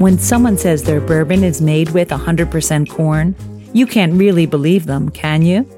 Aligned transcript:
When 0.00 0.18
someone 0.18 0.56
says 0.56 0.84
their 0.84 0.98
bourbon 0.98 1.44
is 1.44 1.60
made 1.60 1.90
with 1.90 2.08
100% 2.08 2.88
corn, 2.88 3.36
you 3.74 3.86
can't 3.86 4.14
really 4.14 4.46
believe 4.46 4.86
them, 4.86 5.10
can 5.10 5.42
you? 5.42 5.68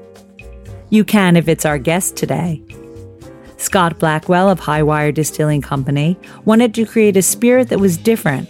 You 0.89 1.03
can 1.03 1.35
if 1.35 1.49
it's 1.49 1.65
our 1.65 1.77
guest 1.77 2.15
today. 2.15 2.61
Scott 3.57 3.99
Blackwell 3.99 4.49
of 4.49 4.61
Highwire 4.61 5.13
Distilling 5.13 5.61
Company 5.61 6.17
wanted 6.45 6.73
to 6.75 6.85
create 6.85 7.17
a 7.17 7.21
spirit 7.21 7.67
that 7.67 7.81
was 7.81 7.97
different. 7.97 8.47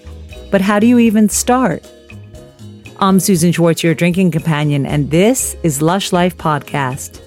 But 0.51 0.61
how 0.61 0.77
do 0.77 0.85
you 0.85 0.99
even 0.99 1.27
start? 1.27 1.83
I'm 2.99 3.19
Susan 3.19 3.51
Schwartz, 3.51 3.81
your 3.81 3.95
drinking 3.95 4.29
companion, 4.29 4.85
and 4.85 5.09
this 5.09 5.55
is 5.63 5.81
Lush 5.81 6.13
Life 6.13 6.37
Podcast. 6.37 7.19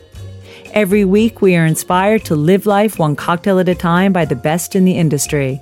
Every 0.72 1.04
week, 1.04 1.42
we 1.42 1.56
are 1.56 1.66
inspired 1.66 2.24
to 2.26 2.36
live 2.36 2.64
life 2.64 3.00
one 3.00 3.16
cocktail 3.16 3.58
at 3.58 3.68
a 3.68 3.74
time 3.74 4.12
by 4.12 4.24
the 4.24 4.36
best 4.36 4.76
in 4.76 4.84
the 4.84 4.96
industry. 4.96 5.60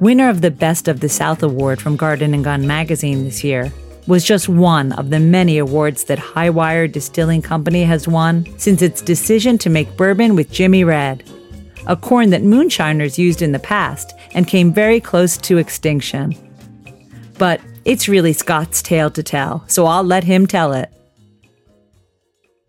Winner 0.00 0.28
of 0.28 0.42
the 0.42 0.52
Best 0.52 0.86
of 0.86 1.00
the 1.00 1.08
South 1.08 1.42
Award 1.42 1.82
from 1.82 1.96
Garden 1.96 2.32
and 2.32 2.44
Gun 2.44 2.68
magazine 2.68 3.24
this 3.24 3.42
year 3.42 3.72
was 4.06 4.24
just 4.24 4.48
one 4.48 4.92
of 4.92 5.10
the 5.10 5.18
many 5.18 5.58
awards 5.58 6.04
that 6.04 6.20
Highwire 6.20 6.90
Distilling 6.90 7.42
Company 7.42 7.82
has 7.82 8.06
won 8.06 8.46
since 8.58 8.80
its 8.80 9.02
decision 9.02 9.58
to 9.58 9.68
make 9.68 9.96
bourbon 9.96 10.36
with 10.36 10.52
Jimmy 10.52 10.84
Red, 10.84 11.28
a 11.88 11.96
corn 11.96 12.30
that 12.30 12.44
moonshiners 12.44 13.18
used 13.18 13.42
in 13.42 13.50
the 13.50 13.58
past 13.58 14.14
and 14.34 14.46
came 14.46 14.72
very 14.72 15.00
close 15.00 15.36
to 15.38 15.58
extinction. 15.58 16.32
But 17.36 17.60
it's 17.84 18.08
really 18.08 18.32
Scott's 18.32 18.82
tale 18.82 19.10
to 19.10 19.22
tell, 19.24 19.64
so 19.66 19.86
I'll 19.86 20.04
let 20.04 20.22
him 20.22 20.46
tell 20.46 20.74
it. 20.74 20.92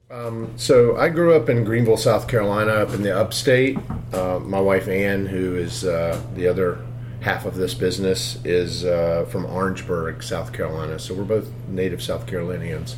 Um, 0.09 0.51
so 0.57 0.97
I 0.97 1.09
grew 1.09 1.35
up 1.35 1.47
in 1.47 1.63
Greenville, 1.63 1.95
South 1.95 2.27
Carolina, 2.27 2.71
up 2.71 2.95
in 2.95 3.03
the 3.03 3.15
upstate. 3.15 3.77
Uh, 4.11 4.39
my 4.39 4.59
wife 4.59 4.87
Ann, 4.87 5.27
who 5.27 5.55
is 5.55 5.85
uh, 5.85 6.19
the 6.33 6.47
other 6.47 6.83
half 7.21 7.45
of 7.45 7.55
this 7.55 7.73
business, 7.73 8.37
is 8.45 8.85
uh, 8.85 9.25
from 9.29 9.45
Orangeburg, 9.45 10.23
South 10.23 10.53
Carolina. 10.53 10.99
So 10.99 11.13
we're 11.13 11.23
both 11.23 11.49
native 11.67 12.01
South 12.01 12.25
Carolinians. 12.27 12.95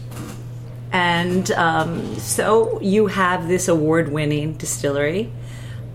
And 0.92 1.50
um, 1.52 2.16
so 2.20 2.80
you 2.82 3.08
have 3.08 3.48
this 3.48 3.68
award 3.68 4.12
winning 4.12 4.54
distillery. 4.54 5.32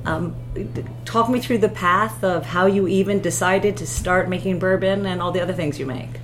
Um, 0.04 0.36
talk 1.04 1.28
me 1.28 1.40
through 1.40 1.58
the 1.58 1.68
path 1.68 2.22
of 2.22 2.46
how 2.46 2.66
you 2.66 2.86
even 2.86 3.20
decided 3.20 3.76
to 3.78 3.86
start 3.86 4.28
making 4.28 4.58
bourbon 4.58 5.04
and 5.04 5.20
all 5.20 5.32
the 5.32 5.40
other 5.40 5.52
things 5.52 5.78
you 5.78 5.86
make. 5.86 6.20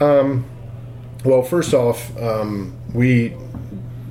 Um, 0.00 0.44
well, 1.24 1.42
first 1.42 1.74
off, 1.74 2.16
um, 2.16 2.76
we 2.94 3.36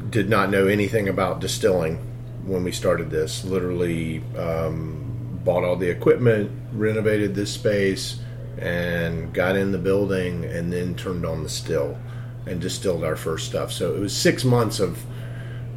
did 0.09 0.29
not 0.29 0.49
know 0.49 0.67
anything 0.67 1.07
about 1.07 1.39
distilling 1.39 1.97
when 2.45 2.63
we 2.63 2.71
started 2.71 3.09
this. 3.09 3.43
Literally, 3.45 4.23
um, 4.37 5.00
bought 5.43 5.63
all 5.63 5.75
the 5.75 5.89
equipment, 5.89 6.51
renovated 6.73 7.35
this 7.35 7.51
space, 7.51 8.19
and 8.57 9.33
got 9.33 9.55
in 9.55 9.71
the 9.71 9.77
building, 9.77 10.45
and 10.45 10.71
then 10.71 10.95
turned 10.95 11.25
on 11.25 11.43
the 11.43 11.49
still 11.49 11.97
and 12.45 12.59
distilled 12.59 13.03
our 13.03 13.15
first 13.15 13.47
stuff. 13.47 13.71
So 13.71 13.93
it 13.95 13.99
was 13.99 14.15
six 14.15 14.43
months 14.43 14.79
of 14.79 15.03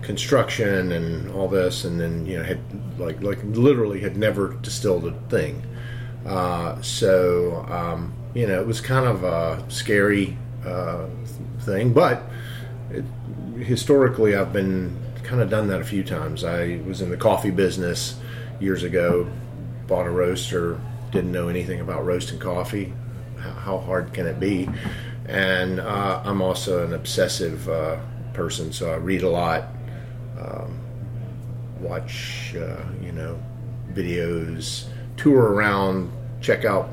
construction 0.02 0.92
and 0.92 1.30
all 1.32 1.48
this, 1.48 1.84
and 1.84 2.00
then 2.00 2.26
you 2.26 2.38
know 2.38 2.44
had 2.44 2.60
like 2.98 3.22
like 3.22 3.38
literally 3.44 4.00
had 4.00 4.16
never 4.16 4.54
distilled 4.54 5.06
a 5.06 5.12
thing. 5.28 5.62
Uh, 6.26 6.80
so 6.80 7.64
um, 7.68 8.12
you 8.34 8.46
know 8.46 8.60
it 8.60 8.66
was 8.66 8.80
kind 8.80 9.06
of 9.06 9.24
a 9.24 9.64
scary 9.68 10.36
uh, 10.64 11.06
thing, 11.60 11.92
but 11.92 12.22
it, 12.90 13.04
historically 13.58 14.36
I've 14.36 14.52
been 14.52 14.96
kind 15.22 15.40
of 15.40 15.50
done 15.50 15.68
that 15.68 15.80
a 15.80 15.84
few 15.84 16.04
times. 16.04 16.44
I 16.44 16.80
was 16.86 17.00
in 17.00 17.10
the 17.10 17.16
coffee 17.16 17.50
business 17.50 18.18
years 18.60 18.82
ago, 18.82 19.28
bought 19.86 20.06
a 20.06 20.10
roaster, 20.10 20.80
didn't 21.10 21.32
know 21.32 21.48
anything 21.48 21.80
about 21.80 22.04
roasting 22.04 22.38
coffee. 22.38 22.92
How 23.38 23.78
hard 23.78 24.12
can 24.12 24.26
it 24.26 24.40
be? 24.40 24.68
And 25.26 25.80
uh, 25.80 26.22
I'm 26.24 26.40
also 26.42 26.84
an 26.84 26.94
obsessive 26.94 27.68
uh, 27.68 27.98
person, 28.32 28.72
so 28.72 28.90
I 28.90 28.96
read 28.96 29.22
a 29.22 29.28
lot, 29.28 29.64
um, 30.38 30.78
watch, 31.80 32.54
uh, 32.56 32.82
you 33.02 33.12
know, 33.12 33.40
videos, 33.92 34.86
tour 35.16 35.52
around, 35.52 36.10
check 36.40 36.64
out 36.64 36.90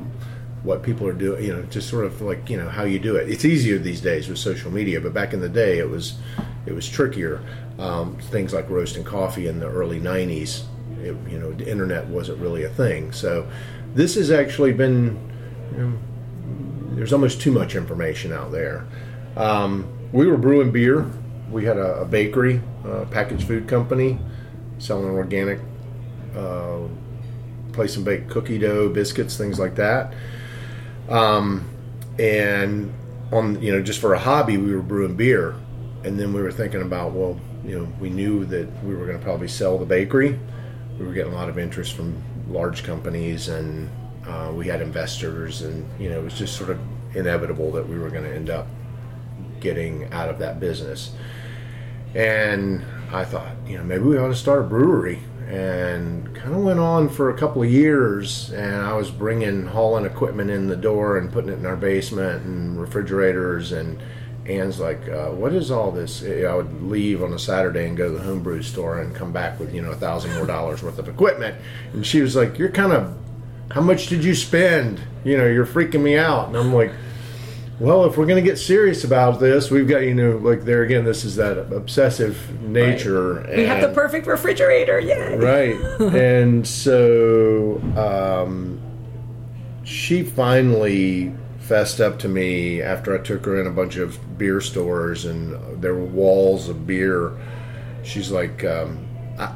what 0.63 0.83
people 0.83 1.07
are 1.07 1.13
doing. 1.13 1.43
You 1.43 1.53
know, 1.53 1.63
just 1.63 1.89
sort 1.89 2.05
of 2.05 2.21
like 2.21 2.49
you 2.49 2.57
know 2.57 2.69
how 2.69 2.83
you 2.83 2.99
do 2.99 3.15
it. 3.15 3.29
It's 3.29 3.45
easier 3.45 3.77
these 3.77 4.01
days 4.01 4.29
with 4.29 4.37
social 4.37 4.71
media, 4.71 5.01
but 5.01 5.13
back 5.13 5.33
in 5.33 5.41
the 5.41 5.49
day, 5.49 5.79
it 5.79 5.89
was 5.89 6.17
it 6.65 6.73
was 6.73 6.87
trickier. 6.87 7.43
Um, 7.79 8.17
things 8.17 8.53
like 8.53 8.69
roasting 8.69 9.03
coffee 9.03 9.47
in 9.47 9.59
the 9.59 9.67
early 9.67 9.99
'90s, 9.99 10.63
it, 11.03 11.17
you 11.29 11.39
know, 11.39 11.51
the 11.51 11.69
internet 11.69 12.07
wasn't 12.07 12.39
really 12.39 12.63
a 12.63 12.69
thing. 12.69 13.11
So 13.11 13.47
this 13.93 14.15
has 14.15 14.31
actually 14.31 14.73
been. 14.73 15.19
You 15.71 15.77
know, 15.77 15.97
there's 16.95 17.13
almost 17.13 17.39
too 17.41 17.51
much 17.51 17.75
information 17.75 18.33
out 18.33 18.51
there. 18.51 18.85
Um, 19.37 19.87
we 20.11 20.27
were 20.27 20.37
brewing 20.37 20.71
beer. 20.71 21.09
We 21.49 21.65
had 21.65 21.77
a, 21.77 22.01
a 22.01 22.05
bakery, 22.05 22.61
a 22.83 23.05
packaged 23.05 23.47
food 23.47 23.67
company, 23.67 24.19
selling 24.77 25.09
organic, 25.09 25.59
uh, 26.35 26.81
place 27.71 27.95
and 27.95 28.05
bake 28.05 28.29
cookie 28.29 28.57
dough, 28.57 28.89
biscuits, 28.89 29.37
things 29.37 29.59
like 29.59 29.75
that. 29.75 30.13
Um, 31.09 31.69
and 32.19 32.93
on 33.31 33.61
you 33.61 33.71
know 33.71 33.81
just 33.81 33.99
for 33.99 34.13
a 34.13 34.19
hobby, 34.19 34.57
we 34.57 34.73
were 34.73 34.81
brewing 34.81 35.15
beer, 35.15 35.55
and 36.03 36.19
then 36.19 36.33
we 36.33 36.41
were 36.41 36.51
thinking 36.51 36.81
about 36.81 37.13
well, 37.13 37.39
you 37.65 37.79
know, 37.79 37.87
we 37.99 38.09
knew 38.09 38.45
that 38.45 38.83
we 38.83 38.95
were 38.95 39.05
going 39.05 39.17
to 39.17 39.23
probably 39.23 39.47
sell 39.47 39.77
the 39.77 39.85
bakery. 39.85 40.39
We 41.01 41.07
were 41.07 41.13
getting 41.13 41.33
a 41.33 41.35
lot 41.35 41.49
of 41.49 41.57
interest 41.57 41.93
from 41.93 42.21
large 42.47 42.83
companies, 42.83 43.47
and 43.47 43.89
uh, 44.27 44.51
we 44.53 44.67
had 44.67 44.81
investors, 44.81 45.63
and 45.63 45.83
you 45.99 46.09
know, 46.09 46.19
it 46.19 46.23
was 46.23 46.37
just 46.37 46.55
sort 46.55 46.69
of 46.69 46.79
inevitable 47.15 47.71
that 47.71 47.89
we 47.89 47.97
were 47.97 48.11
going 48.11 48.23
to 48.23 48.33
end 48.33 48.51
up 48.51 48.67
getting 49.59 50.13
out 50.13 50.29
of 50.29 50.37
that 50.39 50.59
business. 50.59 51.13
And 52.13 52.85
I 53.11 53.25
thought, 53.25 53.55
you 53.65 53.79
know, 53.79 53.83
maybe 53.83 54.03
we 54.03 54.17
ought 54.19 54.27
to 54.27 54.35
start 54.35 54.59
a 54.61 54.67
brewery. 54.67 55.19
And 55.47 56.33
kind 56.35 56.53
of 56.53 56.61
went 56.63 56.79
on 56.79 57.09
for 57.09 57.31
a 57.31 57.37
couple 57.37 57.63
of 57.63 57.69
years, 57.69 58.51
and 58.51 58.75
I 58.75 58.93
was 58.93 59.09
bringing 59.09 59.65
hauling 59.65 60.05
equipment 60.05 60.51
in 60.51 60.67
the 60.67 60.77
door 60.77 61.17
and 61.17 61.33
putting 61.33 61.49
it 61.49 61.57
in 61.57 61.65
our 61.65 61.75
basement 61.75 62.45
and 62.45 62.79
refrigerators. 62.79 63.71
And 63.71 63.99
Ann's 64.45 64.79
like, 64.79 65.07
uh, 65.07 65.29
"What 65.29 65.53
is 65.53 65.69
all 65.71 65.91
this?" 65.91 66.23
I 66.23 66.53
would 66.53 66.83
leave 66.83 67.21
on 67.23 67.33
a 67.33 67.39
Saturday 67.39 67.87
and 67.87 67.95
go 67.95 68.11
to 68.11 68.17
the 68.17 68.23
homebrew 68.23 68.61
store 68.61 68.99
and 68.99 69.15
come 69.15 69.31
back 69.31 69.59
with 69.59 69.73
you 69.73 69.81
know 69.81 69.91
a 69.91 69.95
thousand 69.95 70.33
more 70.35 70.45
dollars 70.45 70.81
worth 70.81 70.99
of 70.99 71.07
equipment. 71.07 71.55
And 71.93 72.05
she 72.05 72.21
was 72.21 72.35
like, 72.35 72.57
"You're 72.57 72.71
kind 72.71 72.91
of, 72.91 73.15
how 73.71 73.81
much 73.81 74.07
did 74.07 74.23
you 74.23 74.33
spend? 74.33 74.99
You 75.23 75.37
know, 75.37 75.45
you're 75.45 75.65
freaking 75.65 76.01
me 76.01 76.17
out." 76.17 76.47
And 76.47 76.57
I'm 76.57 76.73
like 76.73 76.91
well, 77.81 78.05
if 78.05 78.15
we're 78.15 78.27
going 78.27 78.41
to 78.41 78.47
get 78.47 78.59
serious 78.59 79.03
about 79.03 79.39
this, 79.39 79.71
we've 79.71 79.87
got, 79.87 80.03
you 80.03 80.13
know, 80.13 80.37
like 80.37 80.61
there 80.65 80.83
again, 80.83 81.03
this 81.03 81.25
is 81.25 81.35
that 81.37 81.57
obsessive 81.73 82.61
nature. 82.61 83.33
Right. 83.41 83.57
We 83.57 83.63
have 83.63 83.81
the 83.81 83.89
perfect 83.89 84.27
refrigerator, 84.27 84.99
yeah. 84.99 85.33
Right. 85.33 85.75
and 86.13 86.65
so 86.65 87.81
um, 87.97 88.79
she 89.83 90.21
finally 90.21 91.33
fessed 91.71 92.01
up 92.01 92.19
to 92.19 92.27
me 92.27 92.81
after 92.81 93.17
I 93.17 93.23
took 93.23 93.45
her 93.45 93.61
in 93.61 93.65
a 93.65 93.71
bunch 93.71 93.95
of 93.95 94.37
beer 94.37 94.59
stores 94.59 95.23
and 95.23 95.81
there 95.81 95.93
were 95.93 96.03
walls 96.03 96.67
of 96.67 96.85
beer. 96.85 97.31
She's 98.03 98.29
like, 98.29 98.65
um, 98.65 99.07
I, 99.39 99.55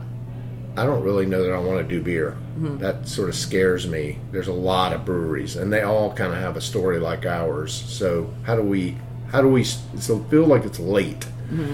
I 0.77 0.85
don't 0.85 1.03
really 1.03 1.25
know 1.25 1.43
that 1.43 1.51
I 1.51 1.59
want 1.59 1.79
to 1.79 1.83
do 1.83 2.01
beer. 2.01 2.37
Mm-hmm. 2.57 2.77
That 2.77 3.09
sort 3.09 3.27
of 3.27 3.35
scares 3.35 3.85
me. 3.85 4.19
There's 4.31 4.47
a 4.47 4.53
lot 4.53 4.93
of 4.93 5.03
breweries, 5.03 5.57
and 5.57 5.73
they 5.73 5.81
all 5.81 6.13
kind 6.13 6.31
of 6.31 6.39
have 6.39 6.55
a 6.55 6.61
story 6.61 6.99
like 6.99 7.25
ours. 7.25 7.73
So 7.73 8.33
how 8.43 8.55
do 8.55 8.61
we 8.61 8.97
how 9.33 9.41
do 9.41 9.49
we 9.49 9.65
so 9.65 10.23
feel 10.29 10.45
like 10.45 10.63
it's 10.63 10.79
late? 10.79 11.27
Mm-hmm. 11.49 11.73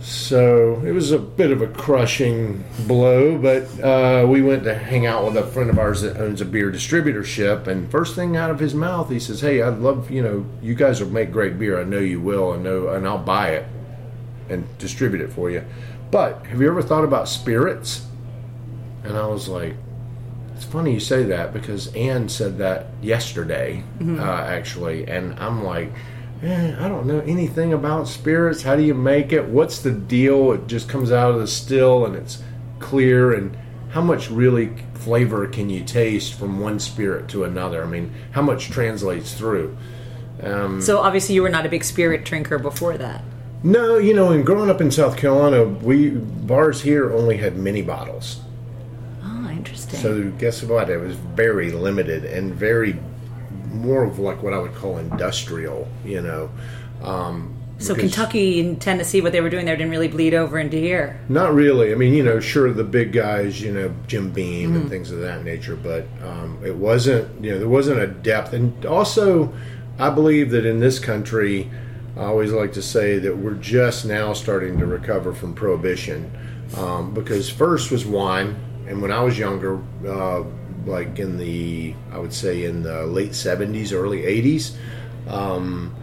So 0.00 0.82
it 0.84 0.92
was 0.92 1.12
a 1.12 1.18
bit 1.18 1.50
of 1.50 1.60
a 1.60 1.66
crushing 1.66 2.64
blow, 2.86 3.36
but 3.36 3.64
uh, 3.82 4.26
we 4.26 4.40
went 4.40 4.64
to 4.64 4.74
hang 4.74 5.04
out 5.04 5.26
with 5.26 5.36
a 5.36 5.46
friend 5.46 5.68
of 5.68 5.78
ours 5.78 6.00
that 6.00 6.16
owns 6.16 6.40
a 6.40 6.46
beer 6.46 6.72
distributorship. 6.72 7.66
And 7.66 7.90
first 7.90 8.14
thing 8.14 8.36
out 8.36 8.50
of 8.50 8.58
his 8.58 8.74
mouth, 8.74 9.10
he 9.10 9.20
says, 9.20 9.42
"Hey, 9.42 9.60
I'd 9.60 9.78
love 9.78 10.10
you 10.10 10.22
know 10.22 10.46
you 10.62 10.74
guys 10.74 11.02
will 11.02 11.10
make 11.10 11.30
great 11.30 11.58
beer. 11.58 11.78
I 11.78 11.84
know 11.84 11.98
you 11.98 12.20
will. 12.20 12.52
I 12.52 12.56
know, 12.56 12.88
and 12.88 13.06
I'll 13.06 13.18
buy 13.18 13.50
it 13.50 13.66
and 14.48 14.66
distribute 14.78 15.20
it 15.20 15.32
for 15.32 15.50
you. 15.50 15.64
But 16.10 16.46
have 16.46 16.60
you 16.60 16.68
ever 16.68 16.82
thought 16.82 17.04
about 17.04 17.28
spirits?" 17.28 18.06
And 19.04 19.16
I 19.16 19.26
was 19.26 19.48
like, 19.48 19.74
it's 20.60 20.64
funny 20.64 20.92
you 20.92 21.00
say 21.00 21.24
that 21.24 21.54
because 21.54 21.86
Ann 21.94 22.28
said 22.28 22.58
that 22.58 22.88
yesterday, 23.00 23.82
mm-hmm. 23.98 24.20
uh, 24.20 24.22
actually. 24.22 25.06
And 25.06 25.38
I'm 25.40 25.64
like, 25.64 25.90
eh, 26.42 26.74
I 26.78 26.88
don't 26.88 27.06
know 27.06 27.20
anything 27.20 27.72
about 27.72 28.08
spirits. 28.08 28.62
How 28.62 28.76
do 28.76 28.82
you 28.82 28.94
make 28.94 29.32
it? 29.32 29.46
What's 29.46 29.80
the 29.80 29.92
deal? 29.92 30.52
It 30.52 30.66
just 30.66 30.88
comes 30.88 31.12
out 31.12 31.32
of 31.32 31.40
the 31.40 31.46
still 31.46 32.04
and 32.04 32.14
it's 32.14 32.42
clear. 32.78 33.32
And 33.32 33.56
how 33.90 34.00
much 34.00 34.30
really 34.30 34.74
flavor 34.94 35.46
can 35.46 35.70
you 35.70 35.84
taste 35.84 36.34
from 36.34 36.60
one 36.60 36.78
spirit 36.78 37.28
to 37.28 37.44
another? 37.44 37.82
I 37.82 37.86
mean, 37.86 38.12
how 38.32 38.42
much 38.42 38.70
translates 38.70 39.34
through? 39.34 39.76
Um, 40.42 40.80
so 40.80 40.98
obviously, 40.98 41.34
you 41.34 41.42
were 41.42 41.50
not 41.50 41.66
a 41.66 41.68
big 41.68 41.84
spirit 41.84 42.24
drinker 42.24 42.58
before 42.58 42.96
that. 42.98 43.22
No, 43.62 43.98
you 43.98 44.14
know, 44.14 44.30
and 44.30 44.44
growing 44.44 44.70
up 44.70 44.80
in 44.80 44.90
South 44.90 45.18
Carolina, 45.18 45.64
we 45.64 46.10
bars 46.10 46.80
here 46.80 47.12
only 47.12 47.36
had 47.36 47.56
mini 47.56 47.82
bottles. 47.82 48.40
Oh, 49.22 49.50
interesting. 49.50 50.00
So 50.00 50.30
guess 50.38 50.62
what? 50.62 50.88
It 50.88 50.96
was 50.96 51.14
very 51.14 51.70
limited 51.70 52.24
and 52.24 52.54
very 52.54 52.98
more 53.70 54.04
of 54.04 54.18
like 54.18 54.42
what 54.42 54.52
I 54.52 54.58
would 54.58 54.74
call 54.74 54.98
industrial. 54.98 55.88
You 56.04 56.22
know. 56.22 56.50
Um, 57.02 57.56
So 57.78 57.94
Kentucky 57.94 58.60
and 58.60 58.78
Tennessee, 58.78 59.22
what 59.22 59.32
they 59.32 59.40
were 59.40 59.48
doing 59.48 59.64
there 59.64 59.74
didn't 59.74 59.90
really 59.90 60.08
bleed 60.08 60.34
over 60.34 60.58
into 60.58 60.76
here. 60.76 61.18
Not 61.30 61.54
really. 61.54 61.92
I 61.92 61.94
mean, 61.94 62.12
you 62.12 62.22
know, 62.22 62.38
sure 62.38 62.70
the 62.72 62.84
big 62.84 63.10
guys, 63.10 63.62
you 63.62 63.72
know, 63.72 63.94
Jim 64.06 64.30
Beam 64.30 64.70
Mm-hmm. 64.70 64.80
and 64.82 64.90
things 64.90 65.10
of 65.10 65.20
that 65.20 65.44
nature, 65.44 65.76
but 65.76 66.04
um, 66.22 66.58
it 66.62 66.76
wasn't. 66.76 67.42
You 67.42 67.52
know, 67.52 67.58
there 67.58 67.68
wasn't 67.68 68.00
a 68.00 68.06
depth, 68.06 68.52
and 68.52 68.84
also, 68.84 69.50
I 69.98 70.10
believe 70.10 70.50
that 70.50 70.66
in 70.66 70.78
this 70.80 70.98
country, 70.98 71.70
I 72.18 72.24
always 72.24 72.52
like 72.52 72.74
to 72.74 72.82
say 72.82 73.18
that 73.18 73.34
we're 73.34 73.54
just 73.54 74.04
now 74.04 74.34
starting 74.34 74.78
to 74.78 74.84
recover 74.84 75.32
from 75.32 75.54
prohibition, 75.54 76.30
um, 76.76 77.14
because 77.14 77.48
first 77.48 77.90
was 77.90 78.04
wine, 78.04 78.56
and 78.88 79.00
when 79.00 79.10
I 79.10 79.22
was 79.22 79.38
younger, 79.38 79.80
uh, 80.06 80.42
like 80.86 81.18
in 81.18 81.38
the, 81.38 81.94
I 82.12 82.18
would 82.18 82.32
say 82.32 82.64
in 82.64 82.82
the 82.82 83.06
late 83.06 83.32
'70s, 83.32 83.92
early 83.92 84.22
'80s. 84.22 84.76
Um, 85.28 85.94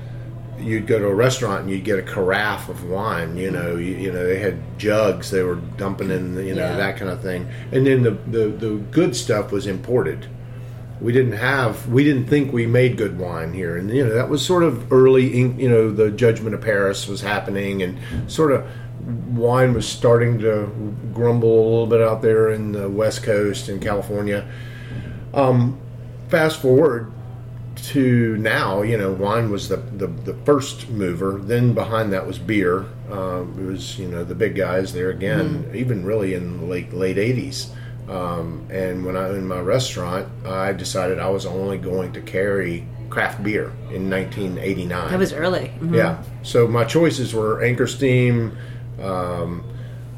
you'd 0.60 0.88
go 0.88 0.98
to 0.98 1.06
a 1.08 1.14
restaurant 1.14 1.62
and 1.62 1.70
you'd 1.70 1.84
get 1.84 2.00
a 2.00 2.02
carafe 2.02 2.68
of 2.70 2.84
wine. 2.90 3.38
You 3.38 3.52
know, 3.52 3.76
you, 3.76 3.96
you 3.96 4.12
know 4.12 4.26
they 4.26 4.40
had 4.40 4.58
jugs 4.80 5.30
they 5.32 5.44
were 5.44 5.56
dumping 5.56 6.10
in, 6.12 6.36
you 6.46 6.56
know 6.56 6.62
Yeah. 6.70 6.78
that 6.78 6.98
kind 6.98 7.12
of 7.12 7.22
thing. 7.22 7.48
And 7.72 7.86
then 7.86 8.04
the, 8.04 8.12
the 8.12 8.48
the 8.48 8.76
good 8.92 9.16
stuff 9.16 9.52
was 9.52 9.68
imported. 9.68 10.28
We 11.00 11.14
didn't 11.14 11.34
have 11.34 11.88
we 11.90 12.04
didn't 12.04 12.26
think 12.26 12.52
we 12.52 12.66
made 12.66 12.98
good 12.98 13.20
wine 13.20 13.54
here, 13.54 13.78
and 13.78 13.90
you 13.92 14.04
know 14.04 14.16
that 14.16 14.30
was 14.30 14.44
sort 14.44 14.64
of 14.64 14.92
early. 14.92 15.28
You 15.32 15.70
know, 15.70 15.92
the 15.92 16.10
Judgment 16.10 16.56
of 16.56 16.62
Paris 16.62 17.08
was 17.08 17.22
happening, 17.22 17.84
and 17.84 18.00
sort 18.32 18.52
of 18.52 18.66
wine 19.08 19.74
was 19.74 19.88
starting 19.88 20.40
to 20.40 20.68
grumble 21.14 21.50
a 21.60 21.70
little 21.70 21.88
bit 21.88 22.02
out 22.02 22.22
there 22.22 22.50
in 22.50 22.72
the 22.74 22.90
West 22.90 23.24
Coast 23.24 23.70
in 23.70 23.80
California. 23.80 24.48
Um, 25.34 25.80
fast 26.28 26.62
forward 26.62 27.12
to 27.76 28.36
now, 28.38 28.82
you 28.82 28.98
know, 28.98 29.12
wine 29.12 29.50
was 29.52 29.70
the, 29.70 29.78
the, 29.78 30.08
the 30.08 30.34
first 30.46 30.90
mover. 30.90 31.40
Then 31.42 31.74
behind 31.74 32.12
that 32.12 32.26
was 32.28 32.40
beer. 32.40 32.86
Um, 33.12 33.56
it 33.60 33.66
was, 33.72 33.98
you 33.98 34.08
know, 34.08 34.24
the 34.24 34.36
big 34.36 34.56
guys 34.56 34.94
there 34.94 35.10
again, 35.10 35.72
even 35.74 36.04
really 36.06 36.34
in 36.34 36.60
the 36.60 36.66
late 36.66 36.92
late 36.94 37.18
eighties. 37.18 37.72
Um, 38.10 38.68
and 38.70 39.06
when 39.06 39.16
I 39.16 39.30
in 39.30 39.48
my 39.48 39.60
restaurant, 39.60 40.28
I 40.46 40.74
decided 40.74 41.20
I 41.20 41.30
was 41.30 41.46
only 41.46 41.78
going 41.78 42.14
to 42.14 42.22
carry 42.22 42.86
craft 43.10 43.42
beer 43.44 43.68
in 43.92 44.10
1989. 44.10 45.12
That 45.12 45.20
was 45.20 45.32
early. 45.34 45.72
Mhm. 45.80 45.96
yeah. 45.96 46.24
So 46.44 46.68
my 46.68 46.84
choices 46.84 47.34
were 47.34 47.64
Anchor 47.64 47.88
Steam. 47.88 48.58
Um, 49.02 49.64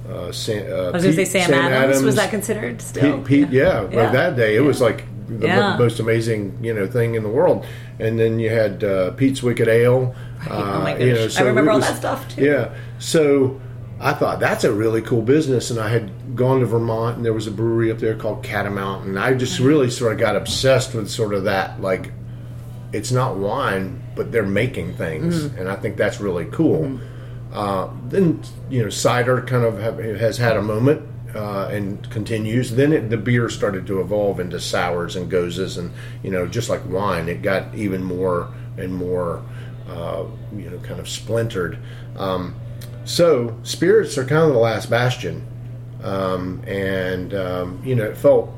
uh, 0.09 0.31
Sam, 0.31 0.71
uh, 0.71 0.75
I 0.75 0.91
was 0.91 1.03
going 1.03 1.15
to 1.15 1.25
say 1.25 1.25
Sam, 1.25 1.53
Adams. 1.53 2.01
Was 2.01 2.15
that 2.15 2.29
considered 2.31 2.81
still? 2.81 3.17
Pete, 3.19 3.25
Pete 3.47 3.49
yeah, 3.51 3.87
Yeah. 3.91 4.03
like 4.03 4.11
that 4.13 4.35
day, 4.35 4.55
it 4.55 4.61
was 4.61 4.81
like 4.81 5.03
the 5.27 5.45
Yeah. 5.47 5.77
most 5.77 5.99
amazing, 5.99 6.57
you 6.61 6.73
know, 6.73 6.87
thing 6.87 7.13
in 7.15 7.21
the 7.23 7.29
world. 7.29 7.65
And 7.99 8.19
then 8.19 8.39
you 8.39 8.49
had 8.49 8.83
uh, 8.83 9.11
Pete's 9.11 9.43
Wicked 9.43 9.67
Ale. 9.67 10.15
Oh 10.49 10.51
uh, 10.51 10.79
my 10.79 10.93
you 10.93 10.99
know, 11.07 11.13
goodness. 11.13 11.37
I 11.37 11.43
remember 11.43 11.71
all 11.71 11.77
was- 11.77 11.87
that 11.87 11.97
stuff, 11.97 12.27
too. 12.35 12.43
Yeah. 12.43 12.69
So 12.97 13.59
I 13.99 14.13
thought 14.13 14.39
that's 14.39 14.63
a 14.63 14.71
really 14.73 15.01
cool 15.01 15.21
business, 15.21 15.69
and 15.69 15.79
I 15.79 15.89
had 15.89 16.35
gone 16.35 16.61
to 16.61 16.65
Vermont, 16.65 17.17
and 17.17 17.25
there 17.25 17.33
was 17.33 17.45
a 17.47 17.51
brewery 17.51 17.91
up 17.91 17.99
there 17.99 18.15
called 18.15 18.41
Catamount, 18.43 19.05
and 19.05 19.19
I 19.19 19.33
just 19.33 19.59
really 19.59 19.89
sort 19.91 20.13
of 20.13 20.17
got 20.19 20.35
obsessed 20.37 20.95
with 20.95 21.09
sort 21.09 21.33
of 21.33 21.43
that, 21.43 21.81
like 21.81 22.13
it's 22.93 23.11
not 23.11 23.35
wine, 23.37 24.01
but 24.15 24.31
they're 24.31 24.43
making 24.45 24.93
things, 24.93 25.43
Mm-hmm. 25.43 25.59
and 25.59 25.69
I 25.69 25.75
think 25.75 25.97
that's 25.97 26.19
really 26.21 26.45
cool. 26.45 26.99
Uh, 27.51 27.89
then 28.07 28.41
you 28.69 28.83
know, 28.83 28.89
cider 28.89 29.41
kind 29.41 29.63
of 29.63 29.79
have, 29.79 29.97
has 29.97 30.37
had 30.37 30.55
a 30.55 30.61
moment 30.61 31.01
uh, 31.35 31.67
and 31.71 32.09
continues. 32.09 32.71
Then 32.71 32.93
it, 32.93 33.09
the 33.09 33.17
beer 33.17 33.49
started 33.49 33.87
to 33.87 34.01
evolve 34.01 34.39
into 34.39 34.59
sours 34.59 35.15
and 35.15 35.29
goses, 35.29 35.77
and 35.77 35.91
you 36.23 36.31
know, 36.31 36.47
just 36.47 36.69
like 36.69 36.87
wine, 36.87 37.27
it 37.29 37.41
got 37.41 37.73
even 37.75 38.03
more 38.03 38.53
and 38.77 38.93
more, 38.93 39.43
uh, 39.87 40.25
you 40.55 40.69
know, 40.69 40.77
kind 40.79 40.99
of 40.99 41.09
splintered. 41.09 41.77
Um, 42.17 42.55
so 43.05 43.57
spirits 43.63 44.17
are 44.17 44.25
kind 44.25 44.43
of 44.43 44.53
the 44.53 44.59
last 44.59 44.89
bastion, 44.89 45.45
um, 46.03 46.63
and 46.67 47.33
um, 47.33 47.81
you 47.83 47.95
know, 47.95 48.05
it 48.05 48.17
felt 48.17 48.53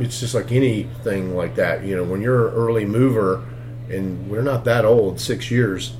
it's 0.00 0.20
just 0.20 0.34
like 0.34 0.50
anything 0.50 1.36
like 1.36 1.54
that. 1.56 1.84
You 1.84 1.96
know, 1.96 2.04
when 2.04 2.22
you're 2.22 2.48
an 2.48 2.54
early 2.54 2.84
mover, 2.84 3.44
and 3.90 4.28
we're 4.30 4.42
not 4.42 4.64
that 4.64 4.84
old, 4.84 5.20
six 5.20 5.50
years, 5.50 5.94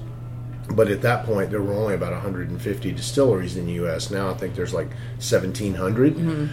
but 0.70 0.88
at 0.88 1.02
that 1.02 1.24
point 1.26 1.50
there 1.50 1.62
were 1.62 1.74
only 1.74 1.94
about 1.94 2.12
150 2.12 2.92
distilleries 2.92 3.56
in 3.56 3.66
the 3.66 3.72
U.S. 3.74 4.10
Now 4.10 4.30
I 4.30 4.34
think 4.34 4.54
there's 4.54 4.74
like 4.74 4.88
1,700. 5.18 6.50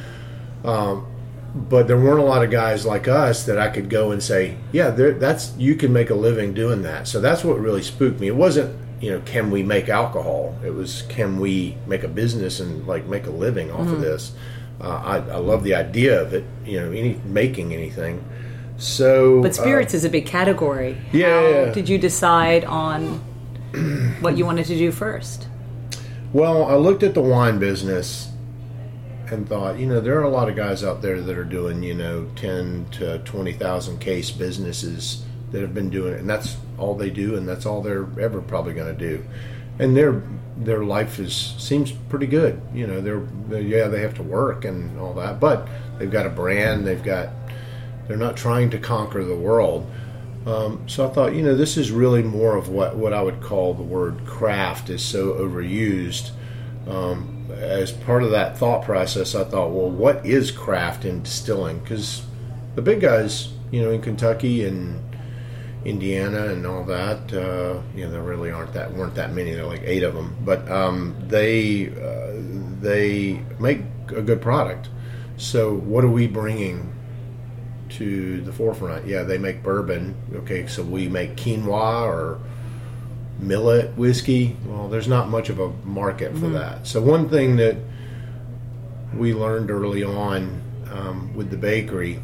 Um, 0.63 1.07
but 1.53 1.87
there 1.87 1.97
weren't 1.97 2.19
a 2.19 2.23
lot 2.23 2.43
of 2.43 2.51
guys 2.51 2.85
like 2.85 3.07
us 3.07 3.45
that 3.45 3.57
I 3.57 3.67
could 3.69 3.89
go 3.89 4.11
and 4.11 4.23
say, 4.23 4.57
yeah, 4.71 4.89
there, 4.89 5.13
that's 5.13 5.53
you 5.57 5.75
can 5.75 5.91
make 5.91 6.09
a 6.09 6.15
living 6.15 6.53
doing 6.53 6.83
that. 6.83 7.07
So 7.07 7.19
that's 7.19 7.43
what 7.43 7.59
really 7.59 7.81
spooked 7.81 8.19
me. 8.19 8.27
It 8.27 8.35
wasn't 8.35 8.77
you 9.01 9.11
know 9.11 9.21
can 9.25 9.51
we 9.51 9.63
make 9.63 9.89
alcohol? 9.89 10.57
It 10.63 10.73
was 10.73 11.01
can 11.09 11.39
we 11.39 11.77
make 11.87 12.03
a 12.03 12.07
business 12.07 12.59
and 12.59 12.87
like 12.87 13.05
make 13.05 13.25
a 13.25 13.31
living 13.31 13.71
off 13.71 13.87
of 13.87 14.01
this. 14.01 14.33
Uh, 14.79 14.89
I, 14.89 15.15
I 15.17 15.37
love 15.37 15.63
the 15.63 15.75
idea 15.75 16.21
of 16.21 16.33
it. 16.33 16.45
You 16.65 16.79
know, 16.79 16.91
any 16.91 17.19
making 17.25 17.73
anything. 17.73 18.23
So, 18.77 19.43
But 19.43 19.51
uh, 19.51 19.61
spirits 19.61 19.93
is 19.93 20.05
a 20.05 20.09
big 20.09 20.25
category. 20.25 20.97
Yeah, 21.11 21.27
How 21.29 21.49
yeah. 21.49 21.71
did 21.71 21.87
you 21.87 21.99
decide 21.99 22.65
on 22.65 23.21
what 24.19 24.37
you 24.37 24.45
wanted 24.45 24.65
to 24.65 24.77
do 24.77 24.91
first? 24.91 25.47
Well, 26.33 26.65
I 26.65 26.75
looked 26.75 27.03
at 27.03 27.13
the 27.13 27.21
wine 27.21 27.59
business 27.59 28.31
and 29.29 29.47
thought, 29.47 29.79
you 29.79 29.85
know, 29.85 29.99
there 29.99 30.19
are 30.19 30.23
a 30.23 30.29
lot 30.29 30.49
of 30.49 30.55
guys 30.55 30.83
out 30.83 31.01
there 31.01 31.21
that 31.21 31.37
are 31.37 31.43
doing, 31.43 31.83
you 31.83 31.93
know, 31.93 32.29
ten 32.35 32.85
to 32.91 33.19
twenty 33.19 33.53
thousand 33.53 33.99
case 33.99 34.31
businesses 34.31 35.23
that 35.51 35.61
have 35.61 35.73
been 35.73 35.89
doing 35.89 36.13
it, 36.13 36.19
and 36.19 36.29
that's 36.29 36.57
all 36.77 36.95
they 36.95 37.09
do, 37.09 37.35
and 37.35 37.47
that's 37.47 37.65
all 37.65 37.81
they're 37.81 38.07
ever 38.19 38.41
probably 38.41 38.73
going 38.73 38.95
to 38.95 38.99
do, 38.99 39.25
and 39.79 39.95
their 39.95 40.21
their 40.57 40.83
life 40.83 41.19
is 41.19 41.55
seems 41.57 41.91
pretty 41.91 42.27
good. 42.27 42.61
You 42.73 42.87
know, 42.87 43.01
they're, 43.01 43.25
they 43.49 43.61
yeah 43.61 43.87
they 43.87 44.01
have 44.01 44.15
to 44.15 44.23
work 44.23 44.65
and 44.65 44.99
all 44.99 45.13
that, 45.15 45.39
but 45.39 45.67
they've 45.97 46.11
got 46.11 46.25
a 46.25 46.29
brand, 46.29 46.85
they've 46.85 47.03
got 47.03 47.29
they're 48.07 48.17
not 48.17 48.35
trying 48.35 48.69
to 48.71 48.77
conquer 48.77 49.23
the 49.23 49.35
world. 49.35 49.89
Um, 50.45 50.87
so 50.89 51.07
I 51.07 51.13
thought, 51.13 51.35
you 51.35 51.43
know, 51.43 51.55
this 51.55 51.77
is 51.77 51.91
really 51.91 52.23
more 52.23 52.57
of 52.57 52.69
what, 52.69 52.95
what 52.95 53.13
I 53.13 53.21
would 53.21 53.41
call 53.41 53.73
the 53.73 53.83
word 53.83 54.25
craft 54.25 54.89
is 54.89 55.03
so 55.03 55.33
overused. 55.33 56.31
Um, 56.87 57.47
as 57.51 57.91
part 57.91 58.23
of 58.23 58.31
that 58.31 58.57
thought 58.57 58.83
process, 58.83 59.35
I 59.35 59.43
thought, 59.43 59.71
well, 59.71 59.89
what 59.89 60.25
is 60.25 60.49
craft 60.49 61.05
in 61.05 61.21
distilling? 61.21 61.79
Because 61.79 62.23
the 62.75 62.81
big 62.81 63.01
guys, 63.01 63.49
you 63.69 63.81
know, 63.81 63.91
in 63.91 64.01
Kentucky 64.01 64.65
and 64.65 64.99
Indiana 65.85 66.47
and 66.47 66.65
all 66.65 66.83
that, 66.85 67.33
uh, 67.33 67.81
you 67.95 68.05
know, 68.05 68.11
there 68.11 68.21
really 68.21 68.51
aren't 68.51 68.73
that 68.73 68.93
weren't 68.93 69.15
that 69.15 69.33
many. 69.33 69.51
There 69.51 69.63
are 69.63 69.67
like 69.67 69.83
eight 69.83 70.03
of 70.03 70.13
them, 70.13 70.35
but 70.43 70.69
um, 70.71 71.15
they 71.27 71.89
uh, 71.89 72.33
they 72.81 73.41
make 73.59 73.81
a 74.09 74.21
good 74.21 74.41
product. 74.41 74.89
So 75.37 75.73
what 75.73 76.03
are 76.03 76.09
we 76.09 76.27
bringing 76.27 76.93
to 77.91 78.41
the 78.41 78.51
forefront. 78.51 79.05
Yeah, 79.05 79.23
they 79.23 79.37
make 79.37 79.63
bourbon. 79.63 80.15
Okay, 80.33 80.67
so 80.67 80.83
we 80.83 81.07
make 81.07 81.35
quinoa 81.35 82.03
or 82.03 82.39
millet 83.39 83.95
whiskey. 83.97 84.55
Well, 84.65 84.87
there's 84.87 85.07
not 85.07 85.29
much 85.29 85.49
of 85.49 85.59
a 85.59 85.69
market 85.83 86.35
for 86.37 86.49
that. 86.49 86.87
So 86.87 87.01
one 87.01 87.29
thing 87.29 87.55
that 87.57 87.77
we 89.15 89.33
learned 89.33 89.71
early 89.71 90.03
on 90.03 90.61
um, 90.91 91.33
with 91.35 91.49
the 91.49 91.57
bakery 91.57 92.19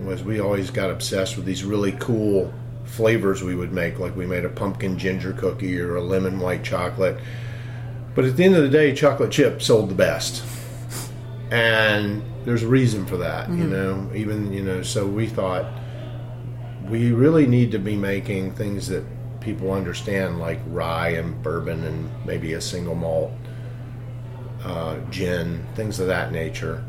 was 0.00 0.22
we 0.22 0.40
always 0.40 0.70
got 0.70 0.90
obsessed 0.90 1.36
with 1.36 1.46
these 1.46 1.64
really 1.64 1.92
cool 1.92 2.52
flavors 2.84 3.42
we 3.42 3.54
would 3.54 3.72
make. 3.72 3.98
Like 3.98 4.14
we 4.16 4.26
made 4.26 4.44
a 4.44 4.48
pumpkin 4.48 4.98
ginger 4.98 5.32
cookie 5.32 5.80
or 5.80 5.96
a 5.96 6.02
lemon 6.02 6.38
white 6.38 6.62
chocolate. 6.62 7.18
But 8.14 8.24
at 8.24 8.36
the 8.36 8.44
end 8.44 8.56
of 8.56 8.62
the 8.62 8.68
day, 8.68 8.94
chocolate 8.94 9.30
chip 9.30 9.62
sold 9.62 9.90
the 9.90 9.94
best 9.94 10.44
and 11.50 12.22
there's 12.48 12.62
a 12.62 12.68
reason 12.68 13.04
for 13.04 13.18
that 13.18 13.50
you 13.50 13.64
know? 13.64 14.10
Even 14.14 14.50
you 14.52 14.62
know 14.62 14.82
so 14.82 15.06
we 15.06 15.26
thought 15.26 15.70
we 16.88 17.12
really 17.12 17.46
need 17.46 17.70
to 17.72 17.78
be 17.78 17.94
making 17.94 18.54
things 18.54 18.88
that 18.88 19.04
people 19.40 19.72
understand 19.72 20.40
like 20.40 20.58
rye 20.68 21.10
and 21.10 21.42
bourbon 21.42 21.84
and 21.84 22.10
maybe 22.24 22.54
a 22.54 22.60
single 22.60 22.94
malt 22.94 23.32
uh, 24.64 24.98
gin 25.10 25.64
things 25.74 26.00
of 26.00 26.06
that 26.06 26.32
nature. 26.32 26.82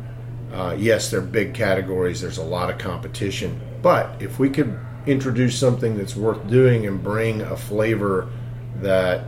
Uh, 0.53 0.75
yes 0.79 1.11
they're 1.11 1.21
big 1.21 1.53
categories. 1.53 2.21
There's 2.21 2.37
a 2.37 2.43
lot 2.43 2.69
of 2.69 2.77
competition. 2.77 3.59
But 3.81 4.21
if 4.21 4.39
we 4.39 4.49
could 4.49 4.79
introduce 5.05 5.59
something 5.59 5.97
that's 5.97 6.15
worth 6.15 6.47
doing 6.47 6.87
and 6.87 7.03
bring 7.03 7.41
a 7.41 7.57
flavor 7.57 8.31
that 8.77 9.25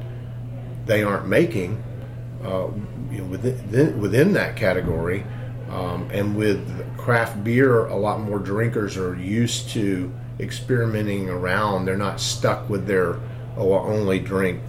they 0.85 1.03
aren't 1.03 1.27
making 1.27 1.83
uh, 2.43 2.67
you 3.11 3.17
know, 3.19 3.25
within 3.25 3.99
within 3.99 4.33
that 4.33 4.55
category, 4.55 5.25
um, 5.71 6.09
and 6.11 6.35
with 6.35 6.97
craft 6.97 7.43
beer, 7.43 7.85
a 7.85 7.95
lot 7.95 8.19
more 8.19 8.39
drinkers 8.39 8.97
are 8.97 9.15
used 9.15 9.69
to 9.69 10.11
experimenting 10.39 11.29
around. 11.29 11.85
They're 11.85 11.97
not 11.97 12.19
stuck 12.19 12.69
with 12.69 12.87
their 12.87 13.19
oh, 13.57 13.73
I 13.73 13.83
only 13.83 14.19
drink 14.19 14.61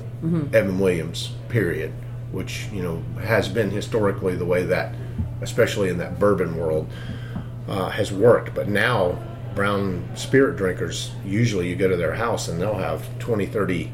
Evan 0.54 0.78
Williams. 0.78 1.32
Period. 1.48 1.92
Which 2.30 2.68
you 2.72 2.82
know 2.82 3.02
has 3.20 3.48
been 3.48 3.70
historically 3.70 4.36
the 4.36 4.46
way 4.46 4.62
that, 4.64 4.94
especially 5.42 5.88
in 5.88 5.98
that 5.98 6.18
bourbon 6.18 6.56
world, 6.56 6.88
uh, 7.68 7.90
has 7.90 8.12
worked. 8.12 8.54
But 8.54 8.68
now 8.68 9.18
brown 9.54 10.08
spirit 10.14 10.56
drinkers, 10.56 11.10
usually 11.26 11.68
you 11.68 11.76
go 11.76 11.88
to 11.88 11.96
their 11.96 12.14
house 12.14 12.48
and 12.48 12.58
they'll 12.58 12.78
have 12.78 13.06
20, 13.18 13.44
30 13.44 13.92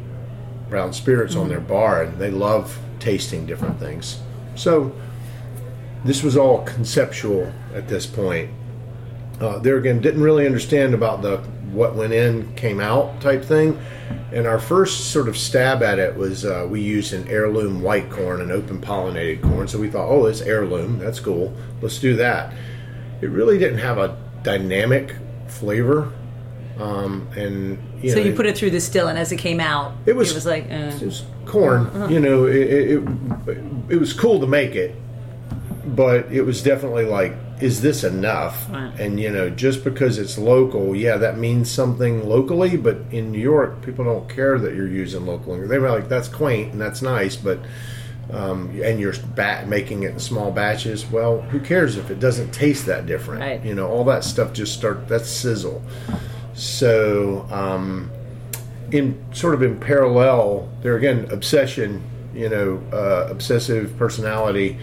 brown 0.70 0.92
spirits 0.92 1.34
on 1.34 1.48
their 1.48 1.60
bar, 1.60 2.04
and 2.04 2.18
they 2.18 2.30
love 2.30 2.78
tasting 3.00 3.46
different 3.46 3.80
things. 3.80 4.20
So 4.54 4.94
this 6.04 6.22
was 6.22 6.36
all 6.36 6.62
conceptual 6.64 7.52
at 7.74 7.88
this 7.88 8.06
point. 8.06 8.50
Uh, 9.40 9.58
there 9.58 9.76
again, 9.76 10.00
didn't 10.00 10.22
really 10.22 10.46
understand 10.46 10.94
about 10.94 11.22
the 11.22 11.38
what 11.72 11.94
went 11.94 12.12
in 12.14 12.54
came 12.54 12.80
out 12.80 13.20
type 13.20 13.44
thing. 13.44 13.78
And 14.32 14.46
our 14.46 14.58
first 14.58 15.10
sort 15.12 15.28
of 15.28 15.36
stab 15.36 15.82
at 15.82 15.98
it 15.98 16.16
was 16.16 16.44
uh, 16.44 16.66
we 16.68 16.80
used 16.80 17.12
an 17.12 17.28
heirloom 17.28 17.82
white 17.82 18.10
corn, 18.10 18.40
an 18.40 18.50
open 18.50 18.80
pollinated 18.80 19.42
corn. 19.42 19.68
So 19.68 19.78
we 19.78 19.88
thought, 19.90 20.08
oh, 20.08 20.24
it's 20.26 20.40
heirloom. 20.40 20.98
That's 20.98 21.20
cool. 21.20 21.54
Let's 21.82 21.98
do 21.98 22.16
that. 22.16 22.54
It 23.20 23.28
really 23.30 23.58
didn't 23.58 23.78
have 23.78 23.98
a 23.98 24.16
dynamic 24.42 25.14
flavor. 25.46 26.10
Um, 26.78 27.28
and 27.36 27.78
you 28.02 28.10
So 28.10 28.16
know, 28.18 28.24
you 28.24 28.32
put 28.34 28.46
it 28.46 28.56
through 28.56 28.70
the 28.70 28.80
still, 28.80 29.08
and 29.08 29.18
as 29.18 29.30
it 29.32 29.36
came 29.36 29.60
out, 29.60 29.92
It 30.06 30.14
was- 30.16 30.30
it 30.30 30.34
was 30.36 30.46
like, 30.46 30.64
uh, 30.70 30.74
it 31.00 31.02
was 31.02 31.24
corn. 31.44 31.90
You 32.10 32.20
know, 32.20 32.46
it, 32.46 32.56
it, 32.56 33.02
it 33.88 33.96
was 33.98 34.12
cool 34.12 34.38
to 34.40 34.46
make 34.46 34.74
it, 34.76 34.94
but 35.94 36.30
it 36.32 36.42
was 36.42 36.62
definitely 36.62 37.04
like, 37.04 37.34
is 37.60 37.80
this 37.80 38.04
enough? 38.04 38.68
Right. 38.70 38.92
And 38.98 39.18
you 39.18 39.30
know, 39.30 39.50
just 39.50 39.84
because 39.84 40.18
it's 40.18 40.38
local, 40.38 40.94
yeah, 40.94 41.16
that 41.16 41.38
means 41.38 41.70
something 41.70 42.28
locally. 42.28 42.76
But 42.76 42.98
in 43.10 43.32
New 43.32 43.40
York, 43.40 43.82
people 43.82 44.04
don't 44.04 44.28
care 44.28 44.58
that 44.58 44.74
you're 44.74 44.88
using 44.88 45.26
local. 45.26 45.56
They're 45.66 45.80
like, 45.80 46.08
that's 46.08 46.28
quaint 46.28 46.72
and 46.72 46.80
that's 46.80 47.02
nice, 47.02 47.36
but 47.36 47.60
um, 48.30 48.70
and 48.82 49.00
you're 49.00 49.14
bat- 49.34 49.68
making 49.68 50.02
it 50.02 50.12
in 50.12 50.18
small 50.18 50.50
batches. 50.50 51.06
Well, 51.06 51.40
who 51.42 51.60
cares 51.60 51.96
if 51.96 52.10
it 52.10 52.20
doesn't 52.20 52.52
taste 52.52 52.86
that 52.86 53.06
different? 53.06 53.40
Right. 53.40 53.64
You 53.64 53.74
know, 53.74 53.88
all 53.88 54.04
that 54.04 54.24
stuff 54.24 54.52
just 54.52 54.74
start. 54.74 55.08
that 55.08 55.26
sizzle. 55.26 55.82
So. 56.54 57.46
Um, 57.50 58.10
in 58.90 59.22
sort 59.34 59.54
of 59.54 59.62
in 59.62 59.78
parallel, 59.78 60.68
there 60.82 60.96
again, 60.96 61.28
obsession, 61.30 62.02
you 62.34 62.48
know, 62.48 62.82
uh, 62.92 63.28
obsessive 63.30 63.96
personality, 63.96 64.78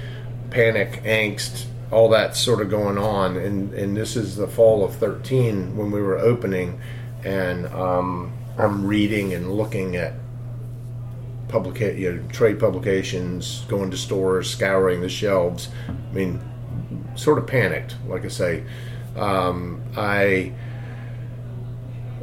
panic, 0.55 1.03
angst, 1.03 1.65
all 1.91 2.07
that 2.07 2.33
sort 2.33 2.61
of 2.61 2.69
going 2.69 2.97
on. 2.97 3.35
And, 3.35 3.73
and 3.73 3.95
this 3.95 4.15
is 4.15 4.37
the 4.37 4.47
fall 4.47 4.85
of 4.85 4.95
13 4.95 5.75
when 5.75 5.91
we 5.91 6.01
were 6.01 6.17
opening. 6.17 6.79
And 7.25 7.67
um, 7.67 8.31
I'm 8.57 8.85
reading 8.85 9.33
and 9.33 9.51
looking 9.51 9.97
at 9.97 10.13
publica- 11.49 11.99
you 11.99 12.13
know, 12.13 12.27
trade 12.29 12.57
publications, 12.57 13.65
going 13.67 13.91
to 13.91 13.97
stores, 13.97 14.49
scouring 14.49 15.01
the 15.01 15.09
shelves. 15.09 15.67
I 15.89 16.13
mean, 16.15 16.39
sort 17.15 17.37
of 17.37 17.47
panicked, 17.47 17.97
like 18.07 18.23
I 18.23 18.29
say. 18.29 18.63
Um, 19.17 19.83
I 19.97 20.53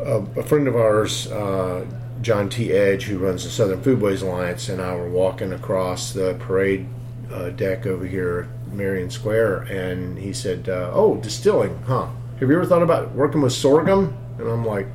a, 0.01 0.23
a 0.37 0.43
friend 0.43 0.69
of 0.69 0.75
ours, 0.75 1.27
uh, 1.27 1.85
John 2.23 2.49
T. 2.49 2.73
Edge, 2.73 3.05
who 3.05 3.19
runs 3.19 3.45
the 3.45 3.51
Southern 3.51 3.83
Foodways 3.83 4.23
Alliance, 4.23 4.71
and 4.71 4.81
I 4.81 4.97
were 4.97 5.11
walking 5.11 5.53
across 5.53 6.12
the 6.12 6.35
parade 6.41 6.89
uh, 7.33 7.51
deck 7.51 7.87
over 7.87 8.05
here 8.07 8.49
at 8.69 8.73
Marion 8.73 9.11
Square, 9.11 9.62
and 9.62 10.19
he 10.19 10.33
said, 10.33 10.69
uh, 10.69 10.91
"Oh, 10.93 11.17
distilling, 11.17 11.79
huh? 11.87 12.09
Have 12.41 12.49
you 12.49 12.57
ever 12.57 12.67
thought 12.67 12.83
about 12.83 13.12
working 13.15 13.41
with 13.41 13.53
sorghum?" 13.53 14.17
And 14.39 14.49
I'm 14.49 14.65
like, 14.65 14.87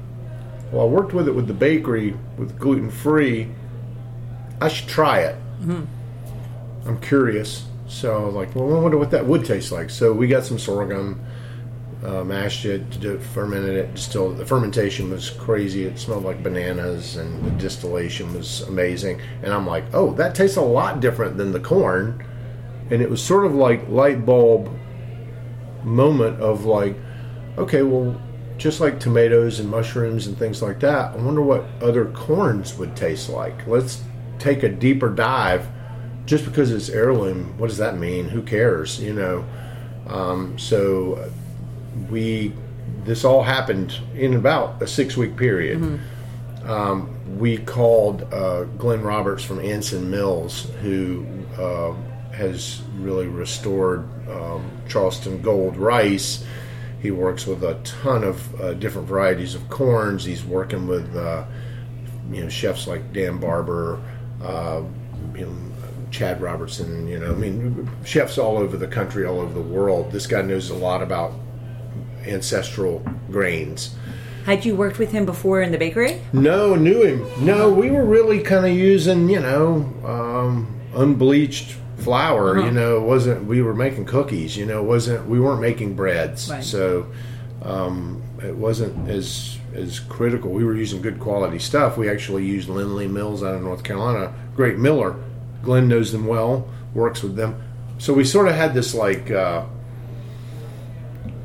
"Well, 0.72 0.84
I 0.86 0.90
worked 0.90 1.14
with 1.14 1.28
it 1.28 1.36
with 1.36 1.48
the 1.48 1.54
bakery 1.54 2.16
with 2.38 2.58
gluten 2.60 2.90
free. 2.90 3.50
I 4.62 4.68
should 4.68 4.88
try 4.88 5.20
it. 5.20 5.36
I'm 6.86 7.00
curious." 7.02 7.66
So 7.88 8.22
I 8.22 8.26
was 8.26 8.36
like, 8.36 8.56
"Well, 8.56 8.76
I 8.76 8.80
wonder 8.80 8.98
what 8.98 9.12
that 9.12 9.26
would 9.26 9.46
taste 9.46 9.72
like." 9.72 9.90
So 9.90 10.14
we 10.14 10.28
got 10.28 10.44
some 10.44 10.60
sorghum 10.60 11.20
uh, 12.04 12.24
mashed 12.24 12.66
it, 12.66 13.00
d- 13.00 13.18
fermented 13.18 13.76
it, 13.76 13.96
distilled 13.96 14.34
it. 14.34 14.38
The 14.38 14.46
fermentation 14.46 15.10
was 15.10 15.30
crazy. 15.32 15.86
It 15.86 15.98
smelled 15.98 16.24
like 16.24 16.44
bananas, 16.44 17.16
and 17.16 17.44
the 17.44 17.52
distillation 17.52 18.34
was 18.34 18.62
amazing. 18.62 19.22
And 19.42 19.54
I'm 19.54 19.66
like, 19.66 19.86
oh, 19.94 20.14
that 20.14 20.36
tastes 20.36 20.58
a 20.58 20.62
lot 20.62 21.00
different 21.00 21.38
than 21.38 21.52
the 21.52 21.60
corn. 21.60 22.24
And 22.90 23.02
it 23.02 23.10
was 23.10 23.22
sort 23.22 23.46
of 23.46 23.54
like 23.54 23.88
light 23.90 24.26
bulb 24.26 24.70
moment 25.84 26.42
of 26.42 26.66
like, 26.66 26.96
okay, 27.58 27.84
well, 27.84 28.20
just 28.58 28.80
like 28.80 29.00
tomatoes 29.00 29.60
and 29.60 29.70
mushrooms 29.70 30.28
and 30.28 30.38
things 30.38 30.62
like 30.62 30.80
that, 30.80 31.14
I 31.14 31.18
wonder 31.18 31.42
what 31.42 31.66
other 31.82 32.06
corns 32.06 32.76
would 32.78 32.96
taste 32.96 33.30
like. 33.30 33.68
Let's 33.68 34.02
take 34.40 34.64
a 34.64 34.70
deeper 34.70 35.10
dive. 35.10 35.68
Just 36.26 36.44
because 36.44 36.72
it's 36.72 36.90
heirloom, 36.90 37.58
what 37.58 37.68
does 37.68 37.78
that 37.78 37.98
mean? 37.98 38.28
Who 38.28 38.42
cares? 38.42 39.00
You 39.02 39.14
know. 39.14 39.46
Um, 40.08 40.58
so 40.58 41.32
we 42.10 42.54
this 43.04 43.24
all 43.24 43.44
happened 43.44 43.98
in 44.16 44.34
about 44.34 44.82
a 44.82 44.88
six 44.88 45.16
week 45.16 45.38
period. 45.38 46.00
Um, 46.66 47.38
we 47.38 47.58
called 47.58 48.24
uh, 48.34 48.64
Glenn 48.64 49.02
Roberts 49.02 49.44
from 49.44 49.60
Anson 49.62 50.10
Mills, 50.10 50.70
who 50.82 51.26
uh, 51.58 51.94
has 52.38 52.82
really 53.00 53.28
restored 53.28 54.08
um, 54.30 54.70
Charleston 54.88 55.42
Gold 55.42 55.76
rice. 55.76 56.46
He 57.02 57.12
works 57.12 57.46
with 57.46 57.64
a 57.64 57.76
ton 57.84 58.24
of 58.24 58.62
uh, 58.62 58.74
different 58.76 59.08
varieties 59.08 59.56
of 59.56 59.70
corns. 59.70 60.24
He's 60.24 60.46
working 60.46 60.88
with 60.88 61.16
uh, 61.16 61.46
you 62.32 62.44
know 62.44 62.50
chefs 62.50 62.88
like 62.88 63.12
Dan 63.12 63.40
Barber, 63.40 64.00
uh, 64.44 64.84
you 65.36 65.46
know, 65.46 65.56
Chad 66.12 66.42
Robertson. 66.42 67.08
You 67.08 67.20
know, 67.20 67.32
I 67.32 67.36
mean, 67.36 67.90
chefs 68.06 68.38
all 68.38 68.58
over 68.58 68.78
the 68.78 68.88
country, 68.88 69.26
all 69.26 69.40
over 69.40 69.54
the 69.54 69.62
world. 69.62 70.12
This 70.12 70.28
guy 70.28 70.42
knows 70.42 70.70
a 70.70 70.76
lot 70.76 71.02
about 71.02 71.34
ancestral 72.26 73.04
grains. 73.32 73.96
had 74.46 74.66
you 74.66 74.76
worked 74.76 75.00
with 75.00 75.12
him 75.12 75.26
before 75.26 75.62
in 75.62 75.72
the 75.72 75.78
bakery? 75.78 76.22
No, 76.34 76.76
knew 76.76 77.02
him. 77.02 77.46
No, 77.46 77.72
we 77.72 77.90
were 77.90 78.06
really 78.06 78.42
kind 78.42 78.66
of 78.66 78.72
using, 78.74 79.30
you 79.30 79.40
know, 79.40 79.94
um, 80.04 80.80
unbleached 80.94 81.78
flour. 81.98 82.60
You 82.60 82.72
know, 82.72 82.98
it 82.98 83.02
wasn't 83.02 83.46
we 83.46 83.62
were 83.62 83.74
making 83.74 84.06
cookies. 84.06 84.56
You 84.56 84.66
know, 84.66 84.82
it 84.82 84.88
wasn't 84.88 85.28
we 85.28 85.40
weren't 85.40 85.62
making 85.62 85.96
breads. 85.96 86.50
Right. 86.50 86.64
So 86.64 87.08
um, 87.64 88.22
it 88.44 88.56
wasn't 88.56 89.10
as 89.10 89.58
as 89.74 90.00
critical. 90.00 90.52
We 90.52 90.64
were 90.64 90.76
using 90.76 91.02
good 91.02 91.20
quality 91.20 91.60
stuff. 91.60 91.98
We 91.98 92.10
actually 92.10 92.46
used 92.46 92.70
Lindley 92.70 93.08
Mills 93.08 93.44
out 93.44 93.56
of 93.56 93.62
North 93.62 93.84
Carolina. 93.84 94.34
Great 94.56 94.78
miller. 94.78 95.16
Glenn 95.64 95.88
knows 95.88 96.12
them 96.12 96.28
well. 96.28 96.70
Works 96.94 97.24
with 97.24 97.36
them. 97.36 97.62
So 97.98 98.14
we 98.14 98.24
sort 98.24 98.48
of 98.48 98.56
had 98.56 98.74
this 98.74 98.94
like. 98.94 99.32
Uh, 99.32 99.66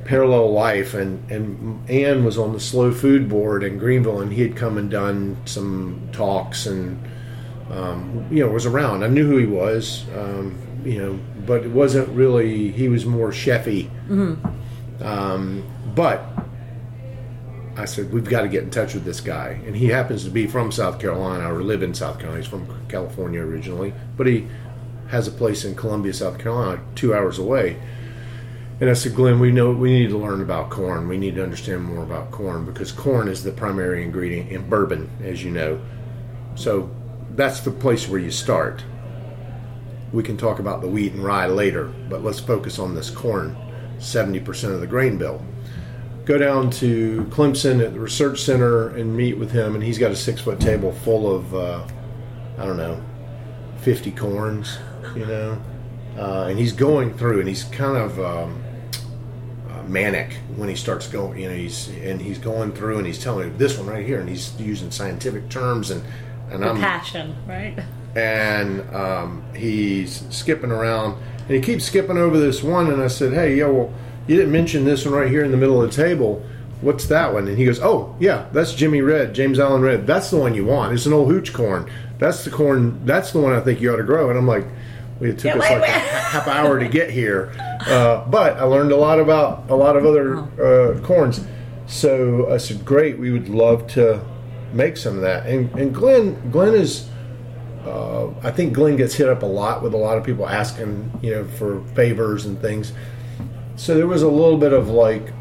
parallel 0.04 0.52
life 0.52 0.94
and 0.94 1.30
and 1.30 1.88
Ann 1.88 2.24
was 2.24 2.36
on 2.36 2.52
the 2.52 2.60
slow 2.60 2.92
food 2.92 3.28
board 3.28 3.62
in 3.62 3.78
Greenville 3.78 4.20
and 4.20 4.32
he 4.32 4.42
had 4.42 4.56
come 4.56 4.76
and 4.76 4.90
done 4.90 5.36
some 5.44 6.08
talks 6.12 6.66
and 6.66 7.00
um, 7.72 8.26
you 8.30 8.44
know 8.44 8.52
was 8.52 8.66
around. 8.66 9.02
I 9.02 9.08
knew 9.08 9.26
who 9.26 9.38
he 9.38 9.46
was 9.46 10.04
um, 10.16 10.56
you 10.84 10.98
know 10.98 11.18
but 11.46 11.64
it 11.64 11.70
wasn't 11.70 12.08
really 12.10 12.70
he 12.70 12.88
was 12.88 13.04
more 13.04 13.30
chefy. 13.30 13.90
Um, 15.02 15.64
but 15.94 16.24
I 17.76 17.86
said 17.86 18.12
we've 18.12 18.28
got 18.28 18.42
to 18.42 18.48
get 18.48 18.62
in 18.62 18.70
touch 18.70 18.94
with 18.94 19.04
this 19.04 19.20
guy. 19.20 19.60
And 19.66 19.74
he 19.74 19.88
happens 19.88 20.24
to 20.24 20.30
be 20.30 20.46
from 20.46 20.70
South 20.70 21.00
Carolina 21.00 21.52
or 21.52 21.62
live 21.62 21.82
in 21.82 21.94
South 21.94 22.18
Carolina. 22.18 22.42
He's 22.42 22.50
from 22.50 22.66
California 22.88 23.40
originally 23.40 23.92
but 24.16 24.26
he 24.26 24.46
has 25.08 25.28
a 25.28 25.30
place 25.30 25.64
in 25.64 25.74
Columbia 25.74 26.12
South 26.12 26.38
Carolina 26.38 26.82
two 26.94 27.14
hours 27.14 27.38
away. 27.38 27.76
And 28.80 28.90
I 28.90 28.94
said, 28.94 29.14
Glenn, 29.14 29.38
we 29.38 29.52
know 29.52 29.70
we 29.70 29.92
need 29.92 30.08
to 30.08 30.18
learn 30.18 30.40
about 30.40 30.70
corn. 30.70 31.06
We 31.06 31.18
need 31.18 31.36
to 31.36 31.42
understand 31.42 31.84
more 31.84 32.02
about 32.02 32.30
corn 32.30 32.64
because 32.64 32.90
corn 32.90 33.28
is 33.28 33.44
the 33.44 33.52
primary 33.52 34.02
ingredient 34.02 34.50
in 34.50 34.68
bourbon, 34.68 35.10
as 35.22 35.44
you 35.44 35.50
know. 35.50 35.80
So 36.54 36.90
that's 37.36 37.60
the 37.60 37.70
place 37.70 38.08
where 38.08 38.20
you 38.20 38.30
start. 38.30 38.84
We 40.12 40.22
can 40.22 40.36
talk 40.36 40.58
about 40.58 40.82
the 40.82 40.88
wheat 40.88 41.12
and 41.12 41.24
rye 41.24 41.46
later, 41.46 41.86
but 42.08 42.22
let's 42.22 42.40
focus 42.40 42.78
on 42.78 42.94
this 42.94 43.08
corn, 43.08 43.56
70% 43.98 44.74
of 44.74 44.80
the 44.80 44.86
grain 44.86 45.16
bill. 45.16 45.42
Go 46.24 46.38
down 46.38 46.70
to 46.72 47.24
Clemson 47.30 47.84
at 47.84 47.94
the 47.94 48.00
research 48.00 48.42
center 48.42 48.90
and 48.90 49.16
meet 49.16 49.38
with 49.38 49.50
him, 49.50 49.74
and 49.74 49.82
he's 49.82 49.98
got 49.98 50.10
a 50.10 50.16
six 50.16 50.40
foot 50.40 50.60
table 50.60 50.92
full 50.92 51.34
of, 51.34 51.54
uh, 51.54 51.86
I 52.58 52.66
don't 52.66 52.76
know, 52.76 53.02
50 53.78 54.12
corns, 54.12 54.78
you 55.16 55.26
know. 55.26 55.60
Uh, 56.16 56.46
and 56.50 56.58
he's 56.58 56.72
going 56.72 57.14
through, 57.14 57.40
and 57.40 57.48
he's 57.48 57.64
kind 57.64 57.96
of 57.96 58.20
um, 58.20 58.62
uh, 59.70 59.82
manic 59.84 60.34
when 60.56 60.68
he 60.68 60.76
starts 60.76 61.08
going. 61.08 61.40
You 61.40 61.48
know, 61.48 61.56
he's 61.56 61.88
and 61.88 62.20
he's 62.20 62.38
going 62.38 62.72
through, 62.72 62.98
and 62.98 63.06
he's 63.06 63.18
telling 63.18 63.50
me 63.50 63.56
this 63.56 63.78
one 63.78 63.86
right 63.86 64.04
here, 64.04 64.20
and 64.20 64.28
he's 64.28 64.54
using 64.60 64.90
scientific 64.90 65.48
terms, 65.48 65.90
and 65.90 66.04
and 66.52 66.64
I'm 66.64 66.76
Passion, 66.78 67.34
right? 67.48 67.78
and 68.14 68.80
um, 68.94 69.42
he's 69.56 70.22
skipping 70.34 70.70
around, 70.70 71.16
and 71.40 71.50
he 71.50 71.60
keeps 71.60 71.84
skipping 71.84 72.18
over 72.18 72.38
this 72.38 72.62
one. 72.62 72.90
And 72.92 73.02
I 73.02 73.08
said, 73.08 73.32
"Hey, 73.32 73.56
yeah, 73.56 73.66
well, 73.66 73.92
you 74.26 74.36
didn't 74.36 74.52
mention 74.52 74.84
this 74.84 75.04
one 75.04 75.14
right 75.14 75.30
here 75.30 75.44
in 75.44 75.50
the 75.50 75.56
middle 75.56 75.82
of 75.82 75.90
the 75.90 75.96
table. 75.96 76.44
What's 76.80 77.06
that 77.06 77.32
one?" 77.32 77.48
And 77.48 77.56
he 77.58 77.64
goes, 77.64 77.80
"Oh, 77.80 78.14
yeah, 78.20 78.46
that's 78.52 78.74
Jimmy 78.74 79.00
Red, 79.00 79.34
James 79.34 79.58
Allen 79.58 79.82
Red. 79.82 80.06
That's 80.06 80.30
the 80.30 80.36
one 80.36 80.54
you 80.54 80.64
want. 80.66 80.92
It's 80.92 81.06
an 81.06 81.12
old 81.12 81.28
hooch 81.30 81.52
corn. 81.52 81.90
That's 82.18 82.44
the 82.44 82.50
corn. 82.50 83.00
That's 83.04 83.32
the 83.32 83.40
one 83.40 83.52
I 83.52 83.60
think 83.60 83.80
you 83.80 83.92
ought 83.92 83.96
to 83.96 84.02
grow." 84.04 84.28
And 84.30 84.38
I'm 84.38 84.46
like, 84.46 84.66
well, 85.20 85.30
"It 85.30 85.38
took 85.38 85.54
Yeah, 85.54 85.60
us 85.62 85.70
wait, 85.70 85.78
like 85.80 85.88
a 85.88 85.92
wait. 85.92 86.02
half 86.02 86.48
hour 86.48 86.78
to 86.78 86.88
get 86.88 87.10
here, 87.10 87.52
uh, 87.86 88.24
but 88.28 88.56
I 88.58 88.64
learned 88.64 88.92
a 88.92 88.96
lot 88.96 89.18
about 89.20 89.64
a 89.70 89.74
lot 89.74 89.96
of 89.96 90.04
other 90.04 90.38
uh, 90.62 91.00
corns." 91.02 91.40
So 91.86 92.52
I 92.52 92.58
said, 92.58 92.84
"Great, 92.84 93.18
we 93.18 93.30
would 93.32 93.48
love 93.48 93.86
to 93.88 94.20
make 94.74 94.96
some 94.96 95.16
of 95.16 95.22
that." 95.22 95.46
And 95.46 95.70
and 95.78 95.94
Glenn 95.94 96.50
Glenn 96.50 96.74
is. 96.74 97.08
Uh, 97.86 98.30
I 98.44 98.52
think 98.52 98.74
Glenn 98.74 98.96
gets 98.96 99.12
hit 99.14 99.28
up 99.28 99.42
a 99.42 99.46
lot 99.46 99.82
with 99.82 99.92
a 99.92 99.96
lot 99.96 100.16
of 100.16 100.22
people 100.22 100.48
asking, 100.48 101.18
you 101.20 101.34
know, 101.34 101.44
for 101.44 101.82
favors 101.96 102.46
and 102.46 102.60
things. 102.60 102.92
So 103.74 103.96
there 103.96 104.06
was 104.06 104.22
a 104.22 104.28
little 104.28 104.56
bit 104.56 104.72
of 104.72 104.88
like 104.88 105.32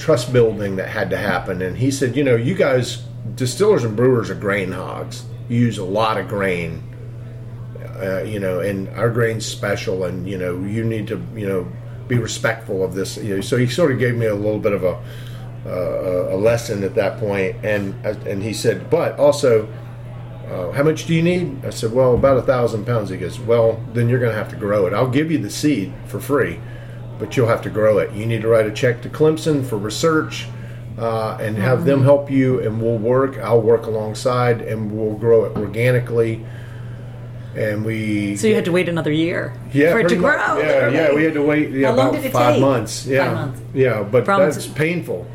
trust 0.00 0.32
building 0.32 0.76
that 0.76 0.88
had 0.88 1.10
to 1.10 1.16
happen. 1.16 1.62
And 1.62 1.76
he 1.76 1.90
said, 1.90 2.16
you 2.16 2.24
know, 2.24 2.34
you 2.34 2.54
guys, 2.54 3.02
distillers 3.34 3.84
and 3.84 3.96
brewers 3.96 4.30
are 4.30 4.34
grain 4.34 4.72
hogs. 4.72 5.24
You 5.48 5.60
use 5.60 5.78
a 5.78 5.84
lot 5.84 6.18
of 6.18 6.26
grain, 6.28 6.82
uh, 8.00 8.22
you 8.22 8.40
know, 8.40 8.60
and 8.60 8.88
our 8.90 9.10
grain's 9.10 9.44
special, 9.44 10.04
and 10.04 10.28
you 10.28 10.38
know, 10.38 10.58
you 10.64 10.84
need 10.84 11.06
to, 11.08 11.22
you 11.34 11.46
know, 11.46 11.70
be 12.08 12.18
respectful 12.18 12.82
of 12.82 12.94
this. 12.94 13.16
You 13.16 13.36
know, 13.36 13.40
so 13.40 13.56
he 13.56 13.66
sort 13.66 13.92
of 13.92 13.98
gave 13.98 14.16
me 14.16 14.26
a 14.26 14.34
little 14.34 14.58
bit 14.58 14.72
of 14.72 14.84
a 14.84 15.02
uh, 15.66 16.34
a 16.34 16.36
lesson 16.36 16.82
at 16.84 16.94
that 16.94 17.18
point, 17.18 17.56
and 17.64 17.94
and 18.26 18.42
he 18.42 18.52
said, 18.52 18.88
but 18.90 19.18
also. 19.18 19.68
Uh, 20.50 20.72
how 20.72 20.82
much 20.82 21.06
do 21.06 21.14
you 21.14 21.22
need? 21.22 21.64
I 21.64 21.70
said, 21.70 21.92
well, 21.92 22.12
about 22.14 22.36
a 22.36 22.42
thousand 22.42 22.84
pounds. 22.84 23.08
He 23.08 23.16
goes, 23.16 23.38
well, 23.38 23.80
then 23.92 24.08
you're 24.08 24.18
going 24.18 24.32
to 24.32 24.36
have 24.36 24.48
to 24.48 24.56
grow 24.56 24.84
it. 24.86 24.92
I'll 24.92 25.06
give 25.08 25.30
you 25.30 25.38
the 25.38 25.48
seed 25.48 25.92
for 26.06 26.18
free, 26.18 26.58
but 27.20 27.36
you'll 27.36 27.46
have 27.46 27.62
to 27.62 27.70
grow 27.70 27.98
it. 27.98 28.10
You 28.10 28.26
need 28.26 28.42
to 28.42 28.48
write 28.48 28.66
a 28.66 28.72
check 28.72 29.00
to 29.02 29.08
Clemson 29.08 29.64
for 29.64 29.76
research 29.76 30.48
uh, 30.98 31.38
and 31.40 31.56
have 31.56 31.84
them 31.84 32.02
help 32.02 32.28
you, 32.32 32.58
and 32.62 32.82
we'll 32.82 32.98
work. 32.98 33.38
I'll 33.38 33.60
work 33.62 33.86
alongside, 33.86 34.60
and 34.60 34.90
we'll 34.90 35.14
grow 35.14 35.44
it 35.44 35.56
organically. 35.56 36.44
And 37.54 37.84
we 37.84 38.34
So 38.34 38.48
you 38.48 38.56
had 38.56 38.64
to 38.64 38.72
wait 38.72 38.88
another 38.88 39.12
year 39.12 39.52
yeah, 39.72 39.92
for 39.92 40.00
it 40.00 40.08
to 40.08 40.16
much. 40.16 40.36
grow. 40.36 40.58
Yeah, 40.58 40.88
yeah, 40.88 41.14
we 41.14 41.22
had 41.22 41.34
to 41.34 41.42
wait 41.42 41.70
yeah, 41.70 41.92
about 41.92 42.16
five 42.32 42.60
months. 42.60 43.06
Yeah, 43.06 43.26
Five 43.26 43.34
months. 43.34 43.60
yeah, 43.72 44.02
but 44.02 44.24
From- 44.24 44.40
that's 44.40 44.66
painful. 44.66 45.28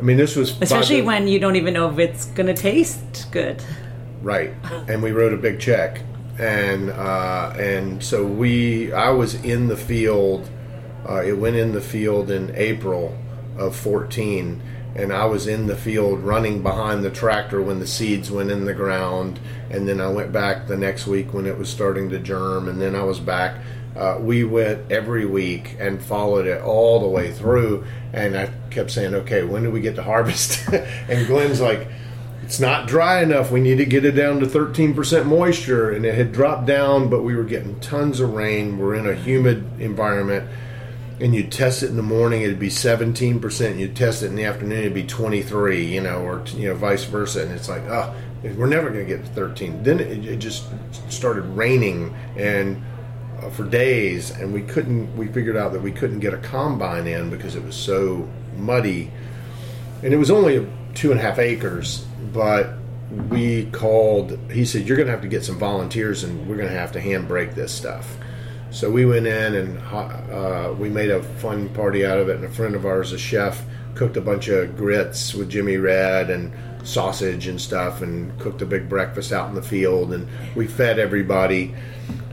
I 0.00 0.02
mean, 0.02 0.16
this 0.16 0.34
was 0.34 0.58
Especially 0.62 1.02
when 1.02 1.28
you 1.28 1.38
don't 1.38 1.56
even 1.56 1.74
know 1.74 1.90
if 1.90 1.98
it's 1.98 2.24
going 2.26 2.46
to 2.46 2.54
taste 2.54 3.30
good. 3.30 3.62
Right, 4.22 4.54
and 4.88 5.02
we 5.02 5.12
wrote 5.12 5.34
a 5.34 5.36
big 5.36 5.60
check, 5.60 6.00
and 6.38 6.88
uh, 6.90 7.54
and 7.58 8.02
so 8.02 8.26
we, 8.26 8.92
I 8.92 9.10
was 9.10 9.34
in 9.44 9.68
the 9.68 9.76
field. 9.76 10.48
Uh, 11.06 11.22
it 11.22 11.32
went 11.32 11.56
in 11.56 11.72
the 11.72 11.80
field 11.80 12.30
in 12.30 12.54
April 12.56 13.18
of 13.58 13.76
fourteen, 13.76 14.62
and 14.94 15.12
I 15.12 15.26
was 15.26 15.46
in 15.46 15.66
the 15.66 15.76
field 15.76 16.20
running 16.20 16.62
behind 16.62 17.04
the 17.04 17.10
tractor 17.10 17.60
when 17.60 17.78
the 17.78 17.86
seeds 17.86 18.30
went 18.30 18.50
in 18.50 18.64
the 18.64 18.74
ground, 18.74 19.38
and 19.70 19.86
then 19.86 20.00
I 20.00 20.08
went 20.08 20.32
back 20.32 20.66
the 20.66 20.76
next 20.76 21.06
week 21.06 21.34
when 21.34 21.46
it 21.46 21.58
was 21.58 21.68
starting 21.68 22.08
to 22.10 22.18
germ, 22.18 22.68
and 22.68 22.80
then 22.80 22.94
I 22.94 23.02
was 23.02 23.20
back. 23.20 23.60
Uh, 23.96 24.18
we 24.20 24.44
went 24.44 24.90
every 24.90 25.26
week 25.26 25.76
and 25.80 26.00
followed 26.00 26.46
it 26.46 26.62
all 26.62 27.00
the 27.00 27.08
way 27.08 27.32
through, 27.32 27.84
and 28.12 28.36
I 28.36 28.50
kept 28.70 28.90
saying, 28.90 29.14
"Okay, 29.14 29.42
when 29.42 29.64
do 29.64 29.70
we 29.70 29.80
get 29.80 29.96
to 29.96 30.02
harvest?" 30.02 30.68
and 31.08 31.26
Glenn's 31.26 31.60
like 31.60 31.88
it's 32.50 32.58
not 32.58 32.88
dry 32.88 33.22
enough. 33.22 33.52
We 33.52 33.60
need 33.60 33.78
to 33.78 33.84
get 33.84 34.04
it 34.04 34.10
down 34.10 34.40
to 34.40 34.46
13% 34.46 35.24
moisture. 35.24 35.92
And 35.92 36.04
it 36.04 36.16
had 36.16 36.32
dropped 36.32 36.66
down, 36.66 37.08
but 37.08 37.22
we 37.22 37.36
were 37.36 37.44
getting 37.44 37.78
tons 37.78 38.18
of 38.18 38.34
rain. 38.34 38.76
We're 38.76 38.96
in 38.96 39.06
a 39.06 39.14
humid 39.14 39.64
environment. 39.80 40.50
And 41.20 41.32
you'd 41.32 41.52
test 41.52 41.84
it 41.84 41.90
in 41.90 41.96
the 41.96 42.02
morning, 42.02 42.42
it'd 42.42 42.58
be 42.58 42.68
17%. 42.68 43.78
You'd 43.78 43.94
test 43.94 44.24
it 44.24 44.26
in 44.26 44.34
the 44.34 44.46
afternoon, 44.46 44.80
it'd 44.80 44.94
be 44.94 45.04
23, 45.04 45.84
you 45.84 46.00
know, 46.00 46.22
or, 46.22 46.42
you 46.56 46.66
know, 46.70 46.74
vice 46.74 47.04
versa. 47.04 47.42
And 47.44 47.52
it's 47.52 47.68
like, 47.68 47.82
oh, 47.82 48.16
we're 48.42 48.66
never 48.66 48.90
going 48.90 49.06
to 49.06 49.16
get 49.16 49.24
to 49.24 49.30
13. 49.30 49.84
Then 49.84 50.00
it, 50.00 50.24
it 50.24 50.38
just 50.38 50.64
started 51.08 51.42
raining 51.42 52.12
and 52.36 52.82
uh, 53.40 53.50
for 53.50 53.64
days. 53.64 54.30
And 54.30 54.52
we 54.52 54.62
couldn't, 54.62 55.16
we 55.16 55.28
figured 55.28 55.56
out 55.56 55.72
that 55.72 55.82
we 55.82 55.92
couldn't 55.92 56.20
get 56.20 56.34
a 56.34 56.38
combine 56.38 57.06
in 57.06 57.30
because 57.30 57.56
it 57.56 57.64
was 57.64 57.76
so 57.76 58.28
muddy 58.56 59.10
and 60.02 60.14
it 60.14 60.16
was 60.16 60.30
only 60.30 60.66
two 60.94 61.10
and 61.10 61.20
a 61.20 61.22
half 61.22 61.38
acres 61.38 62.04
but 62.32 62.74
we 63.28 63.66
called 63.66 64.38
he 64.50 64.64
said 64.64 64.86
you're 64.86 64.96
going 64.96 65.06
to 65.06 65.12
have 65.12 65.22
to 65.22 65.28
get 65.28 65.44
some 65.44 65.58
volunteers 65.58 66.24
and 66.24 66.48
we're 66.48 66.56
going 66.56 66.68
to 66.68 66.74
have 66.74 66.92
to 66.92 67.00
hand 67.00 67.26
break 67.26 67.54
this 67.54 67.72
stuff 67.72 68.16
so 68.70 68.90
we 68.90 69.04
went 69.04 69.26
in 69.26 69.54
and 69.54 69.78
uh, 69.92 70.72
we 70.78 70.88
made 70.88 71.10
a 71.10 71.22
fun 71.22 71.68
party 71.70 72.06
out 72.06 72.18
of 72.18 72.28
it 72.28 72.36
and 72.36 72.44
a 72.44 72.50
friend 72.50 72.74
of 72.74 72.86
ours 72.86 73.12
a 73.12 73.18
chef 73.18 73.62
cooked 73.94 74.16
a 74.16 74.20
bunch 74.20 74.48
of 74.48 74.76
grits 74.76 75.34
with 75.34 75.50
jimmy 75.50 75.76
red 75.76 76.30
and 76.30 76.52
sausage 76.86 77.46
and 77.46 77.60
stuff 77.60 78.00
and 78.00 78.38
cooked 78.38 78.62
a 78.62 78.66
big 78.66 78.88
breakfast 78.88 79.32
out 79.32 79.48
in 79.48 79.54
the 79.54 79.62
field 79.62 80.12
and 80.12 80.26
we 80.54 80.66
fed 80.66 80.98
everybody 80.98 81.74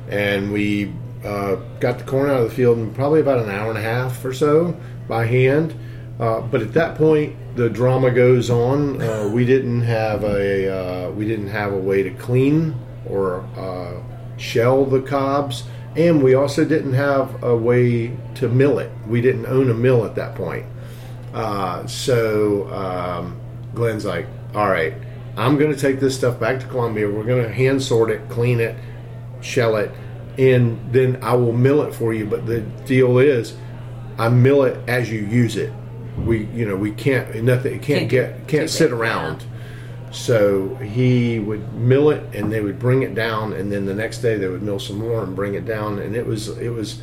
and 0.09 0.51
we 0.51 0.93
uh, 1.23 1.55
got 1.79 1.97
the 1.97 2.03
corn 2.03 2.29
out 2.29 2.41
of 2.41 2.49
the 2.49 2.55
field 2.55 2.77
in 2.77 2.93
probably 2.93 3.19
about 3.19 3.39
an 3.39 3.49
hour 3.49 3.69
and 3.69 3.77
a 3.77 3.81
half 3.81 4.23
or 4.23 4.33
so 4.33 4.75
by 5.07 5.25
hand 5.25 5.77
uh, 6.19 6.41
but 6.41 6.61
at 6.61 6.73
that 6.73 6.95
point, 6.95 7.35
the 7.55 7.69
drama 7.69 8.09
goes 8.09 8.49
on. 8.49 9.01
Uh, 9.01 9.29
we 9.31 9.45
didn't 9.45 9.81
have 9.81 10.23
a 10.23 11.07
uh, 11.07 11.11
we 11.11 11.27
didn't 11.27 11.49
have 11.49 11.73
a 11.73 11.77
way 11.77 12.01
to 12.03 12.09
clean 12.11 12.75
or 13.07 13.41
uh, 13.55 14.01
shell 14.37 14.85
the 14.85 15.01
cobs, 15.01 15.63
and 15.95 16.23
we 16.23 16.33
also 16.33 16.65
didn't 16.65 16.93
have 16.93 17.43
a 17.43 17.55
way 17.55 18.17
to 18.35 18.49
mill 18.49 18.79
it. 18.79 18.91
We 19.07 19.21
didn't 19.21 19.45
own 19.45 19.69
a 19.69 19.75
mill 19.75 20.05
at 20.05 20.15
that 20.15 20.33
point. 20.33 20.65
Uh, 21.33 21.85
so 21.85 22.67
um, 22.73 23.39
Glenn's 23.75 24.05
like, 24.05 24.25
"All 24.55 24.69
right, 24.69 24.95
I'm 25.35 25.57
going 25.59 25.71
to 25.71 25.79
take 25.79 25.99
this 25.99 26.17
stuff 26.17 26.39
back 26.39 26.59
to 26.61 26.65
Columbia. 26.65 27.07
We're 27.07 27.25
going 27.25 27.43
to 27.43 27.53
hand 27.53 27.83
sort 27.83 28.09
it, 28.09 28.27
clean 28.27 28.59
it, 28.59 28.75
shell 29.41 29.75
it, 29.75 29.91
and 30.37 30.79
then 30.91 31.19
I 31.21 31.33
will 31.35 31.53
mill 31.53 31.81
it 31.83 31.93
for 31.93 32.13
you. 32.13 32.25
But 32.25 32.45
the 32.45 32.61
deal 32.85 33.17
is, 33.17 33.55
I 34.17 34.29
mill 34.29 34.63
it 34.63 34.77
as 34.87 35.11
you 35.11 35.19
use 35.19 35.55
it. 35.57 35.71
We, 36.17 36.45
you 36.47 36.67
know, 36.67 36.75
we 36.75 36.91
can't 36.91 37.43
nothing. 37.43 37.75
It 37.75 37.81
can't, 37.81 37.99
Can't 37.99 38.09
get 38.09 38.47
can't 38.47 38.63
it, 38.63 38.69
sit 38.69 38.89
yeah. 38.89 38.97
around. 38.97 39.45
So 40.09 40.75
he 40.75 41.37
would 41.39 41.73
mill 41.73 42.09
it, 42.09 42.23
and 42.33 42.51
they 42.51 42.61
would 42.61 42.79
bring 42.79 43.03
it 43.03 43.13
down, 43.13 43.53
and 43.53 43.71
then 43.71 43.85
the 43.85 43.93
next 43.93 44.19
day 44.19 44.37
they 44.37 44.47
would 44.47 44.63
mill 44.63 44.79
some 44.79 44.97
more 44.97 45.21
and 45.21 45.35
bring 45.35 45.53
it 45.53 45.65
down, 45.65 45.99
and 45.99 46.15
it 46.15 46.25
was 46.25 46.47
it 46.57 46.69
was 46.69 47.01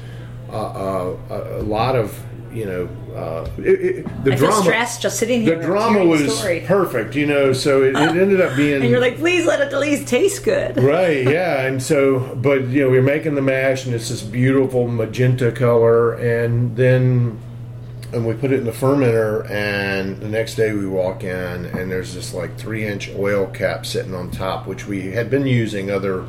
uh, 0.50 0.56
uh, 0.56 1.16
a, 1.30 1.60
a 1.60 1.62
lot 1.62 1.96
of 1.96 2.24
you 2.54 2.66
know 2.66 2.88
uh, 3.14 3.48
it, 3.58 3.80
it, 4.06 4.24
the 4.24 4.32
I 4.32 4.36
drama. 4.36 4.62
stressed 4.62 5.02
just 5.02 5.18
sitting 5.18 5.42
here. 5.42 5.56
The 5.56 5.64
drama 5.64 6.04
was 6.04 6.38
story. 6.38 6.60
perfect, 6.66 7.14
you 7.14 7.26
know. 7.26 7.52
So 7.52 7.82
it, 7.82 7.90
it 7.90 7.96
ended 7.96 8.40
up 8.40 8.56
being 8.56 8.80
And 8.82 8.90
you're 8.90 9.00
like, 9.00 9.16
please 9.16 9.46
let 9.46 9.60
it 9.60 9.72
at 9.72 9.78
least 9.80 10.08
taste 10.08 10.44
good. 10.44 10.76
right 10.82 11.24
yeah 11.28 11.66
and 11.66 11.82
so 11.82 12.34
but 12.36 12.66
you 12.68 12.82
know 12.84 12.90
we 12.90 12.98
are 12.98 13.02
making 13.02 13.34
the 13.34 13.42
mash 13.42 13.86
and 13.86 13.94
it's 13.94 14.08
this 14.08 14.22
beautiful 14.22 14.88
magenta 14.88 15.50
color 15.52 16.14
and 16.14 16.76
then 16.76 17.38
and 18.12 18.26
we 18.26 18.34
put 18.34 18.52
it 18.52 18.58
in 18.60 18.64
the 18.64 18.72
fermenter 18.72 19.48
and 19.50 20.20
the 20.20 20.28
next 20.28 20.54
day 20.54 20.72
we 20.72 20.86
walk 20.86 21.24
in 21.24 21.66
and 21.66 21.90
there's 21.90 22.14
this 22.14 22.32
like 22.34 22.56
three 22.58 22.86
inch 22.86 23.10
oil 23.16 23.46
cap 23.46 23.84
sitting 23.86 24.14
on 24.14 24.30
top 24.30 24.66
which 24.66 24.86
we 24.86 25.10
had 25.12 25.30
been 25.30 25.46
using 25.46 25.90
other 25.90 26.26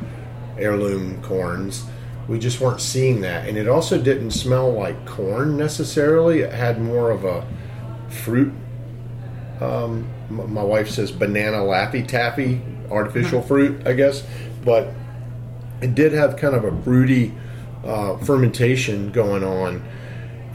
heirloom 0.58 1.22
corns 1.22 1.84
we 2.28 2.38
just 2.38 2.60
weren't 2.60 2.80
seeing 2.80 3.20
that. 3.20 3.48
And 3.48 3.56
it 3.56 3.68
also 3.68 4.00
didn't 4.00 4.32
smell 4.32 4.72
like 4.72 5.06
corn 5.06 5.56
necessarily. 5.56 6.40
It 6.40 6.52
had 6.52 6.80
more 6.80 7.10
of 7.10 7.24
a 7.24 7.46
fruit 8.08 8.52
um, 9.60 10.06
my 10.28 10.62
wife 10.62 10.90
says 10.90 11.10
banana 11.10 11.58
laffy 11.58 12.06
taffy 12.06 12.60
artificial 12.90 13.40
fruit 13.42 13.86
i 13.86 13.92
guess. 13.92 14.26
But 14.64 14.88
it 15.80 15.94
did 15.94 16.12
have 16.12 16.36
kind 16.36 16.54
of 16.54 16.64
a 16.64 16.82
fruity 16.82 17.34
uh, 17.84 18.16
fermentation 18.18 19.12
going 19.12 19.44
on. 19.44 19.84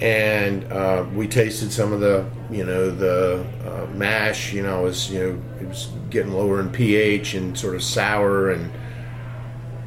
And 0.02 0.64
uh, 0.72 1.06
we 1.14 1.28
tasted 1.28 1.72
some 1.72 1.94
of 1.94 2.00
the 2.00 2.26
you 2.50 2.66
know 2.66 2.90
the 2.90 3.46
uh, 3.66 3.86
mash 3.94 4.52
you 4.52 4.64
know 4.64 4.80
it 4.80 4.84
was 4.84 5.12
you 5.12 5.20
know 5.20 5.42
it 5.62 5.68
was 5.68 5.90
getting 6.10 6.34
lower 6.34 6.60
in 6.60 6.72
ph 6.72 7.36
and 7.36 7.58
sort 7.58 7.76
of 7.76 7.84
sour 7.84 8.50
and 8.50 8.72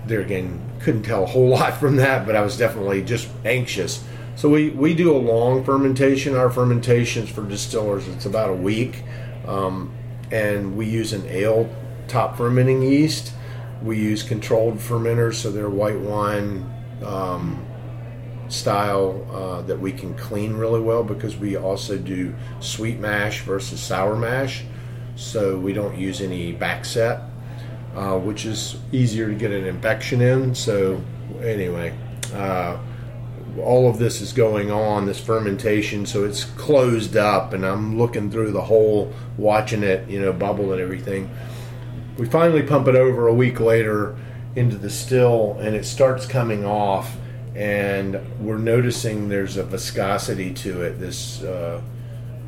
there 0.06 0.20
again 0.20 0.60
couldn't 0.80 1.02
tell 1.02 1.24
a 1.24 1.26
whole 1.26 1.48
lot 1.56 1.74
from 1.74 1.96
that 1.96 2.26
but 2.26 2.36
i 2.36 2.40
was 2.40 2.56
definitely 2.56 3.02
just 3.02 3.28
anxious. 3.44 4.04
So 4.36 4.48
we, 4.48 4.70
we 4.70 4.94
do 4.94 5.16
a 5.16 5.18
long 5.18 5.62
fermentation. 5.62 6.34
Our 6.34 6.50
fermentations 6.50 7.30
for 7.30 7.42
distillers 7.42 8.08
it's 8.08 8.26
about 8.26 8.50
a 8.50 8.54
week. 8.54 9.02
Um, 9.46 9.94
and 10.30 10.76
we 10.76 10.86
use 10.86 11.12
an 11.12 11.24
ale 11.26 11.72
top 12.08 12.36
fermenting 12.36 12.82
yeast. 12.82 13.32
We 13.82 13.98
use 13.98 14.22
controlled 14.22 14.78
fermenters 14.78 15.34
so 15.34 15.50
they're 15.52 15.68
white 15.68 15.98
wine 15.98 16.68
um, 17.04 17.64
style 18.48 19.26
uh, 19.30 19.62
that 19.62 19.78
we 19.78 19.92
can 19.92 20.14
clean 20.14 20.54
really 20.54 20.80
well 20.80 21.04
because 21.04 21.36
we 21.36 21.56
also 21.56 21.96
do 21.96 22.34
sweet 22.60 22.98
mash 22.98 23.42
versus 23.42 23.80
sour 23.80 24.16
mash. 24.16 24.64
So 25.16 25.58
we 25.58 25.72
don't 25.72 25.96
use 25.96 26.20
any 26.20 26.50
back 26.50 26.84
set 26.84 27.20
uh, 27.94 28.18
which 28.18 28.44
is 28.44 28.76
easier 28.92 29.28
to 29.28 29.34
get 29.34 29.50
an 29.50 29.64
infection 29.64 30.20
in. 30.20 30.54
So 30.54 31.02
anyway 31.40 31.96
uh, 32.34 32.78
all 33.62 33.88
of 33.88 33.98
this 33.98 34.20
is 34.20 34.32
going 34.32 34.70
on 34.70 35.06
this 35.06 35.20
fermentation 35.20 36.04
so 36.04 36.24
it's 36.24 36.44
closed 36.44 37.16
up 37.16 37.52
and 37.52 37.64
i'm 37.64 37.96
looking 37.96 38.30
through 38.30 38.50
the 38.50 38.60
hole 38.60 39.12
watching 39.36 39.82
it 39.82 40.08
you 40.08 40.20
know 40.20 40.32
bubble 40.32 40.72
and 40.72 40.80
everything. 40.80 41.30
We 42.18 42.26
finally 42.26 42.62
pump 42.62 42.86
it 42.86 42.94
over 42.94 43.26
a 43.26 43.34
week 43.34 43.58
later 43.58 44.16
into 44.54 44.76
the 44.76 44.90
still 44.90 45.56
and 45.60 45.74
it 45.74 45.84
starts 45.84 46.26
coming 46.26 46.64
off 46.64 47.16
and 47.56 48.20
we're 48.40 48.58
noticing 48.58 49.28
there's 49.28 49.56
a 49.56 49.64
viscosity 49.64 50.52
to 50.54 50.82
it 50.82 51.00
this 51.00 51.42
uh, 51.42 51.80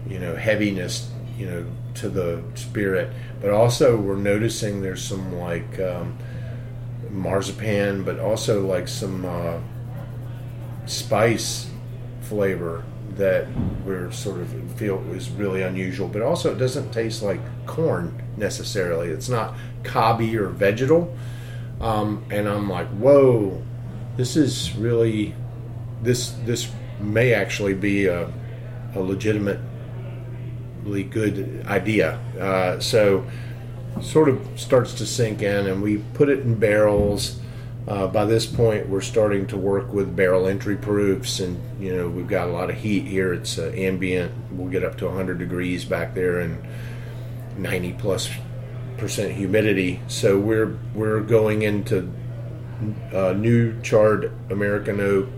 you 0.09 0.19
know 0.19 0.37
heaviness 0.37 1.11
you 1.37 1.47
know 1.47 1.67
to 1.95 2.09
the 2.09 2.43
spirit 2.55 3.11
but 3.47 3.55
also 3.55 3.97
we're 3.97 4.17
noticing 4.17 4.83
there's 4.83 5.05
some 5.05 5.37
like 5.37 5.79
um, 5.79 6.19
marzipan 7.11 8.03
but 8.03 8.19
also 8.19 8.67
like 8.67 8.89
some 8.89 9.25
uh, 9.25 9.61
spice 10.87 11.71
flavor 12.23 12.83
that 13.11 13.47
we're 13.85 14.11
sort 14.11 14.41
of 14.41 14.73
feel 14.73 14.99
is 15.13 15.31
really 15.31 15.63
unusual. 15.63 16.09
But 16.09 16.23
also 16.23 16.51
it 16.53 16.59
doesn't 16.59 16.91
taste 16.91 17.23
like 17.23 17.39
corn 17.67 18.21
necessarily. 18.37 19.11
It's 19.11 19.29
not 19.29 19.55
cobby 19.85 20.37
or 20.37 20.49
vegetal. 20.49 21.17
Um, 21.81 22.25
and 22.31 22.49
i'm 22.49 22.69
like 22.69 22.89
whoa 22.89 23.63
this 24.17 24.35
is 24.35 24.75
really 24.77 25.35
this 26.03 26.31
this 26.47 26.69
may 26.99 27.33
actually 27.33 27.75
be 27.75 28.07
a, 28.07 28.33
a 28.95 29.01
legitimately 30.87 31.05
good 31.05 31.67
idea. 31.67 32.19
Uh, 32.39 32.81
so 32.81 33.27
sort 34.01 34.29
of 34.29 34.41
starts 34.57 34.95
to 34.95 35.07
sink 35.07 35.43
in, 35.43 35.67
and 35.67 35.83
we 35.83 35.99
put 36.15 36.29
it 36.29 36.41
in 36.41 36.55
barrels. 36.55 37.41
Uh, 37.89 38.07
by 38.07 38.25
this 38.25 38.47
point, 38.47 38.89
we're 38.89 39.01
starting 39.01 39.47
to 39.47 39.57
work 39.57 39.93
with 39.93 40.17
barrel 40.17 40.47
entry 40.47 40.77
proofs, 40.77 41.41
and 41.41 41.61
you 41.81 41.95
know 41.95 42.09
we've 42.09 42.29
got 42.29 42.49
a 42.49 42.51
lot 42.51 42.69
of 42.69 42.77
heat 42.77 43.07
here. 43.07 43.33
It's 43.33 43.59
uh, 43.59 43.73
ambient. 43.75 44.33
We'll 44.51 44.71
get 44.71 44.85
up 44.85 44.97
to 44.99 45.07
100 45.07 45.39
degrees 45.39 45.85
back 45.85 46.15
there, 46.15 46.41
and 46.41 46.63
90 47.57 47.93
plus 47.95 48.29
percent 48.99 49.33
humidity. 49.33 50.01
So 50.09 50.39
we're 50.39 50.77
we're 50.95 51.21
going 51.21 51.63
into 51.63 52.13
uh, 53.13 53.33
new 53.33 53.81
charred 53.83 54.33
American 54.51 55.01
oak 55.01 55.29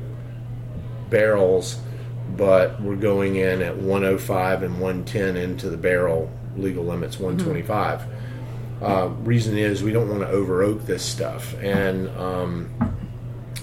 barrels, 1.10 1.78
but 2.36 2.80
we're 2.80 2.96
going 2.96 3.36
in 3.36 3.62
at 3.62 3.76
105 3.76 4.62
and 4.62 4.80
110 4.80 5.36
into 5.36 5.70
the 5.70 5.76
barrel 5.76 6.30
legal 6.56 6.84
limits 6.84 7.18
125. 7.18 8.00
Mm-hmm. 8.00 8.84
Uh, 8.84 9.06
reason 9.24 9.56
is 9.58 9.82
we 9.82 9.92
don't 9.92 10.08
want 10.08 10.20
to 10.20 10.28
over 10.28 10.62
oak 10.62 10.86
this 10.86 11.04
stuff, 11.04 11.54
and 11.60 12.08
um, 12.16 12.70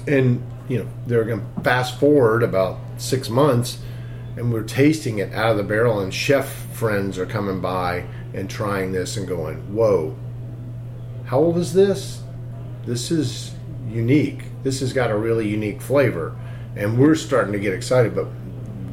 and 0.07 0.43
you 0.67 0.79
know 0.79 0.87
they're 1.07 1.23
going 1.23 1.39
to 1.39 1.61
fast 1.61 1.97
forward 1.99 2.43
about 2.43 2.79
six 2.97 3.29
months, 3.29 3.79
and 4.35 4.51
we're 4.51 4.63
tasting 4.63 5.19
it 5.19 5.33
out 5.33 5.51
of 5.51 5.57
the 5.57 5.63
barrel, 5.63 6.01
and 6.01 6.13
chef 6.13 6.49
friends 6.73 7.17
are 7.17 7.25
coming 7.25 7.61
by 7.61 8.05
and 8.33 8.49
trying 8.49 8.91
this 8.91 9.15
and 9.15 9.25
going, 9.25 9.55
"Whoa, 9.73 10.17
how 11.27 11.39
old 11.39 11.57
is 11.57 11.71
this? 11.71 12.21
This 12.85 13.09
is 13.09 13.53
unique. 13.87 14.43
This 14.63 14.81
has 14.81 14.91
got 14.91 15.11
a 15.11 15.17
really 15.17 15.47
unique 15.47 15.81
flavor." 15.81 16.35
and 16.75 16.97
we're 16.97 17.15
starting 17.15 17.53
to 17.53 17.59
get 17.59 17.73
excited, 17.73 18.13
but 18.13 18.27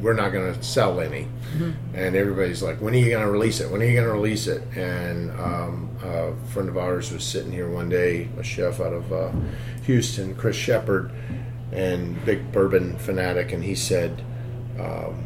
we're 0.03 0.13
not 0.13 0.33
going 0.33 0.53
to 0.53 0.61
sell 0.61 0.99
any. 0.99 1.23
Mm-hmm. 1.55 1.95
And 1.95 2.15
everybody's 2.15 2.61
like, 2.61 2.81
when 2.81 2.93
are 2.93 2.97
you 2.97 3.09
going 3.09 3.25
to 3.25 3.31
release 3.31 3.61
it? 3.61 3.71
When 3.71 3.81
are 3.81 3.85
you 3.85 3.93
going 3.93 4.05
to 4.05 4.13
release 4.13 4.47
it? 4.47 4.61
And 4.75 5.31
um, 5.39 5.97
a 6.03 6.35
friend 6.47 6.67
of 6.67 6.77
ours 6.77 7.11
was 7.11 7.23
sitting 7.23 7.51
here 7.51 7.69
one 7.69 7.89
day, 7.89 8.29
a 8.37 8.43
chef 8.43 8.81
out 8.81 8.93
of 8.93 9.11
uh, 9.13 9.31
Houston, 9.85 10.35
Chris 10.35 10.57
Shepard, 10.57 11.11
and 11.71 12.23
big 12.25 12.51
bourbon 12.51 12.97
fanatic, 12.99 13.51
and 13.51 13.63
he 13.63 13.73
said, 13.73 14.23
um, 14.79 15.23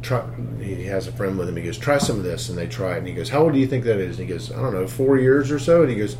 try, 0.00 0.24
he 0.60 0.84
has 0.84 1.06
a 1.06 1.12
friend 1.12 1.38
with 1.38 1.48
him. 1.48 1.56
He 1.56 1.62
goes, 1.62 1.76
try 1.76 1.98
some 1.98 2.18
of 2.18 2.24
this, 2.24 2.48
and 2.48 2.56
they 2.56 2.66
try 2.66 2.94
it. 2.94 2.98
And 2.98 3.08
he 3.08 3.14
goes, 3.14 3.28
how 3.28 3.42
old 3.42 3.52
do 3.52 3.58
you 3.58 3.66
think 3.66 3.84
that 3.84 3.98
is? 3.98 4.18
And 4.18 4.28
he 4.28 4.32
goes, 4.32 4.52
I 4.52 4.62
don't 4.62 4.72
know, 4.72 4.86
four 4.86 5.18
years 5.18 5.50
or 5.50 5.58
so. 5.58 5.82
And 5.82 5.90
he 5.90 5.96
goes, 5.96 6.16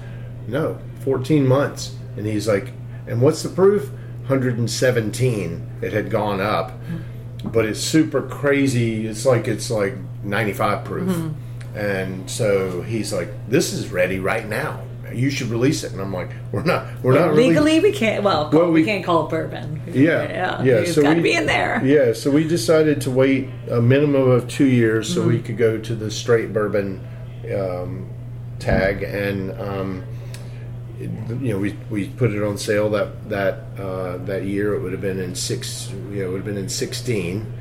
no, 0.46 0.78
14 1.00 1.46
months. 1.46 1.94
And 2.16 2.26
he's 2.26 2.48
like, 2.48 2.72
and 3.06 3.22
what's 3.22 3.42
the 3.42 3.48
proof? 3.48 3.90
117 4.28 5.70
it 5.80 5.92
had 5.92 6.10
gone 6.10 6.40
up. 6.40 6.72
But 7.44 7.66
it's 7.66 7.80
super 7.80 8.22
crazy. 8.22 9.06
It's 9.06 9.24
like 9.24 9.48
it's 9.48 9.70
like 9.70 9.94
95 10.22 10.84
proof. 10.84 11.08
Mm-hmm. 11.08 11.78
and 11.78 12.30
so 12.30 12.82
he's 12.82 13.12
like 13.12 13.28
this 13.48 13.72
is 13.72 13.88
ready 13.88 14.18
right 14.18 14.46
now. 14.46 14.82
You 15.12 15.30
should 15.30 15.48
release 15.48 15.84
it. 15.84 15.92
And 15.92 16.00
i'm 16.00 16.12
like 16.12 16.30
we're 16.52 16.64
not 16.64 16.86
we're 17.02 17.14
well, 17.14 17.28
not 17.28 17.34
legally 17.34 17.80
we 17.80 17.92
can't 17.92 18.22
well, 18.22 18.50
well 18.52 18.66
we, 18.66 18.80
we, 18.80 18.84
can't 18.84 19.04
call 19.04 19.26
it 19.26 19.30
bourbon. 19.30 19.80
Yeah 19.86 20.22
yeah, 20.28 20.62
yeah 20.62 20.74
it's 20.80 20.94
so 20.94 21.02
got 21.02 21.14
to 21.14 21.22
be 21.22 21.34
in 21.34 21.46
there. 21.46 21.80
Yeah 21.84 22.12
so 22.12 22.30
we 22.30 22.46
decided 22.46 23.00
to 23.02 23.10
wait 23.10 23.48
a 23.70 23.80
minimum 23.80 24.28
of 24.28 24.48
two 24.48 24.66
years 24.66 25.12
so 25.12 25.20
mm-hmm. 25.20 25.30
we 25.30 25.40
could 25.40 25.56
go 25.56 25.78
to 25.78 25.94
the 25.94 26.10
straight 26.10 26.52
bourbon 26.52 27.06
um, 27.54 28.10
tag. 28.58 29.02
And 29.02 29.58
um, 29.60 30.04
you 30.98 31.52
know, 31.52 31.58
we, 31.58 31.76
we 31.90 32.08
put 32.08 32.32
it 32.32 32.42
on 32.42 32.58
sale 32.58 32.90
that 32.90 33.28
that 33.28 33.64
uh, 33.78 34.16
that 34.18 34.44
year. 34.44 34.74
It 34.74 34.80
would 34.80 34.92
have 34.92 35.00
been 35.00 35.20
in 35.20 35.34
six, 35.34 35.90
you 35.90 36.22
know, 36.22 36.24
it 36.24 36.28
would 36.28 36.38
have 36.38 36.44
been 36.44 36.56
in 36.56 36.68
sixteen, 36.68 37.52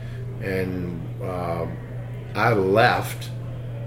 and 0.41 1.00
uh, 1.21 1.67
I 2.36 2.54
left 2.54 3.30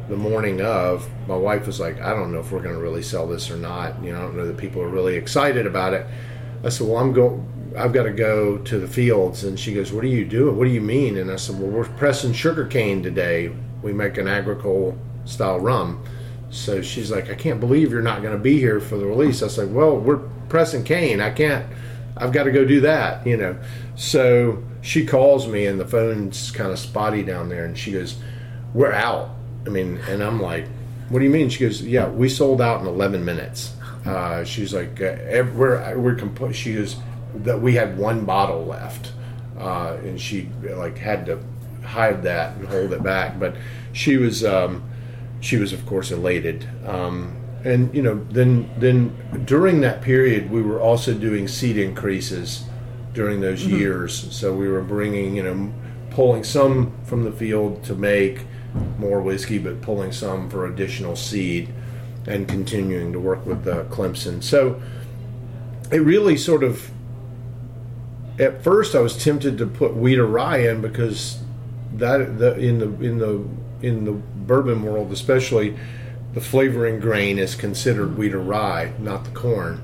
the 0.09 0.17
morning 0.17 0.61
of. 0.61 1.09
My 1.27 1.37
wife 1.37 1.67
was 1.67 1.81
like, 1.81 2.01
"I 2.01 2.11
don't 2.11 2.33
know 2.33 2.41
if 2.41 2.53
we're 2.53 2.63
going 2.63 2.75
to 2.75 2.81
really 2.81 3.03
sell 3.03 3.27
this 3.27 3.51
or 3.51 3.57
not. 3.57 4.03
You 4.05 4.13
know, 4.13 4.19
I 4.19 4.23
don't 4.23 4.37
know 4.37 4.47
that 4.47 4.57
people 4.57 4.83
are 4.83 4.89
really 4.89 5.17
excited 5.17 5.67
about 5.67 5.95
it." 5.95 6.07
I 6.63 6.69
said, 6.69 6.87
"Well, 6.87 6.99
I'm 6.99 7.13
going. 7.13 7.47
I've 7.77 7.93
got 7.93 8.05
to 8.05 8.13
go 8.13 8.59
to 8.59 8.79
the 8.79 8.89
fields." 8.89 9.43
And 9.43 9.59
she 9.59 9.75
goes, 9.75 9.93
"What 9.93 10.05
are 10.05 10.09
you 10.09 10.25
doing? 10.25 10.57
What 10.57 10.65
do 10.65 10.71
you 10.71 10.81
mean?" 10.81 11.17
And 11.17 11.31
I 11.31 11.37
said, 11.37 11.59
"Well, 11.59 11.71
we're 11.71 11.85
pressing 11.85 12.33
sugar 12.33 12.67
cane 12.67 13.03
today. 13.03 13.53
We 13.83 13.93
make 13.93 14.17
an 14.17 14.29
agricole 14.29 14.97
style 15.25 15.59
rum." 15.59 16.05
So 16.51 16.83
she's 16.83 17.11
like, 17.11 17.31
I 17.31 17.35
can't 17.35 17.61
believe 17.61 17.93
you're 17.93 18.03
not 18.03 18.23
going 18.23 18.37
to 18.37 18.43
be 18.43 18.59
here 18.59 18.81
for 18.81 18.97
the 18.97 19.07
release. 19.07 19.41
I 19.41 19.47
was 19.47 19.59
like, 19.59 19.69
well, 19.71 19.97
we're 19.97 20.19
pressing 20.49 20.83
cane. 20.85 21.21
I 21.21 21.31
can't, 21.31 21.65
I've 22.17 22.33
got 22.33 22.45
to 22.45 22.53
go 22.53 22.65
do 22.65 22.81
that, 22.81 23.25
you 23.27 23.37
know. 23.37 23.57
So 23.95 24.63
she 24.83 25.07
calls 25.07 25.47
me 25.47 25.67
and 25.67 25.79
the 25.79 25.87
phone's 25.87 26.51
kind 26.51 26.73
of 26.73 26.79
spotty 26.79 27.23
down 27.23 27.49
there 27.49 27.65
and 27.65 27.79
she 27.79 27.93
goes, 27.93 28.17
we're 28.75 28.93
out. 28.93 29.31
I 29.65 29.69
mean, 29.69 29.99
and 30.09 30.23
I'm 30.23 30.41
like, 30.41 30.67
what 31.09 31.21
do 31.21 31.25
you 31.25 31.31
mean? 31.31 31.51
She 31.51 31.61
goes, 31.61 31.83
yeah, 31.83 32.09
we 32.09 32.29
sold 32.29 32.61
out 32.61 32.81
in 32.81 32.87
11 32.87 33.25
minutes. 33.25 33.75
Uh, 34.05 34.43
she's 34.45 34.75
like, 34.75 35.01
uh, 35.01 35.45
we're, 35.55 35.99
we're 35.99 36.15
comp-. 36.17 36.55
she 36.55 36.75
goes, 36.75 36.97
that 37.35 37.61
we 37.61 37.75
had 37.75 37.97
one 37.97 38.25
bottle 38.25 38.65
left. 38.65 39.13
Uh, 39.57 39.99
and 40.03 40.21
she 40.21 40.49
like 40.63 40.99
had 40.99 41.27
to 41.27 41.39
hide 41.85 42.23
that 42.25 42.57
and 42.57 42.67
hold 42.67 42.93
it 42.93 43.03
back. 43.03 43.39
But 43.39 43.55
she 43.93 44.17
was, 44.17 44.45
um, 44.45 44.90
she 45.41 45.57
was 45.57 45.73
of 45.73 45.85
course 45.87 46.11
elated. 46.11 46.69
Um, 46.87 47.37
and 47.65 47.95
you 47.95 48.03
know, 48.03 48.25
then 48.31 48.71
then 48.79 49.45
during 49.45 49.81
that 49.81 50.01
period, 50.03 50.51
we 50.51 50.63
were 50.63 50.81
also 50.81 51.13
doing 51.13 51.49
seed 51.49 51.77
increases 51.77 52.65
during 53.13 53.41
those 53.41 53.63
mm-hmm. 53.63 53.77
years. 53.77 54.35
So 54.35 54.55
we 54.55 54.69
were 54.69 54.83
bringing, 54.83 55.37
you 55.37 55.43
know, 55.43 55.73
pulling 56.11 56.45
some 56.45 56.93
from 57.05 57.25
the 57.25 57.33
field 57.33 57.85
to 57.85 57.95
make 57.95 58.47
more 58.99 59.21
whiskey, 59.21 59.59
but 59.59 59.83
pulling 59.83 60.13
some 60.13 60.49
for 60.49 60.67
additional 60.67 61.17
seed, 61.17 61.73
and 62.27 62.49
continuing 62.49 63.13
to 63.13 63.21
work 63.21 63.45
with 63.45 63.67
uh, 63.67 63.85
Clemson. 63.85 64.43
So 64.43 64.81
it 65.91 65.99
really 65.99 66.37
sort 66.37 66.63
of. 66.63 66.91
At 68.39 68.65
first, 68.65 68.95
I 68.95 69.01
was 69.01 69.23
tempted 69.23 69.59
to 69.59 69.67
put 69.67 69.95
wheat 69.95 70.19
or 70.19 70.25
rye 70.25 70.59
in 70.59 70.81
because 70.81 71.43
that 71.95 72.39
the 72.39 72.59
in 72.59 72.79
the 72.79 72.87
in 73.05 73.19
the 73.19 73.45
in 73.83 74.05
the 74.05 74.13
bourbon 74.13 74.83
world, 74.83 75.13
especially, 75.13 75.77
the 76.35 76.41
flavoring 76.41 77.01
grain 77.01 77.39
is 77.39 77.55
considered 77.55 78.17
wheat 78.17 78.35
or 78.35 78.41
rye, 78.41 78.93
not 78.99 79.25
the 79.25 79.31
corn. 79.31 79.83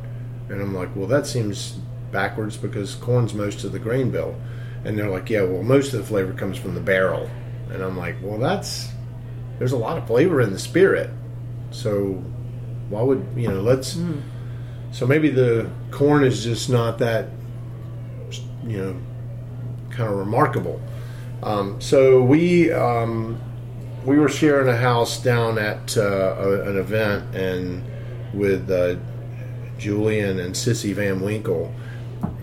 And 0.48 0.60
I'm 0.60 0.74
like, 0.74 0.94
well, 0.94 1.08
that 1.08 1.26
seems 1.26 1.78
backwards 2.12 2.56
because 2.56 2.94
corn's 2.94 3.34
most 3.34 3.64
of 3.64 3.72
the 3.72 3.78
grain 3.78 4.10
bill. 4.10 4.36
And 4.84 4.96
they're 4.96 5.10
like, 5.10 5.28
yeah, 5.28 5.42
well, 5.42 5.62
most 5.62 5.92
of 5.92 6.00
the 6.00 6.06
flavor 6.06 6.32
comes 6.32 6.56
from 6.56 6.74
the 6.74 6.80
barrel. 6.80 7.28
And 7.70 7.82
I'm 7.82 7.96
like, 7.96 8.16
well, 8.22 8.38
that's 8.38 8.88
there's 9.58 9.72
a 9.72 9.76
lot 9.76 9.98
of 9.98 10.06
flavor 10.06 10.40
in 10.40 10.52
the 10.52 10.58
spirit. 10.58 11.10
So 11.70 12.22
why 12.88 13.02
would 13.02 13.26
you 13.36 13.48
know? 13.48 13.60
Let's. 13.60 13.94
Mm. 13.94 14.22
So 14.92 15.06
maybe 15.06 15.28
the 15.28 15.68
corn 15.90 16.24
is 16.24 16.44
just 16.44 16.70
not 16.70 16.98
that, 16.98 17.28
you 18.64 18.78
know, 18.78 18.96
kind 19.90 20.08
of 20.08 20.16
remarkable. 20.16 20.80
Um, 21.42 21.80
so 21.80 22.22
we 22.22 22.72
um, 22.72 23.40
we 24.06 24.18
were 24.18 24.28
sharing 24.28 24.68
a 24.68 24.76
house 24.76 25.20
down 25.20 25.58
at 25.58 25.96
uh, 25.96 26.36
a, 26.38 26.70
an 26.70 26.78
event 26.78 27.34
and 27.34 27.82
with 28.32 28.70
uh, 28.70 28.96
Julian 29.78 30.38
and 30.38 30.54
Sissy 30.54 30.94
Van 30.94 31.20
Winkle 31.20 31.74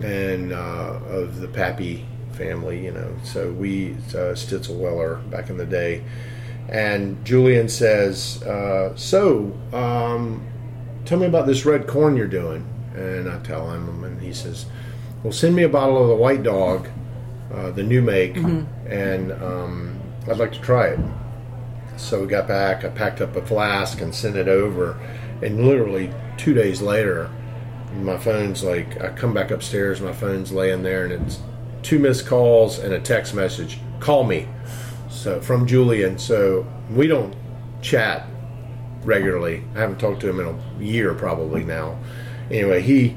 and 0.00 0.52
uh, 0.52 1.00
of 1.08 1.40
the 1.40 1.48
Pappy 1.48 2.04
family, 2.32 2.84
you 2.84 2.92
know. 2.92 3.16
So 3.24 3.50
we 3.50 3.92
uh, 4.10 4.36
Stitzelweller 4.36 5.28
back 5.30 5.48
in 5.48 5.56
the 5.56 5.64
day, 5.64 6.04
and 6.68 7.24
Julian 7.24 7.68
says, 7.68 8.42
uh, 8.42 8.94
"So, 8.94 9.58
um, 9.72 10.46
tell 11.06 11.18
me 11.18 11.26
about 11.26 11.46
this 11.46 11.64
red 11.64 11.86
corn 11.86 12.16
you're 12.16 12.26
doing." 12.26 12.66
And 12.94 13.28
I 13.28 13.38
tell 13.40 13.70
him, 13.70 14.04
and 14.04 14.20
he 14.20 14.34
says, 14.34 14.66
"Well, 15.22 15.32
send 15.32 15.56
me 15.56 15.62
a 15.62 15.68
bottle 15.68 16.00
of 16.00 16.08
the 16.08 16.16
White 16.16 16.42
Dog, 16.42 16.88
uh, 17.52 17.70
the 17.70 17.82
new 17.82 18.02
make, 18.02 18.34
mm-hmm. 18.34 18.86
and 18.86 19.32
um, 19.32 20.00
I'd 20.28 20.36
like 20.36 20.52
to 20.52 20.60
try 20.60 20.88
it." 20.88 21.00
So 21.96 22.20
we 22.20 22.26
got 22.26 22.48
back. 22.48 22.84
I 22.84 22.88
packed 22.88 23.20
up 23.20 23.36
a 23.36 23.44
flask 23.44 24.00
and 24.00 24.14
sent 24.14 24.36
it 24.36 24.48
over. 24.48 24.98
And 25.42 25.66
literally 25.66 26.12
two 26.36 26.54
days 26.54 26.82
later, 26.82 27.30
my 27.96 28.18
phone's 28.18 28.64
like, 28.64 29.00
I 29.00 29.10
come 29.10 29.32
back 29.32 29.50
upstairs, 29.50 30.00
my 30.00 30.12
phone's 30.12 30.52
laying 30.52 30.82
there, 30.82 31.04
and 31.04 31.12
it's 31.12 31.40
two 31.82 31.98
missed 31.98 32.26
calls 32.26 32.78
and 32.78 32.92
a 32.92 33.00
text 33.00 33.34
message. 33.34 33.78
Call 34.00 34.24
me. 34.24 34.48
So 35.08 35.40
from 35.40 35.66
Julian. 35.66 36.18
So 36.18 36.66
we 36.90 37.06
don't 37.06 37.34
chat 37.82 38.26
regularly. 39.02 39.62
I 39.74 39.80
haven't 39.80 39.98
talked 39.98 40.20
to 40.20 40.28
him 40.28 40.40
in 40.40 40.46
a 40.46 40.82
year 40.82 41.14
probably 41.14 41.64
now. 41.64 41.98
Anyway, 42.50 42.82
he 42.82 43.16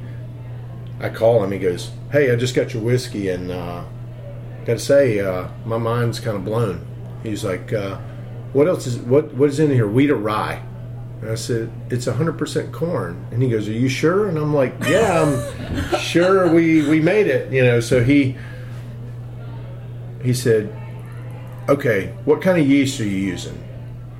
I 0.99 1.09
call 1.09 1.43
him. 1.43 1.51
He 1.51 1.59
goes, 1.59 1.91
"Hey, 2.11 2.31
I 2.31 2.35
just 2.35 2.55
got 2.55 2.73
your 2.73 2.81
whiskey, 2.83 3.29
and 3.29 3.51
uh, 3.51 3.83
got 4.65 4.73
to 4.73 4.79
say, 4.79 5.19
uh, 5.19 5.47
my 5.65 5.77
mind's 5.77 6.19
kind 6.19 6.35
of 6.35 6.43
blown." 6.43 6.85
He's 7.23 7.43
like, 7.43 7.71
uh, 7.71 7.99
"What 8.53 8.67
else 8.67 8.87
is 8.87 8.97
what 8.97 9.33
what 9.33 9.49
is 9.49 9.59
in 9.59 9.71
here? 9.71 9.87
Wheat 9.87 10.09
or 10.09 10.15
rye?" 10.15 10.61
And 11.21 11.31
I 11.31 11.35
said, 11.35 11.71
"It's 11.89 12.05
100% 12.05 12.71
corn." 12.71 13.25
And 13.31 13.41
he 13.41 13.49
goes, 13.49 13.67
"Are 13.67 13.73
you 13.73 13.89
sure?" 13.89 14.27
And 14.27 14.37
I'm 14.37 14.53
like, 14.53 14.73
"Yeah, 14.87 15.23
I'm 15.23 15.99
sure. 15.99 16.47
We 16.53 16.87
we 16.87 16.99
made 16.99 17.27
it." 17.27 17.51
You 17.51 17.63
know. 17.63 17.79
So 17.79 18.03
he 18.03 18.35
he 20.23 20.33
said, 20.33 20.73
"Okay, 21.69 22.13
what 22.25 22.41
kind 22.41 22.59
of 22.59 22.67
yeast 22.67 22.99
are 22.99 23.05
you 23.05 23.17
using? 23.17 23.63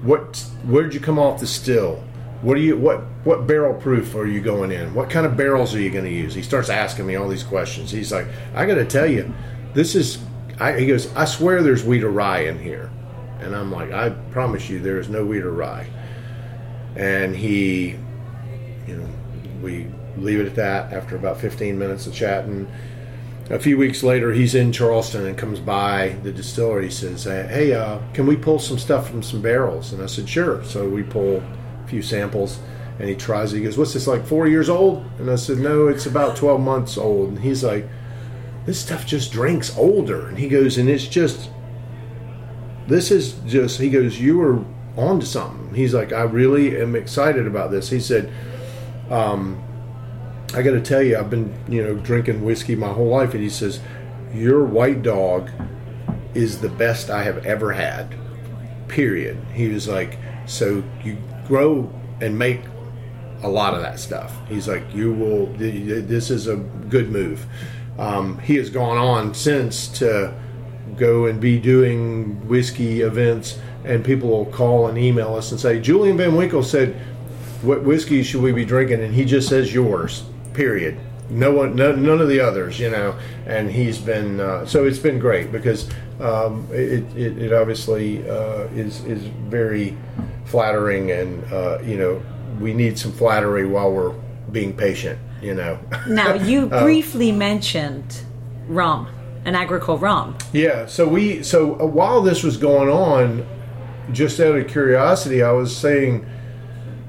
What 0.02 0.44
where 0.66 0.84
did 0.84 0.94
you 0.94 1.00
come 1.00 1.20
off 1.20 1.40
the 1.40 1.48
still? 1.48 2.04
What 2.42 2.56
do 2.56 2.62
you 2.62 2.78
what 2.78 3.02
what 3.24 3.48
barrel 3.48 3.74
proof 3.74 4.16
are 4.16 4.28
you 4.28 4.42
going 4.42 4.72
in? 4.72 4.94
What 4.94 5.10
kind 5.10 5.26
of 5.26 5.36
barrels 5.36 5.76
are 5.76 5.80
you 5.82 5.90
going 5.90 6.06
to 6.06 6.12
use?" 6.12 6.34
He 6.34 6.42
starts 6.44 6.70
asking 6.70 7.06
me 7.06 7.16
all 7.16 7.28
these 7.28 7.44
questions. 7.44 7.92
He's 7.92 8.12
like, 8.12 8.28
"I 8.56 8.66
got 8.66 8.76
to 8.76 8.86
tell 8.86 9.08
you, 9.08 9.34
this 9.74 9.96
is." 9.96 10.20
I, 10.60 10.80
he 10.80 10.88
goes, 10.88 11.14
"I 11.16 11.26
swear 11.26 11.62
there's 11.62 11.84
wheat 11.84 12.04
or 12.04 12.10
rye 12.10 12.42
in 12.42 12.58
here," 12.58 12.90
and 13.42 13.56
I'm 13.56 13.72
like, 13.72 13.92
"I 13.92 14.10
promise 14.10 14.70
you, 14.70 14.80
there 14.80 15.00
is 15.00 15.10
no 15.10 15.26
wheat 15.26 15.44
or 15.44 15.52
rye." 15.52 15.88
And 16.96 17.36
he, 17.36 17.96
you 18.88 18.96
know, 18.96 19.08
we 19.62 19.88
leave 20.18 20.40
it 20.40 20.48
at 20.48 20.56
that 20.56 20.94
after 20.94 21.16
about 21.16 21.40
15 21.40 21.78
minutes 21.78 22.08
of 22.08 22.14
chatting 22.14 22.68
a 23.50 23.60
few 23.60 23.78
weeks 23.78 24.04
later, 24.04 24.34
he's 24.34 24.56
in 24.56 24.74
Charleston 24.74 25.26
and 25.26 25.38
comes 25.38 25.60
by 25.60 26.18
the 26.24 26.32
distillery. 26.32 26.86
He 26.86 26.92
says, 26.92 27.24
"Hey, 27.24 27.74
uh, 27.74 28.00
can 28.14 28.28
we 28.28 28.36
pull 28.36 28.60
some 28.60 28.78
stuff 28.78 29.10
from 29.10 29.24
some 29.24 29.42
barrels?" 29.42 29.94
And 29.94 30.04
I 30.04 30.08
said, 30.08 30.28
"Sure." 30.28 30.62
So 30.66 30.90
we 30.90 31.04
pull 31.04 31.38
a 31.38 31.88
few 31.88 32.02
samples, 32.02 32.60
and 33.00 33.08
he 33.08 33.16
tries. 33.16 33.54
It. 33.54 33.60
He 33.60 33.64
goes, 33.64 33.78
"What's 33.78 33.94
this 33.94 34.08
like? 34.08 34.26
Four 34.26 34.48
years 34.48 34.70
old?" 34.70 35.06
And 35.18 35.30
I 35.32 35.36
said, 35.36 35.60
"No, 35.60 35.88
it's 35.88 36.06
about 36.06 36.36
twelve 36.36 36.60
months 36.60 36.98
old." 36.98 37.30
And 37.30 37.40
he's 37.40 37.64
like, 37.64 37.88
"This 38.66 38.80
stuff 38.80 39.06
just 39.06 39.32
drinks 39.32 39.76
older." 39.78 40.28
And 40.28 40.38
he 40.38 40.50
goes, 40.50 40.78
"And 40.78 40.90
it's 40.90 41.08
just, 41.08 41.50
this 42.88 43.12
is 43.12 43.34
just." 43.46 43.80
He 43.80 43.90
goes, 43.90 44.20
"You 44.20 44.38
were 44.38 44.64
onto 44.96 45.26
something." 45.26 45.76
He's 45.76 45.94
like, 45.94 46.12
"I 46.14 46.24
really 46.24 46.80
am 46.80 46.96
excited 46.96 47.48
about 47.48 47.72
this." 47.72 47.90
He 47.90 48.00
said. 48.00 48.32
Um, 49.10 49.64
I 50.54 50.62
got 50.62 50.72
to 50.72 50.82
tell 50.82 51.02
you, 51.02 51.18
I've 51.18 51.30
been 51.30 51.54
you 51.68 51.84
know 51.84 51.96
drinking 51.96 52.44
whiskey 52.44 52.76
my 52.76 52.88
whole 52.88 53.10
life, 53.10 53.34
and 53.34 53.44
he 53.44 53.50
says, 53.50 53.82
"Your 54.34 54.64
white 54.64 55.02
dog 55.02 55.50
is 56.34 56.62
the 56.62 56.70
best 56.70 57.10
I 57.10 57.24
have 57.24 57.46
ever 57.46 57.74
had." 57.74 58.16
Period. 58.88 59.38
He 59.54 59.68
was 59.68 59.88
like, 59.88 60.18
"So 60.46 60.84
you 61.04 61.18
grow 61.48 61.92
and 62.22 62.40
make 62.40 62.62
a 63.44 63.50
lot 63.50 63.74
of 63.74 63.82
that 63.82 64.00
stuff." 64.00 64.34
He's 64.48 64.68
like, 64.68 64.84
"You 64.94 65.12
will. 65.12 65.48
This 65.58 66.30
is 66.30 66.48
a 66.48 66.56
good 66.56 67.12
move." 67.12 67.46
Um, 68.00 68.38
he 68.40 68.56
has 68.56 68.70
gone 68.70 68.98
on 68.98 69.34
since 69.34 69.88
to 70.00 70.34
go 70.98 71.26
and 71.26 71.40
be 71.40 71.60
doing 71.60 72.48
whiskey 72.48 73.02
events, 73.02 73.60
and 73.86 74.04
people 74.04 74.30
will 74.30 74.46
call 74.46 74.88
and 74.88 74.98
email 74.98 75.36
us 75.36 75.52
and 75.52 75.60
say, 75.60 75.80
"Julian 75.80 76.18
Van 76.18 76.36
Winkle 76.36 76.64
said." 76.64 76.96
What 77.64 77.84
whiskey 77.84 78.22
should 78.22 78.44
we 78.44 78.52
be 78.52 78.66
drinking? 78.66 79.02
And 79.02 79.16
he 79.16 79.26
just 79.26 79.50
says 79.50 79.74
yours 79.74 80.24
period. 80.58 81.00
No 81.30 81.52
one, 81.52 81.76
no, 81.76 81.94
none 81.94 82.20
of 82.20 82.28
the 82.28 82.40
others, 82.40 82.80
you 82.80 82.90
know. 82.90 83.18
And 83.46 83.70
he's 83.70 84.00
been 84.00 84.40
uh, 84.40 84.66
so 84.66 84.86
it's 84.86 85.00
been 85.00 85.20
great 85.20 85.52
because 85.52 85.90
um, 86.20 86.68
it, 86.72 87.04
it, 87.16 87.38
it, 87.38 87.54
obviously 87.54 88.28
uh, 88.28 88.64
is 88.74 89.06
is 89.06 89.22
very 89.50 89.96
flattering, 90.46 91.12
and 91.12 91.44
uh, 91.54 91.80
you 91.84 91.98
know 91.98 92.22
we 92.60 92.74
need 92.74 92.98
some 92.98 93.12
flattery 93.12 93.66
while 93.66 93.92
we're 93.92 94.16
being 94.52 94.76
patient, 94.76 95.20
you 95.42 95.54
know. 95.54 95.80
Now 96.08 96.34
you 96.34 96.70
uh, 96.72 96.82
briefly 96.84 97.32
mentioned 97.32 98.24
rum, 98.68 99.08
an 99.48 99.56
agricole 99.56 99.98
rum. 99.98 100.38
Yeah. 100.54 100.86
So 100.86 101.08
we 101.08 101.42
so 101.42 101.80
uh, 101.80 101.86
while 101.86 102.22
this 102.22 102.44
was 102.44 102.58
going 102.58 102.90
on, 102.90 103.48
just 104.12 104.40
out 104.40 104.56
of 104.56 104.68
curiosity, 104.68 105.42
I 105.42 105.52
was 105.52 105.76
saying, 105.76 106.24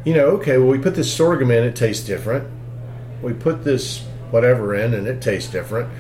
you 0.07 0.15
know, 0.15 0.29
okay, 0.29 0.57
well 0.57 0.69
we 0.69 0.79
put 0.79 0.95
this 0.95 1.15
sorghum 1.15 1.51
in, 1.51 1.65
it 1.65 1.77
tastes 1.77 2.07
different 2.07 2.49
we 3.23 3.33
put 3.33 3.65
this 3.65 4.05
whatever 4.31 4.75
in 4.75 4.95
and 4.95 5.07
it 5.07 5.21
tastes 5.21 5.51
different. 5.51 5.91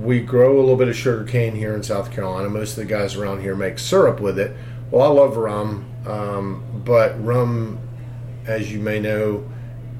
We 0.00 0.20
grow 0.20 0.58
a 0.58 0.60
little 0.60 0.76
bit 0.76 0.88
of 0.88 0.96
sugar 0.96 1.24
cane 1.24 1.54
here 1.54 1.74
in 1.74 1.82
South 1.82 2.12
Carolina. 2.12 2.48
Most 2.48 2.70
of 2.70 2.76
the 2.76 2.84
guys 2.84 3.16
around 3.16 3.40
here 3.40 3.54
make 3.54 3.78
syrup 3.78 4.20
with 4.20 4.38
it. 4.38 4.56
Well, 4.90 5.02
I 5.02 5.08
love 5.08 5.36
rum, 5.36 5.84
um, 6.06 6.82
but 6.84 7.22
rum, 7.22 7.78
as 8.46 8.72
you 8.72 8.78
may 8.78 9.00
know, 9.00 9.44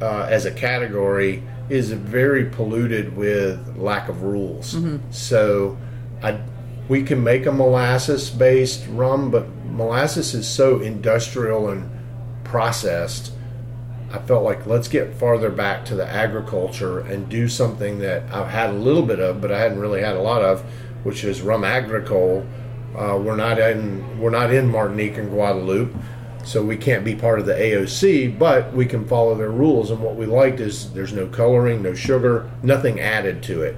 uh, 0.00 0.26
as 0.30 0.44
a 0.46 0.52
category, 0.52 1.42
is 1.68 1.92
very 1.92 2.46
polluted 2.46 3.16
with 3.16 3.76
lack 3.76 4.08
of 4.08 4.22
rules. 4.22 4.74
Mm-hmm. 4.74 5.10
So, 5.10 5.76
I, 6.22 6.40
we 6.88 7.02
can 7.02 7.22
make 7.22 7.46
a 7.46 7.52
molasses-based 7.52 8.86
rum, 8.88 9.30
but 9.30 9.46
molasses 9.66 10.34
is 10.34 10.48
so 10.48 10.80
industrial 10.80 11.68
and 11.68 11.90
processed 12.44 13.32
I 14.10 14.18
felt 14.18 14.42
like 14.42 14.66
let's 14.66 14.88
get 14.88 15.14
farther 15.14 15.50
back 15.50 15.84
to 15.86 15.94
the 15.94 16.06
agriculture 16.06 17.00
and 17.00 17.28
do 17.28 17.46
something 17.46 17.98
that 17.98 18.22
I've 18.32 18.48
had 18.48 18.70
a 18.70 18.74
little 18.74 19.02
bit 19.02 19.20
of, 19.20 19.40
but 19.40 19.52
I 19.52 19.58
hadn't 19.58 19.78
really 19.78 20.00
had 20.00 20.16
a 20.16 20.22
lot 20.22 20.42
of, 20.42 20.62
which 21.02 21.24
is 21.24 21.42
rum 21.42 21.62
agricole. 21.62 22.46
Uh, 22.96 23.18
we're 23.22 23.36
not 23.36 23.58
in 23.58 24.18
we're 24.18 24.30
not 24.30 24.52
in 24.52 24.70
Martinique 24.70 25.18
and 25.18 25.30
Guadeloupe, 25.30 25.94
so 26.48 26.64
we 26.64 26.78
can't 26.78 27.04
be 27.04 27.14
part 27.14 27.38
of 27.38 27.44
the 27.44 27.52
AOC, 27.52 28.38
but 28.38 28.72
we 28.72 28.86
can 28.86 29.06
follow 29.06 29.34
their 29.34 29.50
rules. 29.50 29.90
And 29.90 30.00
what 30.00 30.16
we 30.16 30.24
liked 30.24 30.60
is 30.60 30.90
there's 30.94 31.12
no 31.12 31.26
coloring, 31.26 31.82
no 31.82 31.92
sugar, 31.92 32.50
nothing 32.62 33.00
added 33.00 33.42
to 33.44 33.60
it. 33.60 33.76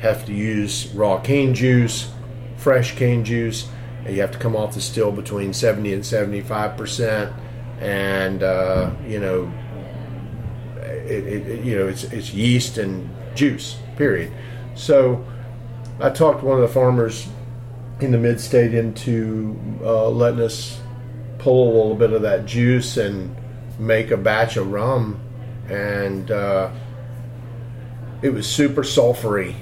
Have 0.00 0.26
to 0.26 0.32
use 0.32 0.88
raw 0.88 1.20
cane 1.20 1.54
juice, 1.54 2.10
fresh 2.56 2.96
cane 2.96 3.24
juice. 3.24 3.68
And 4.04 4.16
you 4.16 4.22
have 4.22 4.32
to 4.32 4.38
come 4.38 4.56
off 4.56 4.74
the 4.74 4.80
still 4.80 5.12
between 5.12 5.52
70 5.52 5.92
and 5.94 6.04
75 6.04 6.76
percent 6.76 7.32
and 7.78 8.42
uh, 8.42 8.90
you 9.06 9.20
know, 9.20 9.52
it, 10.78 11.26
it, 11.26 11.64
you 11.64 11.78
know, 11.78 11.86
it's 11.86 12.02
it's 12.04 12.34
yeast 12.34 12.76
and 12.76 13.08
juice. 13.36 13.78
Period. 13.96 14.32
So, 14.74 15.24
I 16.00 16.10
talked 16.10 16.42
one 16.42 16.56
of 16.56 16.62
the 16.62 16.74
farmers 16.74 17.28
in 18.00 18.10
the 18.10 18.18
mid 18.18 18.40
state 18.40 18.74
into 18.74 19.56
uh, 19.80 20.08
letting 20.08 20.40
us 20.40 20.80
pull 21.40 21.68
a 21.68 21.72
little 21.72 21.94
bit 21.94 22.12
of 22.12 22.22
that 22.22 22.46
juice 22.46 22.96
and 22.96 23.34
make 23.78 24.10
a 24.10 24.16
batch 24.16 24.56
of 24.56 24.70
rum, 24.70 25.18
and 25.68 26.30
uh, 26.30 26.70
it 28.22 28.30
was 28.30 28.46
super 28.46 28.82
sulfury 28.82 29.54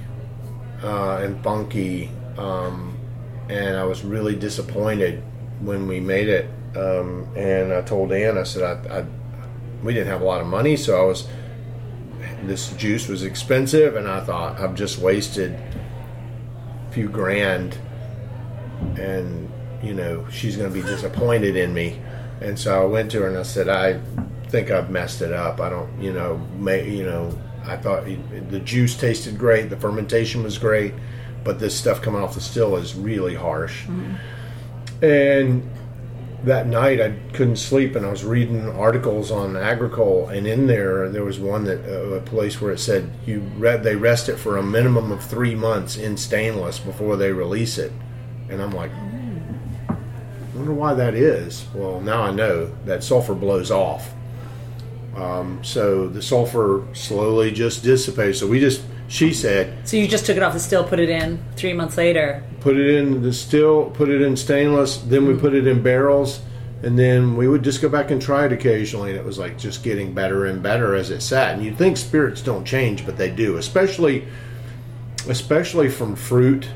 uh, 0.83 1.19
and 1.23 1.43
funky, 1.45 2.11
um, 2.37 2.97
and 3.49 3.77
I 3.77 3.85
was 3.85 4.05
really 4.05 4.35
disappointed 4.35 5.23
when 5.61 5.87
we 5.87 6.01
made 6.01 6.29
it. 6.29 6.51
Um, 6.77 7.29
and 7.37 7.73
I 7.73 7.83
told 7.83 8.13
Ann, 8.13 8.37
I 8.37 8.43
said, 8.43 8.63
I, 8.63 8.99
I, 8.99 9.07
we 9.83 9.95
didn't 9.95 10.09
have 10.09 10.21
a 10.21 10.25
lot 10.25 10.41
of 10.41 10.47
money, 10.47 10.77
so 10.77 11.01
I 11.01 11.05
was, 11.05 11.29
this 12.43 12.73
juice 12.73 13.09
was 13.09 13.23
expensive, 13.23 13.97
and 13.97 14.09
I 14.09 14.21
thought, 14.21 14.61
I've 14.61 14.75
just 14.75 14.99
wasted 14.99 15.55
a 15.55 16.93
few 16.93 17.09
grand, 17.09 17.79
and, 18.97 19.51
you 19.83 19.95
know, 19.95 20.27
she's 20.31 20.57
going 20.57 20.73
to 20.73 20.75
be 20.75 20.87
disappointed 20.87 21.57
in 21.57 21.73
me. 21.73 22.01
And 22.41 22.59
so 22.59 22.81
I 22.81 22.85
went 22.85 23.11
to 23.13 23.23
her 23.23 23.29
and 23.29 23.37
I 23.37 23.43
said, 23.43 23.69
I 23.69 24.01
think 24.49 24.71
I've 24.71 24.91
messed 24.91 25.23
it 25.23 25.33
up. 25.33 25.61
I 25.61 25.69
don't, 25.69 26.01
you 26.01 26.13
know, 26.13 26.39
may, 26.59 26.89
you 26.89 27.05
know, 27.05 27.37
I 27.65 27.77
thought 27.77 28.05
the 28.05 28.61
juice 28.61 28.97
tasted 28.97 29.39
great, 29.39 29.71
the 29.71 29.77
fermentation 29.77 30.43
was 30.43 30.57
great, 30.59 30.95
but 31.45 31.59
this 31.59 31.79
stuff 31.79 32.01
coming 32.01 32.23
off 32.23 32.35
the 32.35 32.41
still 32.41 32.77
is 32.77 32.95
really 32.95 33.35
harsh. 33.35 33.85
Mm-hmm. 33.85 35.05
And 35.05 35.71
that 36.45 36.67
night 36.67 37.01
I 37.01 37.11
couldn't 37.33 37.57
sleep 37.57 37.97
and 37.97 38.07
I 38.07 38.11
was 38.11 38.25
reading 38.25 38.69
articles 38.69 39.31
on 39.31 39.57
agricole 39.57 40.29
and 40.29 40.47
in 40.47 40.69
there 40.69 41.09
there 41.09 41.25
was 41.25 41.41
one 41.41 41.65
that 41.65 41.85
uh, 41.85 42.15
a 42.15 42.21
place 42.21 42.61
where 42.61 42.71
it 42.73 42.79
said 42.79 43.11
you 43.27 43.41
read 43.57 43.83
they 43.83 43.97
rest 43.97 44.29
it 44.29 44.37
for 44.37 44.57
a 44.57 44.63
minimum 44.63 45.11
of 45.11 45.25
three 45.25 45.57
months 45.57 45.97
in 45.97 46.17
stainless 46.17 46.79
before 46.79 47.17
they 47.17 47.33
release 47.33 47.77
it 47.77 47.93
and 48.49 48.63
I'm 48.63 48.71
like 48.71 48.93
wonder 50.69 50.81
why 50.81 50.95
that 50.95 51.15
is 51.15 51.65
well 51.75 52.01
now 52.01 52.23
I 52.23 52.31
know 52.31 52.67
that 52.85 53.03
sulfur 53.03 53.35
blows 53.35 53.71
off 53.71 54.13
um, 55.17 55.63
so 55.65 56.09
the 56.09 56.23
sulfur 56.23 56.87
slowly 56.93 57.51
just 57.51 57.83
dissipates 57.83 58.39
so 58.39 58.47
we 58.47 58.61
just 58.61 58.83
she 59.09 59.33
said 59.33 59.89
so 59.89 59.97
you 59.97 60.07
just 60.07 60.27
took 60.27 60.37
it 60.37 60.43
off 60.43 60.53
the 60.53 60.61
still 60.61 60.85
put 60.85 61.01
it 61.01 61.09
in 61.09 61.43
three 61.57 61.73
months 61.73 61.97
later 61.97 62.45
put 62.61 62.77
it 62.77 62.97
in 62.97 63.23
the 63.23 63.33
still, 63.33 63.91
put 63.91 64.09
it 64.09 64.23
in 64.23 64.37
stainless, 64.37 64.99
then 64.99 65.27
we 65.27 65.35
put 65.35 65.55
it 65.55 65.67
in 65.67 65.83
barrels, 65.83 66.41
and 66.83 66.99
then 66.99 67.37
we 67.37 67.49
would 67.49 67.63
just 67.63 67.81
go 67.81 67.89
back 67.89 68.11
and 68.11 68.21
try 68.21 68.45
it 68.45 68.53
occasionally. 68.53 69.11
And 69.11 69.19
it 69.19 69.25
was 69.25 69.39
like 69.39 69.59
just 69.59 69.83
getting 69.83 70.13
better 70.13 70.47
and 70.47 70.63
better 70.63 70.95
as 70.95 71.11
it 71.11 71.21
sat. 71.21 71.55
And 71.55 71.65
you'd 71.65 71.77
think 71.77 71.97
spirits 71.97 72.43
don't 72.43 72.65
change, 72.65 73.05
but 73.05 73.17
they 73.17 73.31
do, 73.31 73.57
especially 73.57 74.27
especially 75.29 75.89
from 75.89 76.17
fruit 76.17 76.69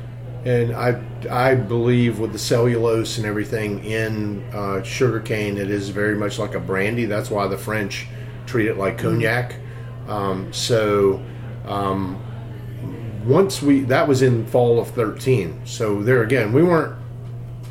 and 0.45 0.75
I 0.75 1.01
I 1.29 1.55
believe 1.55 2.19
with 2.19 2.33
the 2.33 2.39
cellulose 2.39 3.17
and 3.17 3.25
everything 3.25 3.83
in 3.83 4.43
uh, 4.53 4.83
sugarcane, 4.83 5.57
it 5.57 5.69
is 5.69 5.89
very 5.89 6.15
much 6.15 6.39
like 6.39 6.55
a 6.55 6.59
brandy. 6.59 7.05
That's 7.05 7.29
why 7.29 7.47
the 7.47 7.57
French 7.57 8.07
treat 8.45 8.67
it 8.67 8.77
like 8.77 8.97
cognac. 8.97 9.55
Um, 10.07 10.51
so 10.51 11.23
um, 11.65 12.21
once 13.25 13.61
we 13.61 13.81
that 13.81 14.07
was 14.07 14.21
in 14.21 14.45
fall 14.47 14.79
of 14.79 14.89
13 14.89 15.61
so 15.65 16.01
there 16.01 16.23
again 16.23 16.51
we 16.51 16.61
weren't 16.61 16.93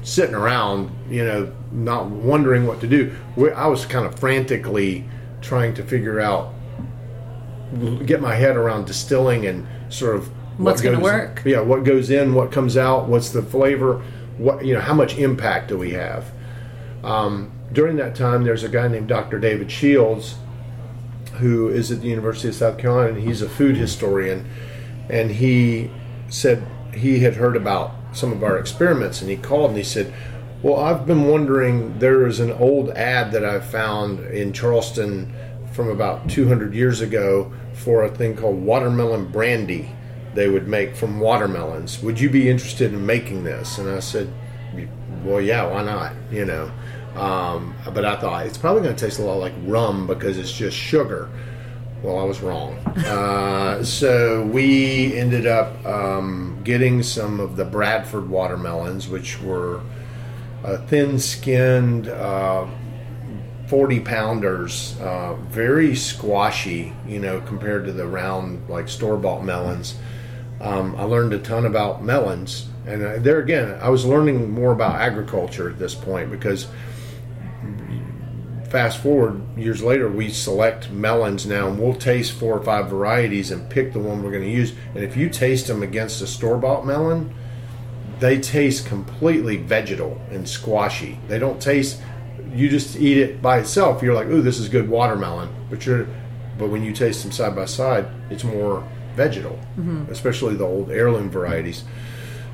sitting 0.02 0.34
around 0.34 0.90
you 1.10 1.24
know 1.24 1.52
not 1.70 2.06
wondering 2.06 2.66
what 2.66 2.80
to 2.80 2.86
do 2.86 3.14
we, 3.36 3.50
i 3.52 3.66
was 3.66 3.84
kind 3.84 4.06
of 4.06 4.18
frantically 4.18 5.06
trying 5.42 5.74
to 5.74 5.82
figure 5.82 6.20
out 6.20 6.54
get 8.06 8.20
my 8.20 8.34
head 8.34 8.56
around 8.56 8.86
distilling 8.86 9.46
and 9.46 9.66
sort 9.92 10.16
of 10.16 10.30
What's 10.62 10.82
what 10.82 10.92
gonna 10.92 11.02
work. 11.02 11.42
yeah 11.44 11.60
what 11.60 11.84
goes 11.84 12.10
in 12.10 12.34
what 12.34 12.52
comes 12.52 12.76
out 12.76 13.08
what's 13.08 13.30
the 13.30 13.42
flavor 13.42 14.02
what 14.38 14.64
you 14.64 14.74
know 14.74 14.80
how 14.80 14.94
much 14.94 15.18
impact 15.18 15.68
do 15.68 15.76
we 15.76 15.90
have 15.92 16.30
um, 17.04 17.52
during 17.72 17.96
that 17.96 18.14
time 18.14 18.44
there's 18.44 18.62
a 18.62 18.68
guy 18.68 18.88
named 18.88 19.08
dr 19.08 19.38
david 19.40 19.70
shields 19.70 20.36
who 21.34 21.68
is 21.68 21.90
at 21.90 22.00
the 22.00 22.08
University 22.08 22.48
of 22.48 22.54
South 22.54 22.78
Carolina, 22.78 23.14
and 23.14 23.22
he's 23.22 23.42
a 23.42 23.48
food 23.48 23.76
historian. 23.76 24.48
And 25.08 25.30
he 25.30 25.90
said 26.28 26.62
he 26.94 27.20
had 27.20 27.34
heard 27.34 27.56
about 27.56 27.92
some 28.12 28.32
of 28.32 28.42
our 28.42 28.58
experiments, 28.58 29.20
and 29.20 29.30
he 29.30 29.36
called 29.36 29.70
and 29.70 29.78
he 29.78 29.84
said, 29.84 30.12
"Well, 30.62 30.78
I've 30.78 31.06
been 31.06 31.26
wondering. 31.26 31.98
There 31.98 32.26
is 32.26 32.40
an 32.40 32.52
old 32.52 32.90
ad 32.90 33.32
that 33.32 33.44
I 33.44 33.60
found 33.60 34.20
in 34.26 34.52
Charleston 34.52 35.32
from 35.72 35.88
about 35.88 36.28
200 36.28 36.74
years 36.74 37.00
ago 37.00 37.52
for 37.72 38.04
a 38.04 38.10
thing 38.10 38.36
called 38.36 38.62
watermelon 38.62 39.26
brandy. 39.26 39.90
They 40.34 40.48
would 40.48 40.66
make 40.66 40.96
from 40.96 41.20
watermelons. 41.20 42.02
Would 42.02 42.18
you 42.20 42.30
be 42.30 42.48
interested 42.48 42.92
in 42.92 43.04
making 43.04 43.44
this?" 43.44 43.78
And 43.78 43.88
I 43.88 44.00
said, 44.00 44.32
"Well, 45.24 45.40
yeah, 45.40 45.66
why 45.66 45.82
not? 45.82 46.12
You 46.30 46.44
know." 46.44 46.70
Um, 47.16 47.74
but 47.92 48.04
I 48.04 48.16
thought 48.16 48.46
it's 48.46 48.56
probably 48.56 48.82
going 48.82 48.96
to 48.96 49.04
taste 49.04 49.18
a 49.18 49.22
lot 49.22 49.34
like 49.34 49.52
rum 49.64 50.06
because 50.06 50.38
it's 50.38 50.52
just 50.52 50.76
sugar. 50.76 51.28
Well, 52.02 52.18
I 52.18 52.24
was 52.24 52.40
wrong. 52.40 52.74
Uh, 53.06 53.84
so 53.84 54.44
we 54.46 55.14
ended 55.16 55.46
up 55.46 55.84
um, 55.86 56.60
getting 56.64 57.02
some 57.02 57.38
of 57.38 57.56
the 57.56 57.64
Bradford 57.64 58.28
watermelons, 58.28 59.08
which 59.08 59.40
were 59.40 59.82
uh, 60.64 60.78
thin-skinned, 60.86 62.08
uh, 62.08 62.66
forty 63.66 64.00
pounders, 64.00 64.98
uh, 65.00 65.34
very 65.34 65.94
squashy. 65.94 66.92
You 67.06 67.20
know, 67.20 67.40
compared 67.42 67.84
to 67.86 67.92
the 67.92 68.06
round 68.06 68.68
like 68.68 68.88
store-bought 68.88 69.44
melons. 69.44 69.96
Um, 70.62 70.94
I 70.96 71.02
learned 71.02 71.32
a 71.32 71.40
ton 71.40 71.66
about 71.66 72.04
melons, 72.04 72.68
and 72.86 73.02
there 73.24 73.40
again, 73.40 73.78
I 73.82 73.90
was 73.90 74.04
learning 74.04 74.52
more 74.52 74.72
about 74.72 75.00
agriculture 75.00 75.68
at 75.68 75.78
this 75.78 75.94
point 75.94 76.30
because 76.30 76.68
fast 78.70 79.02
forward 79.02 79.42
years 79.58 79.82
later, 79.82 80.08
we 80.08 80.30
select 80.30 80.90
melons 80.90 81.46
now, 81.46 81.68
and 81.68 81.78
we'll 81.78 81.94
taste 81.94 82.32
four 82.32 82.56
or 82.56 82.64
five 82.64 82.88
varieties 82.88 83.50
and 83.50 83.68
pick 83.68 83.92
the 83.92 83.98
one 83.98 84.22
we're 84.22 84.30
going 84.30 84.44
to 84.44 84.50
use. 84.50 84.72
And 84.94 85.02
if 85.02 85.16
you 85.16 85.28
taste 85.28 85.66
them 85.66 85.82
against 85.82 86.22
a 86.22 86.26
store 86.26 86.56
bought 86.56 86.86
melon, 86.86 87.34
they 88.20 88.38
taste 88.40 88.86
completely 88.86 89.56
vegetal 89.56 90.20
and 90.30 90.48
squashy. 90.48 91.18
They 91.26 91.40
don't 91.40 91.60
taste. 91.60 92.00
You 92.54 92.68
just 92.68 92.96
eat 92.96 93.18
it 93.18 93.42
by 93.42 93.58
itself. 93.58 94.00
You're 94.00 94.14
like, 94.14 94.28
"Ooh, 94.28 94.42
this 94.42 94.58
is 94.58 94.68
good 94.68 94.88
watermelon," 94.88 95.48
but 95.68 95.84
you're, 95.84 96.06
but 96.56 96.68
when 96.68 96.84
you 96.84 96.92
taste 96.92 97.24
them 97.24 97.32
side 97.32 97.56
by 97.56 97.64
side, 97.64 98.06
it's 98.30 98.44
more 98.44 98.84
vegetal, 99.14 99.58
especially 100.10 100.54
the 100.54 100.64
old 100.64 100.90
heirloom 100.90 101.30
varieties. 101.30 101.84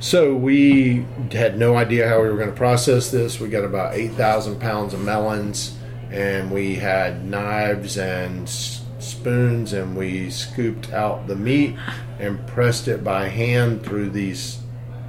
So 0.01 0.35
we 0.37 1.05
had 1.33 1.59
no 1.59 1.77
idea 1.77 2.09
how 2.09 2.23
we 2.23 2.29
were 2.29 2.37
going 2.37 2.51
to 2.51 2.57
process 2.57 3.11
this. 3.11 3.41
We 3.41 3.49
got 3.49 3.65
about 3.65 3.95
eight 3.95 4.13
thousand 4.13 4.61
pounds 4.61 4.95
of 4.95 5.01
melons, 5.01 5.77
and 6.11 6.51
we 6.53 6.77
had 6.77 7.25
knives 7.25 7.99
and 7.99 8.49
spoons, 8.49 9.73
and 9.73 9.97
we 9.97 10.31
scooped 10.31 10.93
out 10.93 11.27
the 11.27 11.35
meat 11.37 11.77
and 12.21 12.45
pressed 12.47 12.87
it 12.89 13.03
by 13.03 13.29
hand 13.29 13.83
through 13.85 14.11
these 14.11 14.61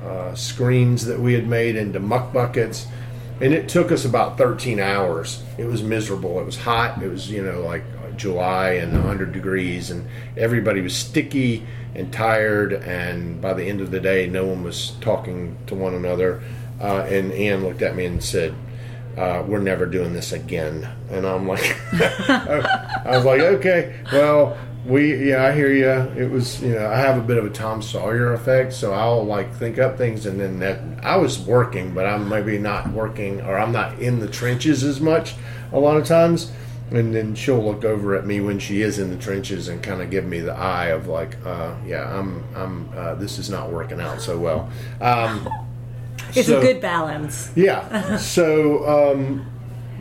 uh, 0.03 0.33
screens 0.33 1.05
that 1.05 1.19
we 1.19 1.33
had 1.33 1.47
made 1.47 1.75
into 1.75 1.99
muck 1.99 2.33
buckets. 2.33 2.87
And 3.41 3.53
it 3.53 3.69
took 3.69 3.91
us 3.91 4.05
about 4.05 4.37
13 4.37 4.79
hours. 4.79 5.43
It 5.57 5.65
was 5.65 5.81
miserable. 5.81 6.39
It 6.39 6.45
was 6.45 6.57
hot. 6.57 7.01
It 7.01 7.09
was, 7.09 7.29
you 7.29 7.43
know, 7.43 7.61
like 7.61 7.83
July 8.19 8.71
and 8.73 8.93
100 8.93 9.31
degrees, 9.31 9.89
and 9.89 10.07
everybody 10.37 10.81
was 10.81 10.95
sticky 10.95 11.65
and 11.95 12.13
tired. 12.13 12.73
And 12.73 13.41
by 13.41 13.53
the 13.53 13.65
end 13.65 13.81
of 13.81 13.89
the 13.89 13.99
day, 13.99 14.27
no 14.27 14.45
one 14.45 14.63
was 14.63 14.91
talking 15.01 15.57
to 15.67 15.75
one 15.75 15.95
another. 15.95 16.43
Uh, 16.79 17.05
and 17.09 17.31
Ann 17.31 17.63
looked 17.63 17.81
at 17.81 17.95
me 17.95 18.05
and 18.05 18.23
said, 18.23 18.53
uh, 19.17 19.43
"We're 19.47 19.59
never 19.59 19.85
doing 19.85 20.13
this 20.13 20.31
again." 20.31 20.87
And 21.09 21.25
I'm 21.25 21.47
like, 21.47 21.75
I 21.93 23.03
was 23.05 23.25
like, 23.25 23.41
"Okay, 23.41 23.95
well." 24.11 24.57
We 24.85 25.29
yeah, 25.29 25.43
I 25.43 25.51
hear 25.51 25.71
you. 25.71 25.89
It 26.19 26.31
was 26.31 26.63
you 26.63 26.73
know 26.73 26.87
I 26.87 26.95
have 26.95 27.17
a 27.17 27.21
bit 27.21 27.37
of 27.37 27.45
a 27.45 27.49
Tom 27.49 27.81
Sawyer 27.81 28.33
effect, 28.33 28.71
so 28.71 28.93
I'll 28.93 29.25
like 29.25 29.53
think 29.53 29.77
up 29.77 29.97
things, 29.97 30.25
and 30.25 30.39
then 30.39 30.59
that 30.59 30.79
I 31.03 31.17
was 31.17 31.37
working, 31.37 31.93
but 31.93 32.05
I'm 32.05 32.29
maybe 32.29 32.57
not 32.57 32.89
working, 32.93 33.41
or 33.41 33.59
I'm 33.59 33.73
not 33.73 33.99
in 33.99 34.19
the 34.19 34.27
trenches 34.27 34.85
as 34.85 35.01
much 35.01 35.35
a 35.73 35.79
lot 35.79 35.97
of 35.97 36.05
times. 36.05 36.53
And 36.91 37.13
then 37.13 37.35
she'll 37.35 37.63
look 37.63 37.85
over 37.85 38.15
at 38.15 38.25
me 38.25 38.41
when 38.41 38.57
she 38.57 38.81
is 38.81 38.97
in 38.97 39.11
the 39.11 39.15
trenches 39.17 39.67
and 39.67 39.81
kind 39.83 40.01
of 40.01 40.09
give 40.09 40.25
me 40.25 40.39
the 40.39 40.53
eye 40.53 40.87
of 40.87 41.07
like, 41.07 41.37
uh, 41.45 41.75
yeah, 41.85 42.17
I'm 42.17 42.43
I'm 42.55 42.89
uh, 42.97 43.15
this 43.15 43.37
is 43.37 43.49
not 43.49 43.71
working 43.71 44.01
out 44.01 44.21
so 44.21 44.39
well. 44.39 44.69
Um, 44.99 45.47
It's 46.35 46.47
so- 46.47 46.57
a 46.59 46.61
good 46.61 46.81
balance. 46.81 47.51
yeah. 47.55 48.17
So 48.17 48.87
um, 49.13 49.45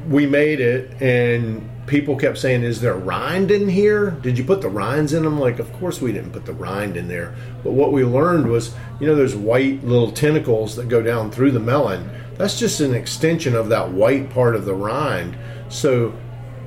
we 0.09 0.27
made 0.27 0.61
it, 0.61 1.01
and 1.03 1.69
people 1.87 2.17
kept 2.17 2.39
saying, 2.39 2.63
"Is 2.63 2.81
there 2.81 2.95
rind 2.95 3.51
in 3.51 3.69
here? 3.69 4.11
Did 4.23 4.39
you 4.39 4.45
put 4.45 4.63
the 4.63 4.69
rinds 4.71 5.13
in 5.13 5.25
them?" 5.25 5.39
Like, 5.39 5.59
of 5.59 5.71
course 5.75 6.01
we 6.01 6.13
didn't 6.13 6.33
put 6.33 6.47
the 6.47 6.53
rind 6.55 6.97
in 6.97 7.09
there. 7.09 7.35
But 7.65 7.73
what 7.73 7.93
we 7.93 8.03
learned 8.05 8.49
was, 8.49 8.75
you 8.99 9.07
know, 9.07 9.15
those 9.15 9.35
white 9.37 9.85
little 9.85 10.11
tentacles 10.11 10.75
that 10.77 10.89
go 10.89 11.03
down 11.03 11.31
through 11.31 11.51
the 11.53 11.61
melon. 11.61 12.11
That's 12.39 12.59
just 12.59 12.81
an 12.81 12.95
extension 12.95 13.55
of 13.55 13.69
that 13.69 13.91
white 13.91 14.31
part 14.31 14.55
of 14.55 14.65
the 14.65 14.75
rind. 14.75 15.37
So, 15.69 16.15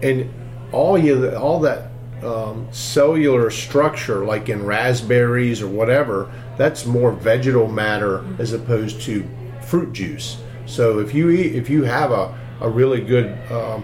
and 0.03 0.29
all 0.71 0.97
you, 0.97 1.29
all 1.35 1.59
that 1.61 1.91
um, 2.23 2.67
cellular 2.71 3.49
structure, 3.49 4.25
like 4.25 4.49
in 4.49 4.65
raspberries 4.65 5.61
or 5.61 5.67
whatever, 5.67 6.31
that's 6.57 6.85
more 6.85 7.11
vegetal 7.11 7.67
matter 7.67 8.23
as 8.39 8.53
opposed 8.53 9.01
to 9.01 9.27
fruit 9.63 9.93
juice. 9.93 10.37
So 10.65 10.99
if 10.99 11.13
you 11.13 11.29
eat, 11.29 11.55
if 11.55 11.69
you 11.69 11.83
have 11.83 12.11
a, 12.11 12.37
a 12.61 12.69
really 12.69 13.01
good 13.01 13.37
um, 13.51 13.83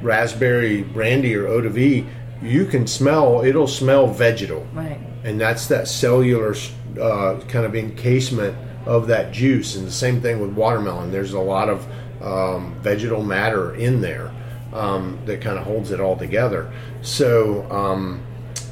raspberry 0.00 0.82
brandy 0.82 1.34
or 1.34 1.46
eau 1.48 1.60
de 1.60 1.68
vie, 1.68 2.06
you 2.42 2.66
can 2.66 2.86
smell. 2.86 3.42
It'll 3.44 3.68
smell 3.68 4.06
vegetal, 4.08 4.66
Right. 4.72 4.98
and 5.24 5.40
that's 5.40 5.66
that 5.68 5.86
cellular 5.88 6.54
uh, 7.00 7.40
kind 7.48 7.64
of 7.64 7.74
encasement 7.76 8.56
of 8.86 9.06
that 9.08 9.32
juice. 9.32 9.76
And 9.76 9.86
the 9.86 9.92
same 9.92 10.20
thing 10.20 10.40
with 10.40 10.50
watermelon. 10.52 11.12
There's 11.12 11.34
a 11.34 11.40
lot 11.40 11.68
of 11.68 11.86
um, 12.20 12.74
vegetal 12.80 13.22
matter 13.22 13.74
in 13.74 14.00
there 14.00 14.31
um, 14.72 15.18
that 15.26 15.40
kind 15.40 15.58
of 15.58 15.64
holds 15.64 15.90
it 15.90 16.00
all 16.00 16.16
together. 16.16 16.72
So, 17.02 17.70
um, 17.70 18.22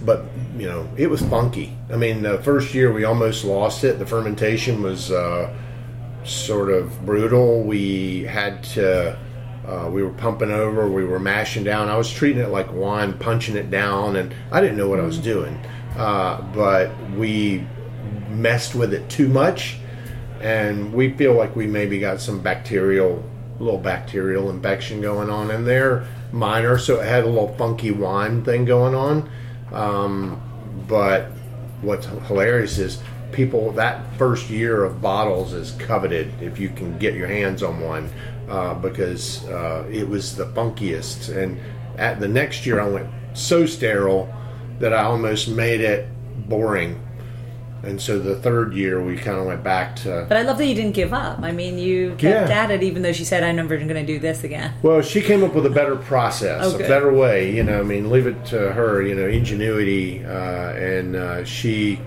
but 0.03 0.25
you 0.57 0.67
know, 0.67 0.89
it 0.97 1.09
was 1.09 1.21
funky. 1.23 1.77
I 1.93 1.97
mean, 1.97 2.23
the 2.23 2.39
first 2.39 2.75
year 2.75 2.93
we 2.93 3.05
almost 3.05 3.45
lost 3.45 3.85
it. 3.85 3.99
The 3.99 4.07
fermentation 4.07 4.83
was 4.83 5.11
uh, 5.11 5.55
sort 6.25 6.71
of 6.71 7.05
brutal. 7.05 7.63
We 7.63 8.25
had 8.25 8.63
to. 8.75 9.19
Uh, 9.67 9.89
we 9.89 10.03
were 10.03 10.11
pumping 10.11 10.51
over, 10.51 10.91
we 10.91 11.05
were 11.05 11.21
mashing 11.21 11.63
down. 11.63 11.89
I 11.89 11.97
was 11.97 12.11
treating 12.11 12.43
it 12.43 12.49
like 12.49 12.73
wine, 12.73 13.13
punching 13.19 13.57
it 13.57 13.71
down, 13.71 14.17
and 14.17 14.35
I 14.51 14.61
didn't 14.61 14.77
know 14.77 14.89
what 14.89 14.99
I 14.99 15.05
was 15.05 15.19
doing. 15.19 15.61
Uh, 15.97 16.41
but 16.53 16.91
we 17.11 17.65
messed 18.31 18.75
with 18.75 18.95
it 18.95 19.09
too 19.09 19.29
much, 19.29 19.77
and 20.41 20.93
we 20.93 21.13
feel 21.13 21.35
like 21.35 21.55
we 21.55 21.67
maybe 21.67 22.01
got 22.01 22.21
some 22.21 22.41
bacterial, 22.41 23.23
little 23.61 23.79
bacterial 23.79 24.51
infection 24.51 25.01
going 25.01 25.31
on 25.31 25.51
in 25.51 25.65
there, 25.65 26.07
minor. 26.33 26.79
So 26.79 27.01
it 27.01 27.07
had 27.07 27.25
a 27.25 27.29
little 27.29 27.55
funky 27.57 27.91
wine 27.91 28.43
thing 28.45 28.65
going 28.65 28.95
on. 28.95 29.31
Um, 29.73 30.41
but 30.89 31.27
what's 31.83 32.07
hilarious 32.07 32.79
is 32.79 33.01
people 33.33 33.73
that 33.73 34.03
first 34.17 34.51
year 34.51 34.85
of 34.85 35.01
bottles 35.01 35.53
is 35.53 35.73
coveted 35.73 36.33
if 36.43 36.59
you 36.59 36.69
can 36.69 36.99
get 36.99 37.15
your 37.15 37.29
hands 37.29 37.63
on 37.63 37.81
one 37.81 38.11
uh, 38.49 38.75
because 38.75 39.47
uh, 39.47 39.87
it 39.91 40.09
was 40.09 40.35
the 40.35 40.47
funkiest. 40.47 41.35
And 41.37 41.61
at 41.97 42.19
the 42.19 42.29
next 42.29 42.67
year, 42.67 42.81
I 42.81 42.89
went 42.89 43.09
so 43.35 43.67
sterile 43.67 44.33
that 44.81 44.93
I 44.93 45.03
almost 45.03 45.49
made 45.49 45.81
it 45.81 46.09
boring. 46.49 47.01
And 47.83 48.01
so 48.01 48.19
the 48.19 48.37
third 48.37 48.75
year, 48.75 49.03
we 49.03 49.17
kind 49.17 49.39
of 49.39 49.47
went 49.47 49.63
back 49.65 49.97
to 49.97 50.27
But 50.29 50.37
I 50.37 50.43
love 50.43 50.59
that 50.59 50.67
you 50.67 50.75
didn't 50.75 50.93
give 50.95 51.15
up. 51.15 51.41
I 51.41 51.51
mean, 51.53 51.79
you 51.79 52.11
kept 52.19 52.51
Yeah. 52.51 52.63
at 52.65 52.71
it 52.71 52.83
even 52.83 53.03
though 53.03 53.13
she 53.13 53.25
said, 53.25 53.43
I'm 53.43 53.57
never 53.57 53.77
going 53.77 53.89
to 53.89 54.05
do 54.07 54.19
this 54.19 54.45
again. 54.45 54.75
Well, 54.83 55.01
she 55.01 55.21
came 55.23 55.43
up 55.43 55.55
with 55.55 55.65
a 55.65 55.71
better 55.71 55.97
process, 55.97 56.63
Oh, 56.65 56.75
a 56.75 56.79
better 56.79 57.13
way. 57.13 57.55
You 57.55 57.63
know, 57.65 57.81
I 57.81 57.83
mean, 57.83 58.11
leave 58.11 58.27
it 58.27 58.45
to 58.47 58.73
her. 58.73 59.01
You 59.03 59.15
know, 59.15 59.27
ingenuity, 59.27 60.25
uh, 60.25 60.73
and 60.75 61.17
uh, 61.17 61.45
she 61.45 61.99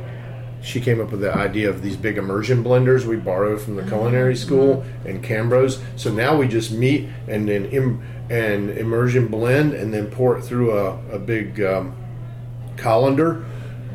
she 0.61 0.79
came 0.79 1.01
up 1.01 1.11
with 1.11 1.19
the 1.19 1.33
idea 1.33 1.69
of 1.69 1.81
these 1.81 1.97
big 1.97 2.17
immersion 2.17 2.63
blenders 2.63 3.03
we 3.05 3.17
borrowed 3.17 3.59
from 3.59 3.75
the 3.75 3.83
culinary 3.83 4.35
school 4.35 4.85
and 5.05 5.21
Cambros. 5.21 5.81
So 5.97 6.09
now 6.13 6.37
we 6.37 6.47
just 6.47 6.71
meet 6.71 7.09
and 7.27 7.49
then 7.49 7.65
Im, 7.65 8.01
and 8.29 8.69
immersion 8.69 9.27
blend 9.27 9.73
and 9.73 9.93
then 9.93 10.07
pour 10.09 10.37
it 10.37 10.43
through 10.43 10.71
a, 10.77 10.97
a 11.15 11.19
big 11.19 11.61
um, 11.61 11.93
colander 12.77 13.43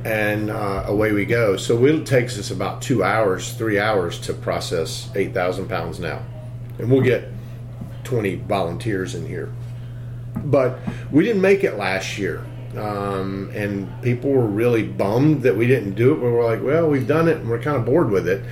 and 0.04 0.50
uh, 0.50 0.84
away 0.86 1.12
we 1.12 1.24
go. 1.24 1.56
So 1.56 1.84
it 1.84 2.06
takes 2.06 2.38
us 2.38 2.50
about 2.50 2.82
two 2.82 3.02
hours, 3.02 3.52
three 3.52 3.78
hours 3.78 4.18
to 4.20 4.32
process 4.32 5.10
8,000 5.14 5.68
pounds 5.68 5.98
now. 5.98 6.22
And 6.78 6.90
we'll 6.90 7.02
get 7.02 7.28
20 8.04 8.36
volunteers 8.36 9.14
in 9.14 9.26
here. 9.26 9.52
But 10.36 10.78
we 11.10 11.24
didn't 11.24 11.42
make 11.42 11.64
it 11.64 11.76
last 11.76 12.18
year. 12.18 12.44
Um, 12.76 13.50
and 13.54 13.90
people 14.02 14.30
were 14.30 14.46
really 14.46 14.82
bummed 14.82 15.42
that 15.42 15.56
we 15.56 15.66
didn't 15.66 15.94
do 15.94 16.12
it. 16.12 16.20
We 16.20 16.30
were 16.30 16.44
like, 16.44 16.62
well, 16.62 16.88
we've 16.88 17.06
done 17.06 17.28
it 17.28 17.38
and 17.38 17.48
we're 17.48 17.60
kind 17.60 17.76
of 17.76 17.84
bored 17.84 18.10
with 18.10 18.28
it. 18.28 18.44